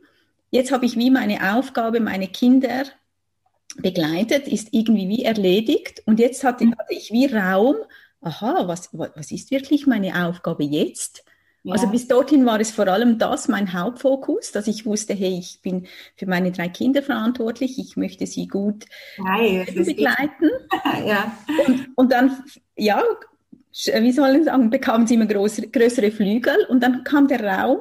Jetzt 0.52 0.72
habe 0.72 0.86
ich 0.86 0.98
wie 0.98 1.10
meine 1.10 1.56
Aufgabe, 1.56 2.00
meine 2.00 2.28
Kinder 2.28 2.86
begleitet, 3.78 4.48
ist 4.48 4.70
irgendwie 4.72 5.10
wie 5.10 5.24
erledigt 5.24 6.02
und 6.06 6.20
jetzt 6.20 6.44
hatte, 6.44 6.66
hatte 6.68 6.94
ich 6.94 7.12
wie 7.12 7.26
Raum, 7.26 7.76
aha, 8.22 8.68
was, 8.68 8.90
was 8.94 9.32
ist 9.32 9.52
wirklich 9.52 9.86
meine 9.86 10.28
Aufgabe 10.28 10.64
jetzt? 10.64 11.24
Ja. 11.64 11.74
Also 11.74 11.88
bis 11.88 12.08
dorthin 12.08 12.46
war 12.46 12.60
es 12.60 12.70
vor 12.70 12.88
allem 12.88 13.18
das 13.18 13.48
mein 13.48 13.74
Hauptfokus, 13.74 14.52
dass 14.52 14.68
ich 14.68 14.86
wusste, 14.86 15.16
hey, 15.16 15.36
ich 15.40 15.62
bin 15.64 15.88
für 16.16 16.28
meine 16.28 16.52
drei 16.52 16.70
Kinder 16.70 17.02
verantwortlich, 17.02 17.80
ich 17.80 17.98
möchte 17.98 18.28
sie 18.28 18.48
gut 18.48 18.86
Nein, 19.18 19.66
begleiten. 19.66 20.50
ja. 21.08 21.36
Und, 21.66 21.88
und, 21.96 22.12
dann, 22.12 22.44
ja, 22.78 23.02
wie 24.00 24.12
soll 24.12 24.36
ich 24.36 24.46
sagen, 24.46 24.70
bekamen 24.70 25.08
sie 25.08 25.16
immer 25.16 25.26
größere, 25.26 25.68
größere 25.68 26.12
Flügel 26.12 26.56
und 26.70 26.82
dann 26.82 27.04
kam 27.04 27.28
der 27.28 27.44
Raum 27.44 27.80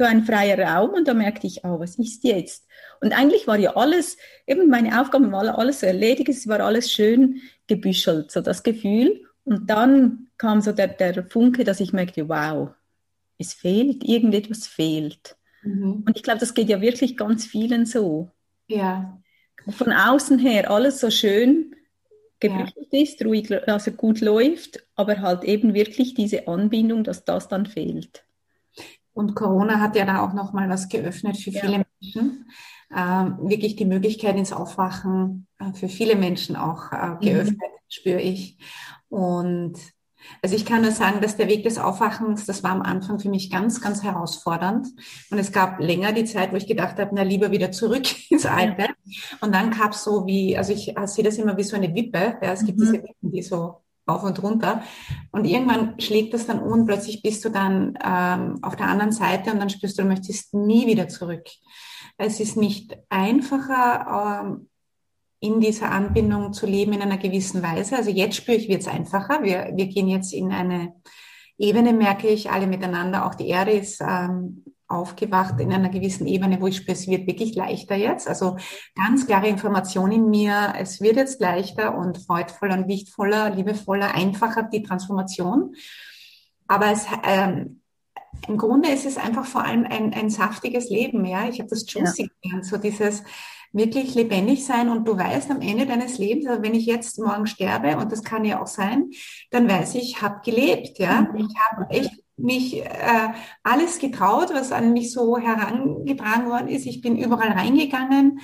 so 0.00 0.06
ein 0.06 0.24
freier 0.24 0.58
Raum 0.58 0.94
und 0.94 1.06
da 1.06 1.12
merkte 1.12 1.46
ich, 1.46 1.62
oh, 1.62 1.78
was 1.78 1.98
ist 1.98 2.24
jetzt? 2.24 2.66
Und 3.02 3.12
eigentlich 3.12 3.46
war 3.46 3.58
ja 3.58 3.76
alles, 3.76 4.16
eben 4.46 4.66
meine 4.68 4.98
Aufgaben 4.98 5.30
waren 5.30 5.48
alles 5.48 5.80
so 5.80 5.86
erledigt, 5.86 6.30
es 6.30 6.48
war 6.48 6.60
alles 6.60 6.90
schön 6.90 7.42
gebüschelt, 7.66 8.30
so 8.30 8.40
das 8.40 8.62
Gefühl. 8.62 9.26
Und 9.44 9.68
dann 9.68 10.28
kam 10.38 10.62
so 10.62 10.72
der, 10.72 10.88
der 10.88 11.22
Funke, 11.24 11.64
dass 11.64 11.80
ich 11.80 11.92
merkte, 11.92 12.26
wow, 12.30 12.70
es 13.36 13.52
fehlt, 13.52 14.02
irgendetwas 14.02 14.66
fehlt. 14.66 15.36
Mhm. 15.62 16.04
Und 16.06 16.16
ich 16.16 16.22
glaube, 16.22 16.40
das 16.40 16.54
geht 16.54 16.70
ja 16.70 16.80
wirklich 16.80 17.18
ganz 17.18 17.44
vielen 17.44 17.84
so. 17.84 18.30
Ja. 18.68 19.20
von 19.68 19.92
außen 19.92 20.38
her 20.38 20.70
alles 20.70 21.00
so 21.00 21.10
schön 21.10 21.76
geblichtet 22.38 22.88
ja. 22.90 23.02
ist, 23.02 23.22
ruhig, 23.22 23.52
also 23.68 23.90
gut 23.90 24.22
läuft, 24.22 24.82
aber 24.94 25.20
halt 25.20 25.44
eben 25.44 25.74
wirklich 25.74 26.14
diese 26.14 26.48
Anbindung, 26.48 27.04
dass 27.04 27.26
das 27.26 27.48
dann 27.48 27.66
fehlt. 27.66 28.24
Und 29.20 29.34
Corona 29.34 29.80
hat 29.80 29.96
ja 29.96 30.06
da 30.06 30.22
auch 30.24 30.32
nochmal 30.32 30.70
was 30.70 30.88
geöffnet 30.88 31.36
für 31.36 31.52
viele 31.52 31.72
ja. 31.72 31.82
Menschen. 32.00 32.50
Ähm, 32.96 33.36
wirklich 33.42 33.76
die 33.76 33.84
Möglichkeit 33.84 34.34
ins 34.36 34.50
Aufwachen 34.50 35.46
äh, 35.58 35.74
für 35.74 35.90
viele 35.90 36.16
Menschen 36.16 36.56
auch 36.56 36.90
äh, 36.90 37.08
mhm. 37.10 37.18
geöffnet, 37.20 37.58
mhm. 37.60 37.90
spüre 37.90 38.20
ich. 38.22 38.56
Und 39.10 39.74
also 40.40 40.56
ich 40.56 40.64
kann 40.64 40.80
nur 40.80 40.90
sagen, 40.90 41.20
dass 41.20 41.36
der 41.36 41.48
Weg 41.48 41.64
des 41.64 41.76
Aufwachens, 41.76 42.46
das 42.46 42.62
war 42.62 42.70
am 42.70 42.80
Anfang 42.80 43.20
für 43.20 43.28
mich 43.28 43.50
ganz, 43.50 43.82
ganz 43.82 44.02
herausfordernd. 44.02 44.88
Und 45.30 45.38
es 45.38 45.52
gab 45.52 45.80
länger 45.80 46.12
die 46.12 46.24
Zeit, 46.24 46.50
wo 46.52 46.56
ich 46.56 46.66
gedacht 46.66 46.98
habe, 46.98 47.10
na 47.12 47.22
lieber 47.22 47.50
wieder 47.50 47.72
zurück 47.72 48.06
ins 48.30 48.46
Alte. 48.46 48.86
Und 49.42 49.54
dann 49.54 49.70
gab 49.70 49.92
es 49.92 50.02
so 50.02 50.26
wie, 50.26 50.56
also 50.56 50.72
ich 50.72 50.94
sehe 51.04 51.24
das 51.24 51.36
immer 51.36 51.58
wie 51.58 51.64
so 51.64 51.76
eine 51.76 51.94
Wippe. 51.94 52.38
Ja, 52.40 52.54
es 52.54 52.64
gibt 52.64 52.78
mhm. 52.78 52.84
diese 52.84 53.02
Wippen, 53.02 53.32
die 53.32 53.42
so 53.42 53.82
auf 54.10 54.24
und 54.24 54.42
runter. 54.42 54.82
Und 55.32 55.44
irgendwann 55.44 55.98
schlägt 56.00 56.34
das 56.34 56.46
dann 56.46 56.60
um, 56.60 56.86
plötzlich 56.86 57.22
bist 57.22 57.44
du 57.44 57.48
dann 57.48 57.98
ähm, 58.04 58.58
auf 58.62 58.76
der 58.76 58.86
anderen 58.86 59.12
Seite 59.12 59.52
und 59.52 59.60
dann 59.60 59.70
spürst 59.70 59.98
du, 59.98 60.02
du 60.02 60.08
möchtest 60.08 60.54
nie 60.54 60.86
wieder 60.86 61.08
zurück. 61.08 61.46
Es 62.16 62.40
ist 62.40 62.56
nicht 62.56 62.96
einfacher, 63.08 64.42
ähm, 64.44 64.68
in 65.40 65.60
dieser 65.60 65.90
Anbindung 65.90 66.52
zu 66.52 66.66
leben 66.66 66.92
in 66.92 67.02
einer 67.02 67.16
gewissen 67.16 67.62
Weise. 67.62 67.96
Also 67.96 68.10
jetzt 68.10 68.36
spüre 68.36 68.58
ich, 68.58 68.68
wird 68.68 68.82
es 68.82 68.88
einfacher. 68.88 69.42
Wir, 69.42 69.72
wir 69.74 69.86
gehen 69.86 70.06
jetzt 70.06 70.34
in 70.34 70.52
eine 70.52 70.94
Ebene, 71.56 71.92
merke 71.92 72.28
ich, 72.28 72.50
alle 72.50 72.66
miteinander. 72.66 73.26
Auch 73.26 73.34
die 73.34 73.48
Erde 73.48 73.72
ist 73.72 74.02
ähm, 74.02 74.64
aufgewacht 74.90 75.60
in 75.60 75.72
einer 75.72 75.88
gewissen 75.88 76.26
Ebene, 76.26 76.60
wo 76.60 76.66
ich 76.66 76.76
spüre, 76.76 76.92
es 76.92 77.06
wird 77.06 77.26
wirklich 77.26 77.54
leichter 77.54 77.94
jetzt. 77.94 78.28
Also 78.28 78.56
ganz 78.94 79.26
klare 79.26 79.48
Information 79.48 80.12
in 80.12 80.28
mir, 80.28 80.74
es 80.78 81.00
wird 81.00 81.16
jetzt 81.16 81.40
leichter 81.40 81.96
und 81.96 82.18
freudvoller 82.18 82.78
und 82.78 82.88
lichtvoller, 82.88 83.50
liebevoller, 83.50 84.14
einfacher 84.14 84.64
die 84.64 84.82
Transformation. 84.82 85.74
Aber 86.66 86.90
es, 86.92 87.06
ähm, 87.24 87.82
im 88.48 88.56
Grunde 88.56 88.90
ist 88.90 89.06
es 89.06 89.16
einfach 89.16 89.44
vor 89.44 89.64
allem 89.64 89.86
ein, 89.88 90.14
ein 90.14 90.30
saftiges 90.30 90.88
Leben. 90.88 91.24
Ja, 91.24 91.48
ich 91.48 91.60
habe 91.60 91.68
das 91.68 91.84
Juicy 91.90 92.22
ja. 92.22 92.28
gelernt, 92.42 92.64
so 92.66 92.76
dieses 92.76 93.22
wirklich 93.72 94.14
lebendig 94.14 94.64
sein 94.64 94.88
und 94.88 95.06
du 95.06 95.16
weißt 95.16 95.50
am 95.50 95.60
Ende 95.60 95.86
deines 95.86 96.18
Lebens, 96.18 96.46
also 96.46 96.62
wenn 96.62 96.74
ich 96.74 96.86
jetzt 96.86 97.18
morgen 97.18 97.46
sterbe, 97.46 97.96
und 97.98 98.10
das 98.10 98.24
kann 98.24 98.44
ja 98.44 98.60
auch 98.60 98.66
sein, 98.66 99.10
dann 99.50 99.68
weiß 99.68 99.94
ich, 99.94 100.02
ich 100.02 100.22
habe 100.22 100.40
gelebt, 100.44 100.98
ja. 100.98 101.22
Mhm. 101.22 101.36
Ich 101.36 101.54
habe 101.58 101.90
echt 101.90 102.19
mich 102.42 102.84
äh, 102.84 103.28
alles 103.62 103.98
getraut, 103.98 104.50
was 104.52 104.72
an 104.72 104.92
mich 104.92 105.12
so 105.12 105.38
herangetragen 105.38 106.48
worden 106.48 106.68
ist. 106.68 106.86
Ich 106.86 107.00
bin 107.00 107.16
überall 107.16 107.52
reingegangen 107.52 108.40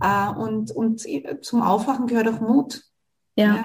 äh, 0.00 0.28
und, 0.28 0.70
und 0.70 1.06
zum 1.42 1.62
Aufwachen 1.62 2.06
gehört 2.06 2.28
auch 2.28 2.40
Mut. 2.40 2.82
Ja, 3.36 3.56
ja. 3.56 3.64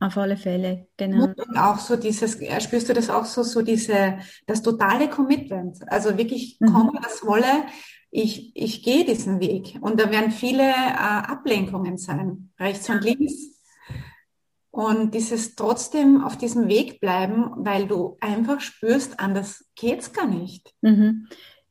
auf 0.00 0.16
alle 0.16 0.36
Fälle, 0.36 0.88
genau. 0.96 1.26
Und 1.26 1.56
auch 1.58 1.78
so 1.78 1.96
dieses, 1.96 2.38
spürst 2.62 2.88
du 2.88 2.94
das 2.94 3.10
auch 3.10 3.24
so, 3.24 3.42
so 3.42 3.62
diese, 3.62 4.18
das 4.46 4.62
totale 4.62 5.08
Commitment. 5.08 5.78
Also 5.88 6.16
wirklich 6.18 6.58
mhm. 6.60 6.72
komme, 6.72 6.92
was 7.02 7.24
wolle, 7.26 7.66
ich, 8.10 8.52
ich 8.54 8.82
gehe 8.82 9.04
diesen 9.04 9.40
Weg. 9.40 9.78
Und 9.80 10.00
da 10.00 10.10
werden 10.10 10.30
viele 10.30 10.62
äh, 10.62 10.72
Ablenkungen 10.72 11.98
sein, 11.98 12.50
rechts 12.58 12.88
und 12.88 13.04
links. 13.04 13.55
Und 14.76 15.14
dieses 15.14 15.54
trotzdem 15.54 16.22
auf 16.22 16.36
diesem 16.36 16.68
Weg 16.68 17.00
bleiben, 17.00 17.50
weil 17.56 17.86
du 17.86 18.18
einfach 18.20 18.60
spürst, 18.60 19.18
anders 19.18 19.64
geht's 19.74 20.12
gar 20.12 20.26
nicht. 20.26 20.70
Mhm. 20.82 21.28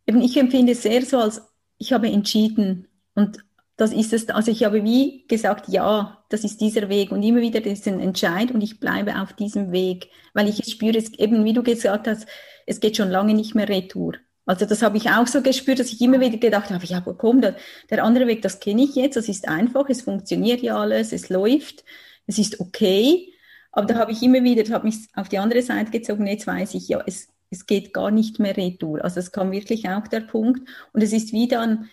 Eben 0.08 0.24
ich 0.24 0.36
empfinde 0.38 0.72
es 0.72 0.82
sehr 0.82 1.06
so, 1.06 1.20
als 1.20 1.40
ich 1.78 1.94
habe 1.94 2.10
entschieden 2.10 2.88
und 3.14 3.46
das 3.78 3.94
ist 3.94 4.12
es. 4.12 4.28
Also 4.30 4.50
ich 4.50 4.64
habe 4.64 4.84
wie 4.84 5.24
gesagt, 5.28 5.68
ja, 5.68 6.26
das 6.30 6.44
ist 6.44 6.62
dieser 6.62 6.90
Weg 6.90 7.12
und 7.12 7.22
immer 7.22 7.42
wieder 7.42 7.62
diesen 7.62 8.00
Entscheid 8.00 8.50
und 8.50 8.62
ich 8.62 8.80
bleibe 8.80 9.22
auf 9.22 9.34
diesem 9.34 9.72
Weg, 9.72 10.10
weil 10.34 10.50
ich 10.50 10.66
spüre, 10.66 10.98
es 10.98 11.14
eben 11.14 11.46
wie 11.46 11.54
du 11.54 11.62
gesagt 11.62 12.08
hast, 12.08 12.26
es 12.66 12.80
geht 12.80 12.98
schon 12.98 13.12
lange 13.12 13.36
nicht 13.36 13.54
mehr 13.54 13.70
retour. 13.70 14.14
Also 14.48 14.66
das 14.66 14.82
habe 14.82 14.98
ich 14.98 15.12
auch 15.12 15.28
so 15.28 15.44
gespürt, 15.44 15.78
dass 15.78 15.94
ich 15.94 16.02
immer 16.02 16.20
wieder 16.20 16.38
gedacht 16.38 16.72
habe, 16.72 16.86
ja, 16.88 17.02
komm, 17.02 17.42
der, 17.42 17.56
der 17.92 18.04
andere 18.04 18.26
Weg, 18.26 18.42
das 18.42 18.60
kenne 18.60 18.82
ich 18.82 18.96
jetzt, 18.96 19.16
das 19.16 19.30
ist 19.30 19.48
einfach, 19.48 19.90
es 19.90 20.02
funktioniert 20.02 20.64
ja 20.64 20.80
alles, 20.80 21.14
es 21.14 21.30
läuft, 21.30 21.84
es 22.28 22.38
ist 22.38 22.60
okay. 22.60 23.32
Aber 23.72 23.88
da 23.88 23.96
habe 23.96 24.12
ich 24.12 24.24
immer 24.24 24.44
wieder, 24.44 24.72
hat 24.74 24.84
mich 24.84 25.08
auf 25.16 25.30
die 25.30 25.40
andere 25.40 25.62
Seite 25.62 25.92
gezogen, 25.92 26.28
jetzt 26.28 26.48
weiß 26.48 26.74
ich, 26.76 26.88
ja, 26.88 27.04
es, 27.06 27.28
es 27.50 27.66
geht 27.66 27.94
gar 27.94 28.12
nicht 28.12 28.40
mehr 28.40 28.56
retour. 28.56 29.04
Also 29.04 29.20
es 29.20 29.32
kam 29.32 29.52
wirklich 29.52 29.90
auch 29.90 30.08
der 30.08 30.22
Punkt. 30.22 30.68
Und 30.94 31.02
es 31.02 31.14
ist 31.14 31.34
wie 31.34 31.48
dann 31.48 31.90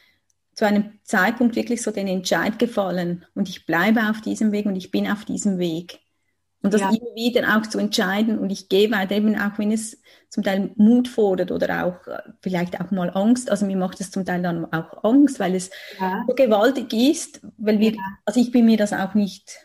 zu 0.54 0.66
einem 0.66 0.98
Zeitpunkt 1.02 1.56
wirklich 1.56 1.82
so 1.82 1.90
den 1.90 2.06
Entscheid 2.06 2.58
gefallen. 2.58 3.24
Und 3.34 3.48
ich 3.48 3.66
bleibe 3.66 4.08
auf 4.10 4.20
diesem 4.20 4.52
Weg 4.52 4.66
und 4.66 4.76
ich 4.76 4.90
bin 4.90 5.10
auf 5.10 5.24
diesem 5.24 5.58
Weg. 5.58 6.00
Und 6.62 6.72
das 6.72 6.80
ja. 6.80 6.90
immer 6.90 7.14
wieder 7.16 7.56
auch 7.56 7.66
zu 7.66 7.78
entscheiden 7.78 8.38
und 8.38 8.50
ich 8.50 8.68
gehe 8.68 8.90
weiter, 8.92 9.16
eben 9.16 9.36
auch 9.36 9.58
wenn 9.58 9.72
es 9.72 10.00
zum 10.28 10.44
Teil 10.44 10.70
Mut 10.76 11.08
fordert 11.08 11.50
oder 11.50 11.84
auch 11.84 12.06
äh, 12.06 12.20
vielleicht 12.40 12.80
auch 12.80 12.92
mal 12.92 13.10
Angst. 13.10 13.50
Also 13.50 13.66
mir 13.66 13.76
macht 13.76 14.00
es 14.00 14.12
zum 14.12 14.24
Teil 14.24 14.42
dann 14.42 14.72
auch 14.72 15.02
Angst, 15.02 15.40
weil 15.40 15.56
es 15.56 15.70
ja. 15.98 16.24
so 16.28 16.34
gewaltig 16.34 16.92
ist, 16.92 17.40
weil 17.58 17.80
wir, 17.80 17.92
ja. 17.92 18.00
also 18.24 18.38
ich 18.38 18.52
bin 18.52 18.66
mir 18.66 18.76
das 18.76 18.92
auch 18.92 19.14
nicht, 19.14 19.58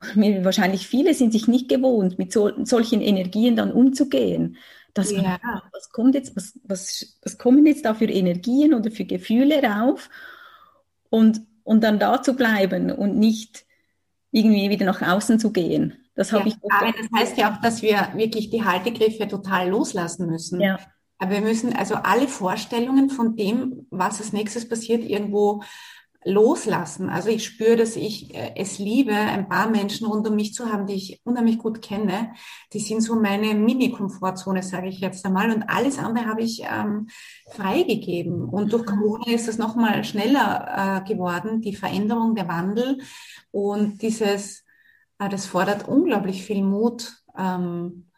wahrscheinlich 0.00 0.86
viele 0.86 1.14
sind 1.14 1.32
sich 1.32 1.48
nicht 1.48 1.68
gewohnt, 1.68 2.18
mit 2.18 2.32
so, 2.32 2.64
solchen 2.64 3.00
Energien 3.00 3.56
dann 3.56 3.72
umzugehen. 3.72 4.56
Dass 4.94 5.12
ja. 5.12 5.22
man, 5.22 5.60
was 5.72 5.90
kommt 5.90 6.14
jetzt, 6.14 6.34
was, 6.36 6.58
was, 6.64 7.18
was 7.22 7.38
kommen 7.38 7.64
jetzt 7.66 7.84
da 7.84 7.94
für 7.94 8.06
Energien 8.06 8.74
oder 8.74 8.90
für 8.90 9.04
Gefühle 9.04 9.62
rauf? 9.62 10.08
Und, 11.10 11.42
und 11.64 11.82
dann 11.82 11.98
da 11.98 12.22
zu 12.22 12.34
bleiben 12.34 12.90
und 12.90 13.16
nicht 13.18 13.64
irgendwie 14.32 14.70
wieder 14.70 14.86
nach 14.86 15.02
außen 15.02 15.38
zu 15.38 15.52
gehen. 15.52 15.96
Das 16.14 16.32
habe 16.32 16.48
ja, 16.48 16.54
ich. 16.54 16.72
Aber 16.72 16.92
das 16.92 17.08
heißt 17.16 17.36
ja 17.38 17.52
auch, 17.52 17.60
dass 17.60 17.82
wir 17.82 18.08
wirklich 18.14 18.50
die 18.50 18.64
Haltegriffe 18.64 19.26
total 19.28 19.70
loslassen 19.70 20.26
müssen. 20.26 20.60
Ja. 20.60 20.78
Aber 21.18 21.32
wir 21.32 21.40
müssen 21.40 21.74
also 21.74 21.96
alle 21.96 22.28
Vorstellungen 22.28 23.10
von 23.10 23.36
dem, 23.36 23.86
was 23.90 24.20
als 24.20 24.32
nächstes 24.32 24.68
passiert, 24.68 25.04
irgendwo 25.04 25.62
loslassen. 26.24 27.08
Also 27.08 27.30
ich 27.30 27.44
spüre, 27.44 27.76
dass 27.76 27.96
ich 27.96 28.34
äh, 28.34 28.52
es 28.56 28.78
liebe, 28.78 29.14
ein 29.14 29.48
paar 29.48 29.70
Menschen 29.70 30.06
rund 30.06 30.28
um 30.28 30.34
mich 30.34 30.52
zu 30.52 30.70
haben, 30.70 30.86
die 30.86 30.94
ich 30.94 31.20
unheimlich 31.24 31.58
gut 31.58 31.80
kenne. 31.80 32.32
Die 32.72 32.80
sind 32.80 33.00
so 33.00 33.16
meine 33.16 33.54
Mini-Komfortzone, 33.54 34.62
sage 34.62 34.88
ich 34.88 35.00
jetzt 35.00 35.24
einmal. 35.24 35.50
Und 35.50 35.62
alles 35.64 35.98
andere 35.98 36.26
habe 36.26 36.42
ich 36.42 36.62
ähm, 36.62 37.08
freigegeben. 37.50 38.44
Und 38.44 38.72
durch 38.72 38.84
mhm. 38.84 38.96
Corona 38.96 39.32
ist 39.32 39.48
es 39.48 39.56
nochmal 39.56 40.04
schneller 40.04 41.02
äh, 41.06 41.08
geworden, 41.08 41.62
die 41.62 41.74
Veränderung, 41.74 42.34
der 42.34 42.48
Wandel 42.48 42.98
und 43.50 44.02
dieses, 44.02 44.64
äh, 45.18 45.28
das 45.28 45.46
fordert 45.46 45.88
unglaublich 45.88 46.44
viel 46.44 46.62
Mut. 46.62 47.16
Ähm, 47.36 48.09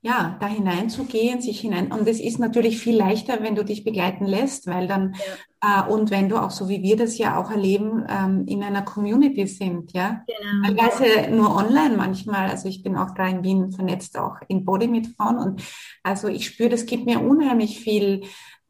ja, 0.00 0.36
da 0.40 0.46
hineinzugehen, 0.46 1.40
sich 1.40 1.60
hinein. 1.60 1.90
Und 1.90 2.06
es 2.06 2.20
ist 2.20 2.38
natürlich 2.38 2.78
viel 2.78 2.96
leichter, 2.96 3.42
wenn 3.42 3.56
du 3.56 3.64
dich 3.64 3.82
begleiten 3.82 4.26
lässt, 4.26 4.68
weil 4.68 4.86
dann, 4.86 5.16
ja. 5.62 5.88
äh, 5.88 5.90
und 5.90 6.12
wenn 6.12 6.28
du 6.28 6.36
auch 6.36 6.52
so 6.52 6.68
wie 6.68 6.82
wir 6.82 6.96
das 6.96 7.18
ja 7.18 7.36
auch 7.36 7.50
erleben, 7.50 8.04
ähm, 8.08 8.44
in 8.46 8.62
einer 8.62 8.82
Community 8.82 9.46
sind, 9.48 9.92
ja. 9.92 10.22
Genau. 10.26 10.68
Teilweise 10.68 11.30
nur 11.32 11.54
online 11.56 11.96
manchmal. 11.96 12.48
Also 12.48 12.68
ich 12.68 12.84
bin 12.84 12.96
auch 12.96 13.10
da 13.10 13.26
in 13.26 13.42
Wien 13.42 13.72
vernetzt, 13.72 14.16
auch 14.16 14.36
in 14.46 14.64
Body 14.64 14.86
mit 14.86 15.08
Frauen. 15.08 15.38
Und 15.38 15.62
also 16.04 16.28
ich 16.28 16.46
spüre, 16.46 16.70
das 16.70 16.86
gibt 16.86 17.04
mir 17.04 17.20
unheimlich 17.20 17.80
viel, 17.80 18.22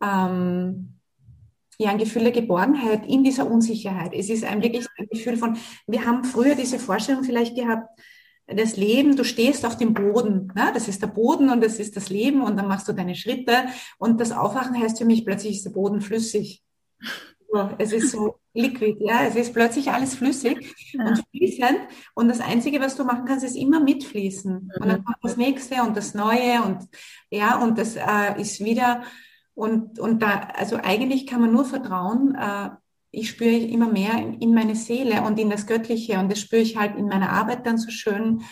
ähm, 0.03 0.95
ja, 1.79 1.91
ein 1.91 1.99
Gefühl 1.99 2.22
der 2.22 2.33
Geborgenheit 2.33 3.07
in 3.07 3.22
dieser 3.22 3.49
Unsicherheit. 3.49 4.12
Es 4.14 4.31
ist 4.31 4.45
ein 4.45 4.62
wirklich 4.62 4.87
ein 4.97 5.09
Gefühl 5.11 5.37
von, 5.37 5.59
wir 5.87 6.07
haben 6.07 6.24
früher 6.24 6.55
diese 6.55 6.79
Vorstellung 6.79 7.22
vielleicht 7.22 7.55
gehabt, 7.55 7.89
das 8.49 8.76
Leben, 8.76 9.16
du 9.16 9.24
stehst 9.24 9.66
auf 9.66 9.76
dem 9.76 9.94
Boden, 9.94 10.53
ne? 10.55 10.70
das 10.72 10.88
ist 10.88 11.03
der 11.03 11.09
Boden 11.09 11.51
und 11.51 11.62
das 11.62 11.78
ist 11.78 11.96
das 11.96 12.09
Leben 12.09 12.42
und 12.42 12.57
dann 12.57 12.66
machst 12.66 12.88
du 12.88 12.92
deine 12.92 13.14
Schritte 13.14 13.66
und 13.99 14.20
das 14.20 14.32
Aufwachen 14.32 14.80
heißt 14.80 14.99
für 14.99 15.05
mich, 15.05 15.24
plötzlich 15.24 15.57
ist 15.57 15.66
der 15.66 15.70
Boden 15.70 16.01
flüssig. 16.01 16.62
es 17.78 17.92
ist 17.92 18.11
so 18.11 18.36
liquid, 18.55 18.96
ja, 19.01 19.24
es 19.24 19.36
ist 19.36 19.53
plötzlich 19.53 19.90
alles 19.90 20.14
flüssig 20.14 20.74
ja. 20.92 21.07
und 21.07 21.22
fließend 21.30 21.78
und 22.14 22.28
das 22.28 22.40
Einzige, 22.40 22.80
was 22.80 22.96
du 22.96 23.05
machen 23.05 23.26
kannst, 23.26 23.44
ist 23.44 23.57
immer 23.57 23.80
mitfließen 23.80 24.53
mhm. 24.53 24.82
und 24.82 24.88
dann 24.88 25.05
kommt 25.05 25.18
das 25.22 25.36
Nächste 25.36 25.82
und 25.82 25.96
das 25.96 26.14
Neue 26.14 26.62
und 26.62 26.88
ja, 27.30 27.59
und 27.59 27.76
das 27.78 27.96
äh, 27.96 28.40
ist 28.40 28.64
wieder 28.64 29.03
und, 29.55 29.99
und 29.99 30.22
da, 30.22 30.49
also 30.55 30.76
eigentlich 30.76 31.26
kann 31.26 31.40
man 31.40 31.53
nur 31.53 31.64
vertrauen, 31.64 32.34
äh, 32.34 32.70
ich 33.11 33.31
spüre 33.31 33.57
immer 33.57 33.91
mehr 33.91 34.15
in, 34.19 34.35
in, 34.41 34.55
meine 34.55 34.75
Seele 34.75 35.23
und 35.23 35.39
in 35.39 35.51
das 35.51 35.67
Göttliche 35.67 36.19
und 36.19 36.31
das 36.31 36.41
spüre 36.41 36.63
ich 36.63 36.77
halt 36.77 36.97
in 36.97 37.07
meiner 37.07 37.31
Arbeit 37.31 37.67
dann 37.67 37.79
so 37.79 37.91
schön. 37.91 38.43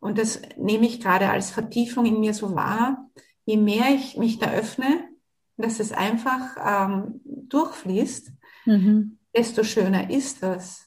Und 0.00 0.18
das 0.18 0.42
nehme 0.56 0.86
ich 0.86 1.00
gerade 1.00 1.30
als 1.30 1.50
Vertiefung 1.50 2.06
in 2.06 2.20
mir 2.20 2.34
so 2.34 2.54
wahr. 2.54 3.10
Je 3.44 3.56
mehr 3.56 3.94
ich 3.94 4.16
mich 4.16 4.38
da 4.38 4.50
öffne, 4.50 5.08
dass 5.56 5.80
es 5.80 5.92
einfach 5.92 6.56
ähm, 6.64 7.20
durchfließt, 7.24 8.32
mhm. 8.66 9.18
desto 9.34 9.62
schöner 9.62 10.10
ist 10.10 10.42
das. 10.42 10.86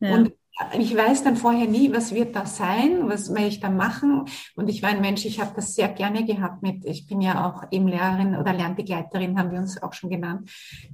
Ja. 0.00 0.14
Und 0.14 0.32
ich 0.78 0.96
weiß 0.96 1.22
dann 1.22 1.36
vorher 1.36 1.66
nie, 1.68 1.92
was 1.92 2.12
wird 2.12 2.34
das 2.34 2.56
sein, 2.56 3.08
was 3.08 3.32
werde 3.32 3.46
ich 3.46 3.60
da 3.60 3.70
machen. 3.70 4.24
Und 4.56 4.68
ich 4.68 4.82
war 4.82 4.90
ein 4.90 5.00
Mensch, 5.00 5.24
ich 5.24 5.40
habe 5.40 5.52
das 5.54 5.74
sehr 5.74 5.88
gerne 5.88 6.24
gehabt 6.24 6.62
mit, 6.62 6.84
ich 6.84 7.06
bin 7.06 7.20
ja 7.20 7.46
auch 7.46 7.70
eben 7.70 7.86
Lehrerin 7.86 8.36
oder 8.36 8.52
Lernbegleiterin, 8.52 9.38
haben 9.38 9.52
wir 9.52 9.58
uns 9.58 9.80
auch 9.80 9.92
schon 9.92 10.10
genannt, 10.10 10.50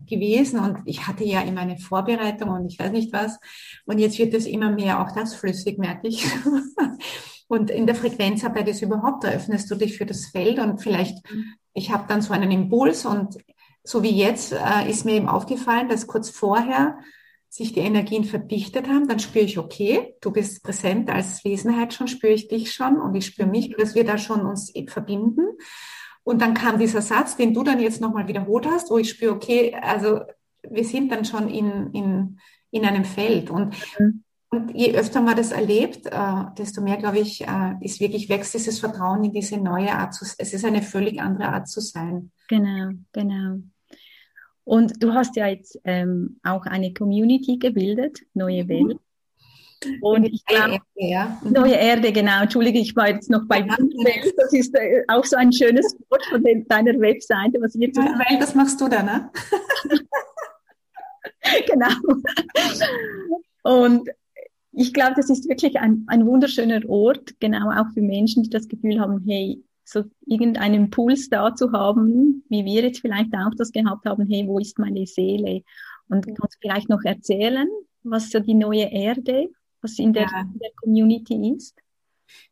gewesen. 0.07 0.59
Und 0.61 0.81
ich 0.85 1.07
hatte 1.07 1.25
ja 1.25 1.41
immer 1.41 1.63
eine 1.63 1.79
Vorbereitung 1.79 2.51
und 2.51 2.67
ich 2.67 2.79
weiß 2.79 2.93
nicht 2.93 3.13
was. 3.13 3.39
Und 3.87 3.99
jetzt 3.99 4.19
wird 4.19 4.35
es 4.35 4.47
immer 4.47 4.71
mehr, 4.71 5.01
auch 5.01 5.13
das 5.13 5.35
flüssig, 5.35 5.79
merke 5.79 6.09
ich. 6.09 6.27
Und 7.47 7.71
in 7.71 7.87
der 7.87 7.95
Frequenzarbeit 7.95 8.69
ist 8.69 8.81
überhaupt, 8.81 9.23
da 9.23 9.29
öffnest 9.29 9.71
du 9.71 9.75
dich 9.75 9.99
für 9.99 10.07
das 10.07 10.27
Feld 10.27 10.59
und 10.59 10.79
vielleicht, 10.79 11.23
ich 11.75 11.93
habe 11.93 12.07
dann 12.09 12.23
so 12.23 12.33
einen 12.33 12.51
Impuls 12.51 13.05
und 13.05 13.37
so 13.83 14.03
wie 14.03 14.17
jetzt 14.17 14.53
äh, 14.53 14.89
ist 14.89 15.05
mir 15.05 15.13
eben 15.13 15.29
aufgefallen, 15.29 15.89
dass 15.89 16.07
kurz 16.07 16.31
vorher 16.31 16.99
sich 17.55 17.73
die 17.73 17.81
Energien 17.81 18.25
verdichtet 18.25 18.89
haben, 18.89 19.07
dann 19.07 19.21
spüre 19.21 19.45
ich, 19.45 19.59
okay, 19.59 20.17
du 20.21 20.33
bist 20.33 20.65
präsent 20.65 21.09
als 21.09 21.45
Wesenheit 21.45 21.95
schon, 21.95 22.09
spüre 22.09 22.33
ich 22.33 22.49
dich 22.49 22.73
schon 22.73 23.01
und 23.01 23.15
ich 23.15 23.27
spüre 23.27 23.49
mich, 23.49 23.73
dass 23.79 23.95
wir 23.95 24.03
da 24.03 24.19
schon 24.19 24.45
uns 24.45 24.73
verbinden. 24.89 25.47
Und 26.25 26.43
dann 26.43 26.55
kam 26.55 26.81
dieser 26.81 27.01
Satz, 27.01 27.37
den 27.37 27.55
du 27.55 27.63
dann 27.63 27.79
jetzt 27.79 28.01
nochmal 28.01 28.27
wiederholt 28.27 28.67
hast, 28.67 28.91
wo 28.91 28.99
ich 28.99 29.09
spüre, 29.09 29.33
okay, 29.33 29.73
also 29.81 30.23
wir 30.69 30.83
sind 30.83 31.13
dann 31.13 31.25
schon 31.25 31.49
in, 31.49 31.93
in, 31.93 32.41
in 32.73 32.85
einem 32.85 33.05
Feld. 33.05 33.51
Und, 33.51 33.77
mhm. 34.01 34.25
und 34.51 34.75
je 34.75 34.97
öfter 34.97 35.21
man 35.21 35.37
das 35.37 35.53
erlebt, 35.53 36.07
äh, 36.07 36.45
desto 36.59 36.83
mehr, 36.83 36.97
glaube 36.97 37.21
ich, 37.21 37.47
äh, 37.47 37.75
ist 37.83 38.01
wirklich 38.01 38.29
wächst 38.29 38.55
dieses 38.55 38.81
Vertrauen 38.81 39.23
in 39.23 39.33
diese 39.33 39.59
neue 39.59 39.93
Art 39.93 40.13
zu, 40.13 40.25
es 40.25 40.53
ist 40.53 40.65
eine 40.65 40.83
völlig 40.83 41.21
andere 41.21 41.51
Art 41.51 41.69
zu 41.69 41.81
sein. 41.81 42.33
Genau, 42.49 42.95
genau. 43.13 43.61
Und 44.65 45.03
du 45.03 45.13
hast 45.13 45.37
ja 45.37 45.47
jetzt 45.47 45.79
ähm, 45.85 46.39
auch 46.43 46.65
eine 46.65 46.93
Community 46.93 47.59
gebildet, 47.59 48.21
Neue 48.33 48.65
mhm. 48.65 48.69
Welt. 48.69 48.99
Und 50.01 50.25
ich 50.25 50.45
glaube, 50.47 50.79
ja. 50.95 51.39
Mhm. 51.43 51.53
Neue 51.53 51.75
Erde, 51.75 52.13
genau. 52.13 52.43
Entschuldige, 52.43 52.79
ich 52.79 52.97
war 52.97 53.11
jetzt 53.11 53.29
noch 53.29 53.47
bei 53.47 53.61
ja. 53.61 53.77
Welt. 53.77 54.35
Das 54.37 54.53
ist 54.53 54.75
äh, 54.75 55.03
auch 55.09 55.25
so 55.25 55.37
ein 55.37 55.53
schönes 55.53 55.97
Wort 56.09 56.25
von 56.27 56.43
deiner 56.69 56.99
Webseite, 56.99 57.61
was 57.61 57.75
ihr 57.75 57.91
ja, 57.95 58.03
Welt, 58.03 58.41
das 58.41 58.55
machst 58.55 58.81
du 58.81 58.89
da, 58.89 59.03
ne? 59.03 59.31
genau. 61.67 61.89
Und 63.63 64.09
ich 64.73 64.93
glaube, 64.93 65.15
das 65.17 65.31
ist 65.31 65.49
wirklich 65.49 65.79
ein, 65.79 66.05
ein 66.09 66.27
wunderschöner 66.27 66.81
Ort, 66.89 67.39
genau 67.41 67.71
auch 67.71 67.93
für 67.93 68.03
Menschen, 68.03 68.43
die 68.43 68.51
das 68.51 68.69
Gefühl 68.69 69.01
haben, 69.01 69.23
hey, 69.27 69.63
so 69.85 70.05
irgendeinen 70.27 70.75
Impuls 70.75 71.29
da 71.29 71.55
zu 71.55 71.73
haben, 71.73 72.45
wie 72.49 72.65
wir 72.65 72.83
jetzt 72.83 73.01
vielleicht 73.01 73.35
auch 73.35 73.55
das 73.57 73.73
gehabt 73.73 74.07
haben, 74.07 74.27
hey, 74.29 74.47
wo 74.47 74.59
ist 74.59 74.79
meine 74.79 75.07
Seele? 75.07 75.63
Und 76.09 76.27
kannst 76.27 76.57
du 76.57 76.59
vielleicht 76.61 76.89
noch 76.89 77.03
erzählen, 77.05 77.69
was 78.03 78.31
so 78.31 78.41
die 78.41 78.55
neue 78.55 78.91
Erde, 78.91 79.49
was 79.81 79.99
in 79.99 80.13
der, 80.13 80.25
ja. 80.25 80.41
in 80.41 80.59
der 80.59 80.71
Community 80.83 81.55
ist? 81.57 81.77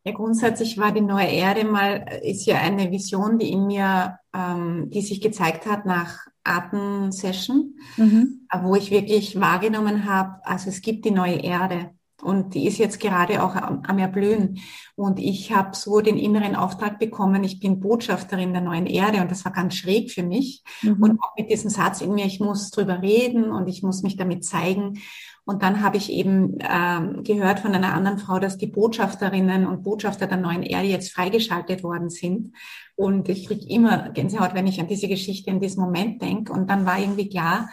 Ja, 0.05 0.13
grundsätzlich 0.13 0.79
war 0.79 0.93
die 0.93 1.01
neue 1.01 1.29
Erde 1.29 1.65
mal, 1.65 2.05
ist 2.23 2.47
ja 2.47 2.59
eine 2.59 2.91
Vision, 2.91 3.39
die 3.39 3.51
in 3.51 3.67
mir, 3.67 4.19
ähm, 4.35 4.91
die 4.91 5.01
sich 5.01 5.21
gezeigt 5.21 5.67
hat 5.67 5.87
nach 5.87 6.27
Atem-Session, 6.45 7.75
mhm. 7.97 8.47
wo 8.63 8.75
ich 8.75 8.91
wirklich 8.91 9.41
wahrgenommen 9.41 10.05
habe, 10.05 10.45
also 10.45 10.71
es 10.71 10.83
gibt 10.83 11.05
die 11.05 11.11
neue 11.11 11.37
Erde. 11.37 11.91
Und 12.23 12.55
die 12.55 12.67
ist 12.67 12.79
jetzt 12.79 13.01
gerade 13.01 13.43
auch 13.43 13.57
am, 13.57 13.83
am 13.87 13.99
Erblühen. 13.99 14.61
Und 14.95 15.19
ich 15.19 15.53
habe 15.53 15.75
so 15.75 16.01
den 16.01 16.17
inneren 16.17 16.55
Auftrag 16.55 16.99
bekommen, 16.99 17.43
ich 17.43 17.59
bin 17.59 17.81
Botschafterin 17.81 18.53
der 18.53 18.63
neuen 18.63 18.87
Erde. 18.87 19.21
Und 19.21 19.31
das 19.31 19.45
war 19.45 19.53
ganz 19.53 19.75
schräg 19.75 20.13
für 20.13 20.23
mich. 20.23 20.63
Mhm. 20.83 21.03
Und 21.03 21.21
auch 21.21 21.35
mit 21.37 21.51
diesem 21.51 21.69
Satz 21.69 22.01
in 22.01 22.15
mir, 22.15 22.27
ich 22.27 22.39
muss 22.39 22.71
drüber 22.71 23.03
reden 23.03 23.51
und 23.51 23.69
ich 23.69 23.83
muss 23.83 24.03
mich 24.03 24.17
damit 24.17 24.45
zeigen. 24.45 25.01
Und 25.45 25.65
dann 25.65 25.83
habe 25.83 25.97
ich 25.97 26.13
eben 26.13 26.59
ähm, 26.61 27.25
gehört 27.25 27.59
von 27.59 27.75
einer 27.75 27.95
anderen 27.95 28.19
Frau, 28.19 28.39
dass 28.39 28.59
die 28.59 28.69
Botschafterinnen 28.69 29.67
und 29.67 29.83
Botschafter 29.83 30.29
der 30.29 30.37
neuen 30.37 30.63
Erde 30.63 30.87
jetzt 30.87 31.13
freigeschaltet 31.13 31.83
worden 31.83 32.11
sind. 32.11 32.55
Und 32.95 33.29
ich 33.29 33.49
kriege 33.49 33.67
immer 33.69 34.11
Gänsehaut, 34.11 34.55
wenn 34.55 34.69
ich 34.69 34.81
an 34.81 34.87
diese 34.87 35.09
Geschichte 35.09 35.51
in 35.51 35.59
diesem 35.59 35.83
Moment 35.83 36.23
denke. 36.23 36.53
Und 36.53 36.71
dann 36.71 36.87
war 36.87 37.01
irgendwie 37.01 37.29
klar, 37.29 37.69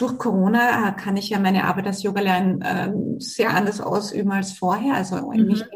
durch 0.00 0.16
Corona 0.18 0.88
äh, 0.88 0.92
kann 0.92 1.16
ich 1.16 1.28
ja 1.28 1.38
meine 1.38 1.64
Arbeit 1.64 1.86
als 1.86 2.02
Yogalehrerin 2.02 2.62
äh, 2.62 2.92
sehr 3.18 3.50
anders 3.50 3.80
ausüben 3.80 4.32
als 4.32 4.52
vorher, 4.52 4.94
also 4.94 5.30
mhm. 5.30 5.46
nicht 5.46 5.66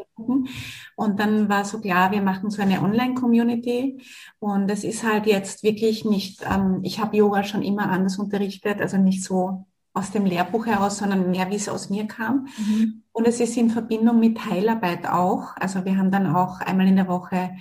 und 0.95 1.19
dann 1.19 1.49
war 1.49 1.65
so 1.65 1.79
klar, 1.79 2.11
wir 2.11 2.21
machen 2.21 2.49
so 2.49 2.61
eine 2.61 2.81
Online-Community 2.81 4.01
und 4.39 4.69
es 4.71 4.83
ist 4.83 5.03
halt 5.03 5.25
jetzt 5.25 5.63
wirklich 5.63 6.05
nicht, 6.05 6.41
ähm, 6.49 6.79
ich 6.83 6.99
habe 6.99 7.17
Yoga 7.17 7.43
schon 7.43 7.61
immer 7.61 7.89
anders 7.89 8.17
unterrichtet, 8.17 8.81
also 8.81 8.97
nicht 8.97 9.23
so 9.23 9.65
aus 9.93 10.11
dem 10.11 10.25
Lehrbuch 10.25 10.65
heraus, 10.65 10.97
sondern 10.97 11.31
mehr, 11.31 11.49
wie 11.49 11.55
es 11.55 11.69
aus 11.69 11.89
mir 11.89 12.05
kam. 12.07 12.47
Mhm. 12.57 13.03
Und 13.11 13.27
es 13.27 13.39
ist 13.39 13.55
in 13.57 13.69
Verbindung 13.69 14.19
mit 14.19 14.45
Heilarbeit 14.45 15.07
auch. 15.07 15.55
Also 15.55 15.85
wir 15.85 15.97
haben 15.97 16.11
dann 16.11 16.27
auch 16.27 16.59
einmal 16.59 16.87
in 16.87 16.97
der 16.97 17.07
Woche 17.07 17.51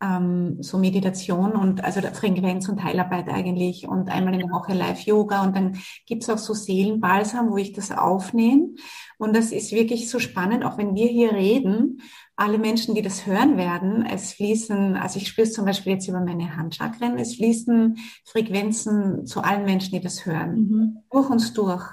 ähm, 0.00 0.62
so 0.62 0.78
Meditation 0.78 1.52
und 1.52 1.84
also 1.84 2.00
Frequenz 2.00 2.68
und 2.68 2.82
Heilarbeit 2.82 3.28
eigentlich 3.28 3.88
und 3.88 4.08
einmal 4.10 4.34
in 4.34 4.40
der 4.40 4.50
Woche 4.50 4.72
Live-Yoga 4.72 5.42
und 5.42 5.56
dann 5.56 5.78
gibt's 6.06 6.30
auch 6.30 6.38
so 6.38 6.54
Seelenbalsam, 6.54 7.50
wo 7.50 7.56
ich 7.56 7.72
das 7.72 7.90
aufnehme. 7.90 8.74
Und 9.18 9.34
das 9.34 9.50
ist 9.50 9.72
wirklich 9.72 10.08
so 10.08 10.18
spannend, 10.18 10.64
auch 10.64 10.78
wenn 10.78 10.94
wir 10.94 11.08
hier 11.08 11.32
reden, 11.32 12.00
alle 12.36 12.58
Menschen, 12.58 12.94
die 12.94 13.02
das 13.02 13.26
hören 13.26 13.56
werden, 13.56 14.06
es 14.06 14.32
fließen, 14.34 14.94
also 14.94 15.18
ich 15.18 15.26
spüre 15.26 15.48
es 15.48 15.52
zum 15.52 15.64
Beispiel 15.64 15.94
jetzt 15.94 16.06
über 16.06 16.20
meine 16.20 16.56
Handchakren, 16.56 17.18
es 17.18 17.34
fließen 17.34 17.98
Frequenzen 18.24 19.26
zu 19.26 19.42
allen 19.42 19.64
Menschen, 19.64 19.90
die 19.92 20.00
das 20.00 20.24
hören, 20.24 20.54
mhm. 20.54 20.96
durch 21.10 21.28
uns 21.28 21.52
durch. 21.52 21.84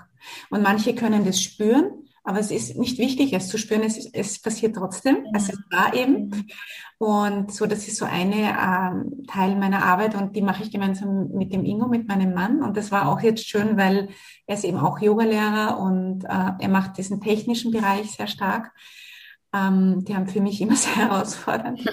Und 0.51 0.61
manche 0.61 0.93
können 0.93 1.25
das 1.25 1.41
spüren 1.41 2.04
aber 2.25 2.39
es 2.39 2.49
ist 2.49 2.75
nicht 2.75 2.97
wichtig, 2.97 3.33
es 3.33 3.49
zu 3.49 3.59
spüren, 3.59 3.83
es, 3.83 4.03
es 4.11 4.41
passiert 4.41 4.75
trotzdem, 4.75 5.17
ja. 5.25 5.31
es 5.35 5.49
ist 5.49 5.61
da 5.69 5.93
eben. 5.93 6.47
Und 6.97 7.53
so, 7.53 7.67
das 7.67 7.87
ist 7.87 7.97
so 7.97 8.05
eine 8.05 8.57
ähm, 8.59 9.25
Teil 9.27 9.55
meiner 9.55 9.85
Arbeit 9.85 10.15
und 10.15 10.35
die 10.35 10.41
mache 10.41 10.63
ich 10.63 10.71
gemeinsam 10.71 11.29
mit 11.33 11.53
dem 11.53 11.63
Ingo, 11.63 11.87
mit 11.87 12.07
meinem 12.07 12.33
Mann. 12.33 12.63
Und 12.63 12.77
das 12.77 12.91
war 12.91 13.09
auch 13.09 13.21
jetzt 13.21 13.47
schön, 13.47 13.77
weil 13.77 14.09
er 14.47 14.55
ist 14.55 14.63
eben 14.63 14.79
auch 14.79 14.99
Yogalehrer 14.99 15.79
und 15.79 16.23
äh, 16.25 16.51
er 16.59 16.69
macht 16.69 16.97
diesen 16.97 17.21
technischen 17.21 17.71
Bereich 17.71 18.09
sehr 18.11 18.27
stark. 18.27 18.71
Ähm, 19.53 20.03
die 20.03 20.15
haben 20.15 20.27
für 20.27 20.41
mich 20.41 20.59
immer 20.61 20.75
sehr 20.77 20.95
herausfordernd. 20.95 21.79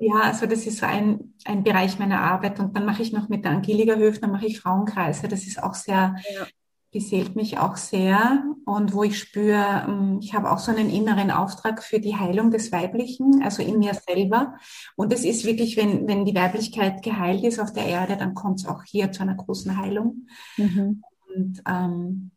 ja, 0.00 0.14
also 0.22 0.46
das 0.46 0.66
ist 0.66 0.78
so 0.78 0.86
ein, 0.86 1.34
ein 1.44 1.62
Bereich 1.62 2.00
meiner 2.00 2.20
Arbeit. 2.20 2.58
Und 2.58 2.76
dann 2.76 2.84
mache 2.84 3.02
ich 3.02 3.12
noch 3.12 3.28
mit 3.28 3.44
der 3.44 3.52
Angelika 3.52 3.94
Höfner, 3.94 4.26
mache 4.26 4.46
ich 4.46 4.58
Frauenkreise. 4.58 5.28
Das 5.28 5.46
ist 5.46 5.62
auch 5.62 5.74
sehr 5.74 6.16
ja 6.34 6.46
beseelt 6.90 7.36
mich 7.36 7.58
auch 7.58 7.76
sehr 7.76 8.44
und 8.64 8.94
wo 8.94 9.02
ich 9.02 9.18
spüre, 9.18 9.84
ähm, 9.86 10.18
ich 10.22 10.34
habe 10.34 10.50
auch 10.50 10.58
so 10.58 10.70
einen 10.70 10.88
inneren 10.88 11.30
Auftrag 11.30 11.82
für 11.82 12.00
die 12.00 12.16
Heilung 12.16 12.50
des 12.50 12.72
Weiblichen, 12.72 13.42
also 13.42 13.62
in 13.62 13.78
mir 13.78 13.92
selber. 13.94 14.54
Und 14.96 15.12
es 15.12 15.24
ist 15.24 15.44
wirklich, 15.44 15.76
wenn, 15.76 16.08
wenn 16.08 16.24
die 16.24 16.34
Weiblichkeit 16.34 17.02
geheilt 17.02 17.44
ist 17.44 17.58
auf 17.58 17.72
der 17.72 17.86
Erde, 17.86 18.16
dann 18.16 18.34
kommt 18.34 18.60
es 18.60 18.66
auch 18.66 18.84
hier 18.84 19.12
zu 19.12 19.22
einer 19.22 19.34
großen 19.34 19.76
Heilung. 19.76 20.26
Mhm. 20.56 21.02
Und 21.34 21.62
ähm, 21.68 22.30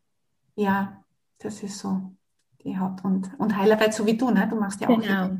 ja, 0.54 1.02
das 1.38 1.62
ist 1.62 1.78
so 1.78 2.12
die 2.62 2.78
Haupt- 2.78 3.04
und, 3.04 3.30
und 3.38 3.56
Heilarbeit, 3.56 3.94
so 3.94 4.06
wie 4.06 4.16
du, 4.16 4.30
ne? 4.30 4.46
Du 4.48 4.56
machst 4.56 4.80
ja 4.82 4.88
auch. 4.88 5.00
Genau, 5.00 5.30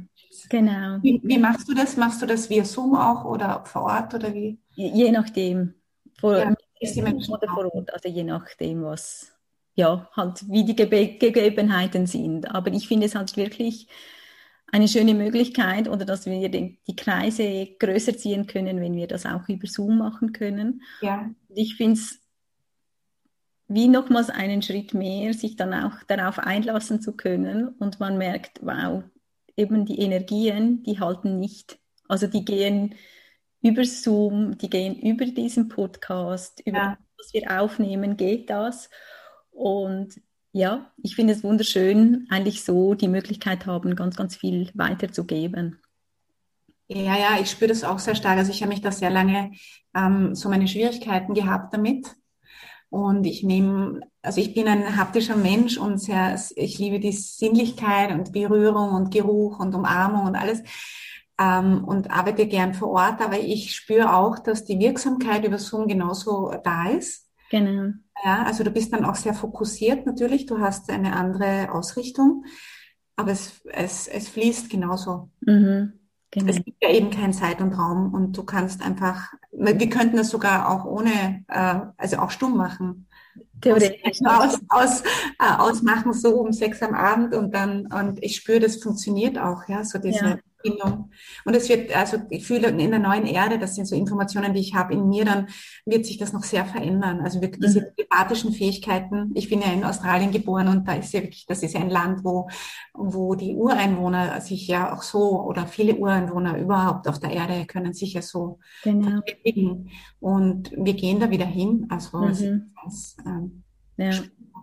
genau. 0.49 0.99
Wie, 1.03 1.21
wie 1.23 1.39
machst 1.39 1.69
du 1.69 1.75
das? 1.75 1.97
Machst 1.97 2.23
du 2.23 2.27
das 2.27 2.49
via 2.49 2.65
Zoom 2.65 2.97
auch 2.97 3.25
oder 3.25 3.63
vor 3.65 3.83
Ort 3.83 4.15
oder 4.15 4.33
wie? 4.35 4.59
Je 4.75 5.13
nachdem. 5.13 5.75
Vor, 6.19 6.39
ja 6.39 6.55
ist 6.83 6.97
die 6.97 7.03
Menschen 7.03 7.35
oder 7.35 7.49
vor 7.49 7.74
Ort, 7.74 7.93
also 7.93 8.09
je 8.09 8.24
nachdem, 8.24 8.83
was, 8.83 9.33
ja, 9.74 10.09
halt, 10.12 10.49
wie 10.49 10.64
die 10.64 10.76
Ge 10.76 11.18
Gegebenheiten 11.18 12.07
sind. 12.07 12.51
Aber 12.55 12.72
ich 12.72 12.89
finde 12.89 13.07
es 13.07 13.14
halt 13.14 13.37
wirklich 13.37 13.89
eine 14.72 14.89
schöne 14.89 15.14
Möglichkeit 15.14 15.89
oder 15.89 16.05
dass 16.05 16.26
wir 16.26 16.49
den, 16.49 16.78
die 16.87 16.97
Kreise 16.97 17.68
größer 17.78 18.16
ziehen 18.16 18.47
können, 18.47 18.80
wenn 18.80 18.97
wir 18.97 19.07
das 19.07 19.26
auch 19.26 19.49
über 19.49 19.66
Zoom 19.66 19.99
machen 19.99 20.33
können. 20.33 20.83
Ja. 21.03 21.30
Und 21.49 21.57
ich 21.57 21.76
finde 21.76 21.95
es 21.95 22.22
wie 23.68 23.89
nochmals 23.89 24.28
einen 24.28 24.62
Schritt 24.62 24.93
mehr, 24.93 25.33
sich 25.33 25.57
dann 25.57 25.72
auch 25.72 26.03
darauf 26.07 26.39
einlassen 26.39 27.01
zu 27.01 27.12
können 27.12 27.68
und 27.78 28.01
man 28.01 28.18
merkt, 28.18 28.61
wow, 28.62 29.03
eben 29.57 29.87
die 29.87 29.99
Energien, 29.99 30.83
die 30.83 31.01
halten 31.01 31.39
nicht. 31.39 31.78
Also 32.09 32.26
die 32.26 32.45
gehen 32.45 32.95
über 33.63 33.85
Zoom, 33.85 34.59
die 34.59 34.69
gehen 34.69 34.99
über 35.01 35.25
diesen 35.25 35.69
Podcast, 35.69 36.61
über 36.67 36.79
ja. 36.79 36.99
was 37.17 37.33
wir 37.33 37.61
aufnehmen, 37.61 38.17
geht 38.17 38.51
das. 38.51 38.91
Und 39.51 40.21
ja, 40.53 40.93
ich 41.03 41.15
finde 41.15 41.33
es 41.33 41.45
wunderschön, 41.45 42.27
eigentlich 42.29 42.65
so 42.65 42.95
die 42.95 43.09
Möglichkeit 43.09 43.67
haben, 43.67 43.97
ganz, 43.97 44.17
ganz 44.17 44.37
viel 44.37 44.71
weiterzugeben. 44.75 45.81
Ja, 46.89 47.17
ja, 47.17 47.41
ich 47.41 47.51
spüre 47.51 47.69
das 47.69 47.85
auch 47.85 47.99
sehr 47.99 48.15
stark. 48.15 48.37
Also 48.37 48.51
ich 48.51 48.61
habe 48.63 48.73
mich 48.73 48.83
da 48.83 48.93
sehr 48.93 49.11
lange 49.11 49.53
ähm, 49.95 50.35
so 50.35 50.49
meine 50.49 50.69
Schwierigkeiten 50.69 51.33
gehabt 51.33 51.73
damit. 51.73 52.07
Und 52.91 53.25
ich 53.25 53.43
nehme, 53.43 54.01
also 54.21 54.41
ich 54.43 54.53
bin 54.53 54.69
ein 54.69 54.97
haptischer 54.99 55.37
Mensch 55.37 55.79
und 55.79 55.97
sehr, 55.99 56.39
ich 56.57 56.79
liebe 56.79 57.01
die 57.01 57.13
Sinnlichkeit 57.13 58.13
und 58.13 58.33
Berührung 58.33 58.91
und 58.91 59.11
Geruch 59.11 59.61
und 59.61 59.75
Umarmung 59.75 60.27
und 60.27 60.37
alles 60.37 60.63
ähm, 61.43 61.84
und 61.84 62.11
arbeite 62.11 62.47
gern 62.47 62.74
vor 62.74 62.90
Ort, 62.90 63.20
aber 63.20 63.38
ich 63.38 63.74
spüre 63.74 64.14
auch, 64.14 64.38
dass 64.38 64.64
die 64.64 64.78
Wirksamkeit 64.78 65.45
über 65.45 65.59
Zoom 65.59 65.88
genauso 65.88 66.55
da 66.62 66.88
ist. 66.90 67.28
Genau. 67.51 67.93
Ja, 68.24 68.45
also 68.45 68.64
du 68.64 68.70
bist 68.70 68.93
dann 68.93 69.05
auch 69.05 69.16
sehr 69.16 69.34
fokussiert 69.34 70.07
natürlich, 70.07 70.47
du 70.47 70.61
hast 70.61 70.90
eine 70.90 71.16
andere 71.16 71.72
Ausrichtung, 71.72 72.45
aber 73.16 73.32
es, 73.32 73.61
es, 73.72 74.07
es 74.09 74.28
fließt 74.28 74.70
genauso. 74.70 75.30
Mhm. 75.40 75.95
Genau. 76.30 76.49
Es 76.49 76.64
gibt 76.64 76.82
ja 76.82 76.90
eben 76.90 77.11
keinen 77.11 77.34
Zeit 77.34 77.61
und 77.61 77.74
Raum 77.74 78.14
und 78.14 78.36
du 78.38 78.43
kannst 78.43 78.80
einfach, 78.80 79.34
wir 79.53 79.90
könnten 79.90 80.16
das 80.16 80.30
sogar 80.30 80.70
auch 80.70 80.86
ohne, 80.86 81.45
äh, 81.49 81.80
also 81.99 82.18
auch 82.18 82.30
stumm 82.30 82.57
machen. 82.57 83.07
Theoretisch. 83.61 84.20
Aus, 84.24 84.59
aus, 84.68 85.01
äh, 85.39 85.57
ausmachen 85.59 86.12
so 86.12 86.41
um 86.41 86.53
sechs 86.53 86.83
am 86.83 86.95
Abend 86.95 87.35
und 87.35 87.55
dann, 87.55 87.87
und 87.87 88.22
ich 88.22 88.37
spüre, 88.37 88.61
das 88.61 88.76
funktioniert 88.76 89.39
auch, 89.39 89.68
ja, 89.68 89.85
so 89.85 89.99
diese 89.99 90.24
ja. 90.24 90.39
Bindung. 90.62 91.11
Und 91.45 91.55
es 91.55 91.68
wird, 91.68 91.95
also 91.95 92.18
ich 92.30 92.47
fühle 92.47 92.68
in 92.68 92.91
der 92.91 92.99
neuen 92.99 93.26
Erde, 93.26 93.59
das 93.59 93.74
sind 93.74 93.87
so 93.87 93.97
Informationen, 93.97 94.55
die 94.55 94.61
ich 94.61 94.74
habe 94.74 94.95
in 94.95 95.09
mir, 95.09 95.24
dann 95.24 95.49
wird 95.85 96.07
sich 96.07 96.18
das 96.18 96.33
noch 96.33 96.45
sehr 96.45 96.64
verändern. 96.64 97.20
Also 97.20 97.41
wirklich 97.41 97.64
diese 97.64 97.80
mhm. 97.80 97.87
telepathischen 97.97 98.53
Fähigkeiten. 98.53 99.33
Ich 99.35 99.49
bin 99.49 99.61
ja 99.61 99.72
in 99.72 99.85
Australien 99.85 100.30
geboren 100.30 100.68
und 100.68 100.87
da 100.87 100.95
ist 100.95 101.12
ja 101.12 101.22
wirklich, 101.22 101.47
das 101.47 101.62
ist 101.62 101.74
ja 101.74 101.80
ein 101.80 101.91
Land, 101.91 102.24
wo, 102.24 102.49
wo 102.95 103.35
die 103.35 103.55
Ureinwohner 103.55 104.41
sich 104.41 104.66
ja 104.68 104.95
auch 104.95 105.03
so 105.03 105.43
oder 105.43 105.66
viele 105.66 105.97
Ureinwohner 105.97 106.59
überhaupt 106.59 107.09
auf 107.09 107.18
der 107.18 107.30
Erde 107.30 107.66
können 107.66 107.93
sich 107.93 108.14
ja 108.14 108.22
so 108.22 108.59
genau. 108.83 109.20
bewegen. 109.20 109.91
Und 110.20 110.72
wir 110.76 110.95
gehen 110.95 111.20
da 111.20 111.30
wieder 111.30 111.47
hin. 111.47 111.87
Also 111.91 112.18
mhm. 112.18 112.72
Das, 112.85 113.16
ähm, 113.26 113.62
ja. 113.97 114.12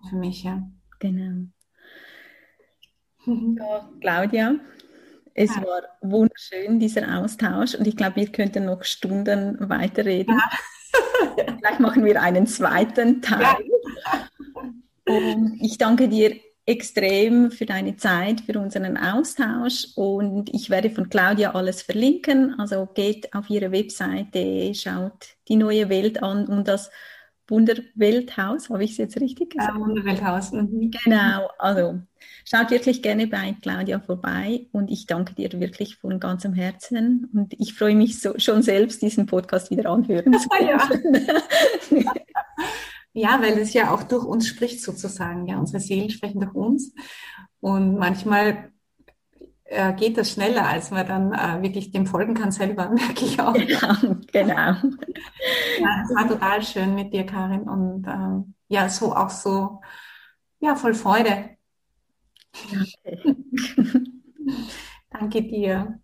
für 0.09 0.15
mich, 0.15 0.43
ja. 0.43 0.63
Genau. 0.99 1.47
Ja, 3.25 3.89
Claudia, 4.01 4.55
es 5.33 5.55
ja. 5.55 5.63
war 5.63 5.81
wunderschön, 6.01 6.79
dieser 6.79 7.19
Austausch. 7.19 7.75
Und 7.75 7.87
ich 7.87 7.95
glaube, 7.95 8.17
wir 8.17 8.31
könnten 8.31 8.65
noch 8.65 8.83
Stunden 8.83 9.57
weiterreden. 9.69 10.37
Ja. 10.37 11.45
Vielleicht 11.57 11.79
machen 11.79 12.03
wir 12.03 12.21
einen 12.21 12.47
zweiten 12.47 13.21
Teil. 13.21 13.55
Und 15.05 15.59
ich 15.61 15.77
danke 15.77 16.07
dir 16.07 16.35
extrem 16.65 17.49
für 17.49 17.65
deine 17.65 17.95
Zeit, 17.97 18.41
für 18.41 18.59
unseren 18.59 18.97
Austausch. 18.97 19.87
Und 19.95 20.53
ich 20.53 20.69
werde 20.69 20.89
von 20.89 21.09
Claudia 21.09 21.51
alles 21.55 21.81
verlinken. 21.81 22.59
Also 22.59 22.87
geht 22.93 23.33
auf 23.33 23.49
ihre 23.49 23.71
Webseite, 23.71 24.73
schaut 24.75 25.35
die 25.47 25.55
neue 25.55 25.89
Welt 25.89 26.21
an 26.21 26.47
und 26.47 26.67
das 26.67 26.91
Wunderwelthaus, 27.49 28.69
habe 28.69 28.83
ich 28.83 28.91
es 28.91 28.97
jetzt 28.97 29.19
richtig 29.19 29.51
gesagt? 29.51 29.75
Ja, 29.75 29.79
Wunderwelthaus. 29.79 30.51
Mhm. 30.51 30.91
Genau, 31.03 31.49
also 31.57 32.01
schaut 32.45 32.71
wirklich 32.71 33.01
gerne 33.01 33.27
bei 33.27 33.55
Claudia 33.61 33.99
vorbei 33.99 34.67
und 34.71 34.89
ich 34.89 35.05
danke 35.05 35.35
dir 35.35 35.51
wirklich 35.59 35.97
von 35.97 36.19
ganzem 36.19 36.53
Herzen 36.53 37.29
und 37.33 37.53
ich 37.57 37.73
freue 37.73 37.95
mich 37.95 38.19
so, 38.19 38.37
schon 38.37 38.61
selbst, 38.61 39.01
diesen 39.01 39.25
Podcast 39.25 39.71
wieder 39.71 39.89
anhören 39.89 40.33
zu 40.39 40.49
können. 40.49 40.69
ja. 41.91 42.13
ja, 43.13 43.41
weil 43.41 43.57
es 43.59 43.73
ja 43.73 43.91
auch 43.91 44.03
durch 44.03 44.25
uns 44.25 44.47
spricht 44.47 44.81
sozusagen. 44.81 45.47
Ja, 45.47 45.57
unsere 45.57 45.79
Seelen 45.79 46.09
sprechen 46.09 46.41
durch 46.41 46.53
uns 46.53 46.93
und 47.59 47.97
manchmal 47.97 48.71
äh, 49.69 49.93
geht 49.93 50.17
das 50.17 50.31
schneller, 50.31 50.67
als 50.67 50.91
man 50.91 51.07
dann 51.07 51.33
äh, 51.33 51.61
wirklich 51.61 51.91
dem 51.91 52.05
folgen 52.07 52.33
kann 52.33 52.51
selber, 52.51 52.89
merke 52.93 53.25
ich 53.25 53.39
auch. 53.39 53.53
Genau, 53.53 53.93
genau. 54.31 54.75
Ja, 55.79 56.03
es 56.03 56.15
war 56.15 56.27
total 56.27 56.63
schön 56.63 56.95
mit 56.95 57.13
dir, 57.13 57.25
Karin. 57.25 57.61
Und 57.63 58.05
ähm, 58.07 58.53
ja, 58.67 58.89
so 58.89 59.15
auch 59.15 59.29
so, 59.29 59.81
ja, 60.59 60.75
voll 60.75 60.93
Freude. 60.93 61.57
Okay. 62.55 63.35
Danke 65.11 65.41
dir. 65.43 65.99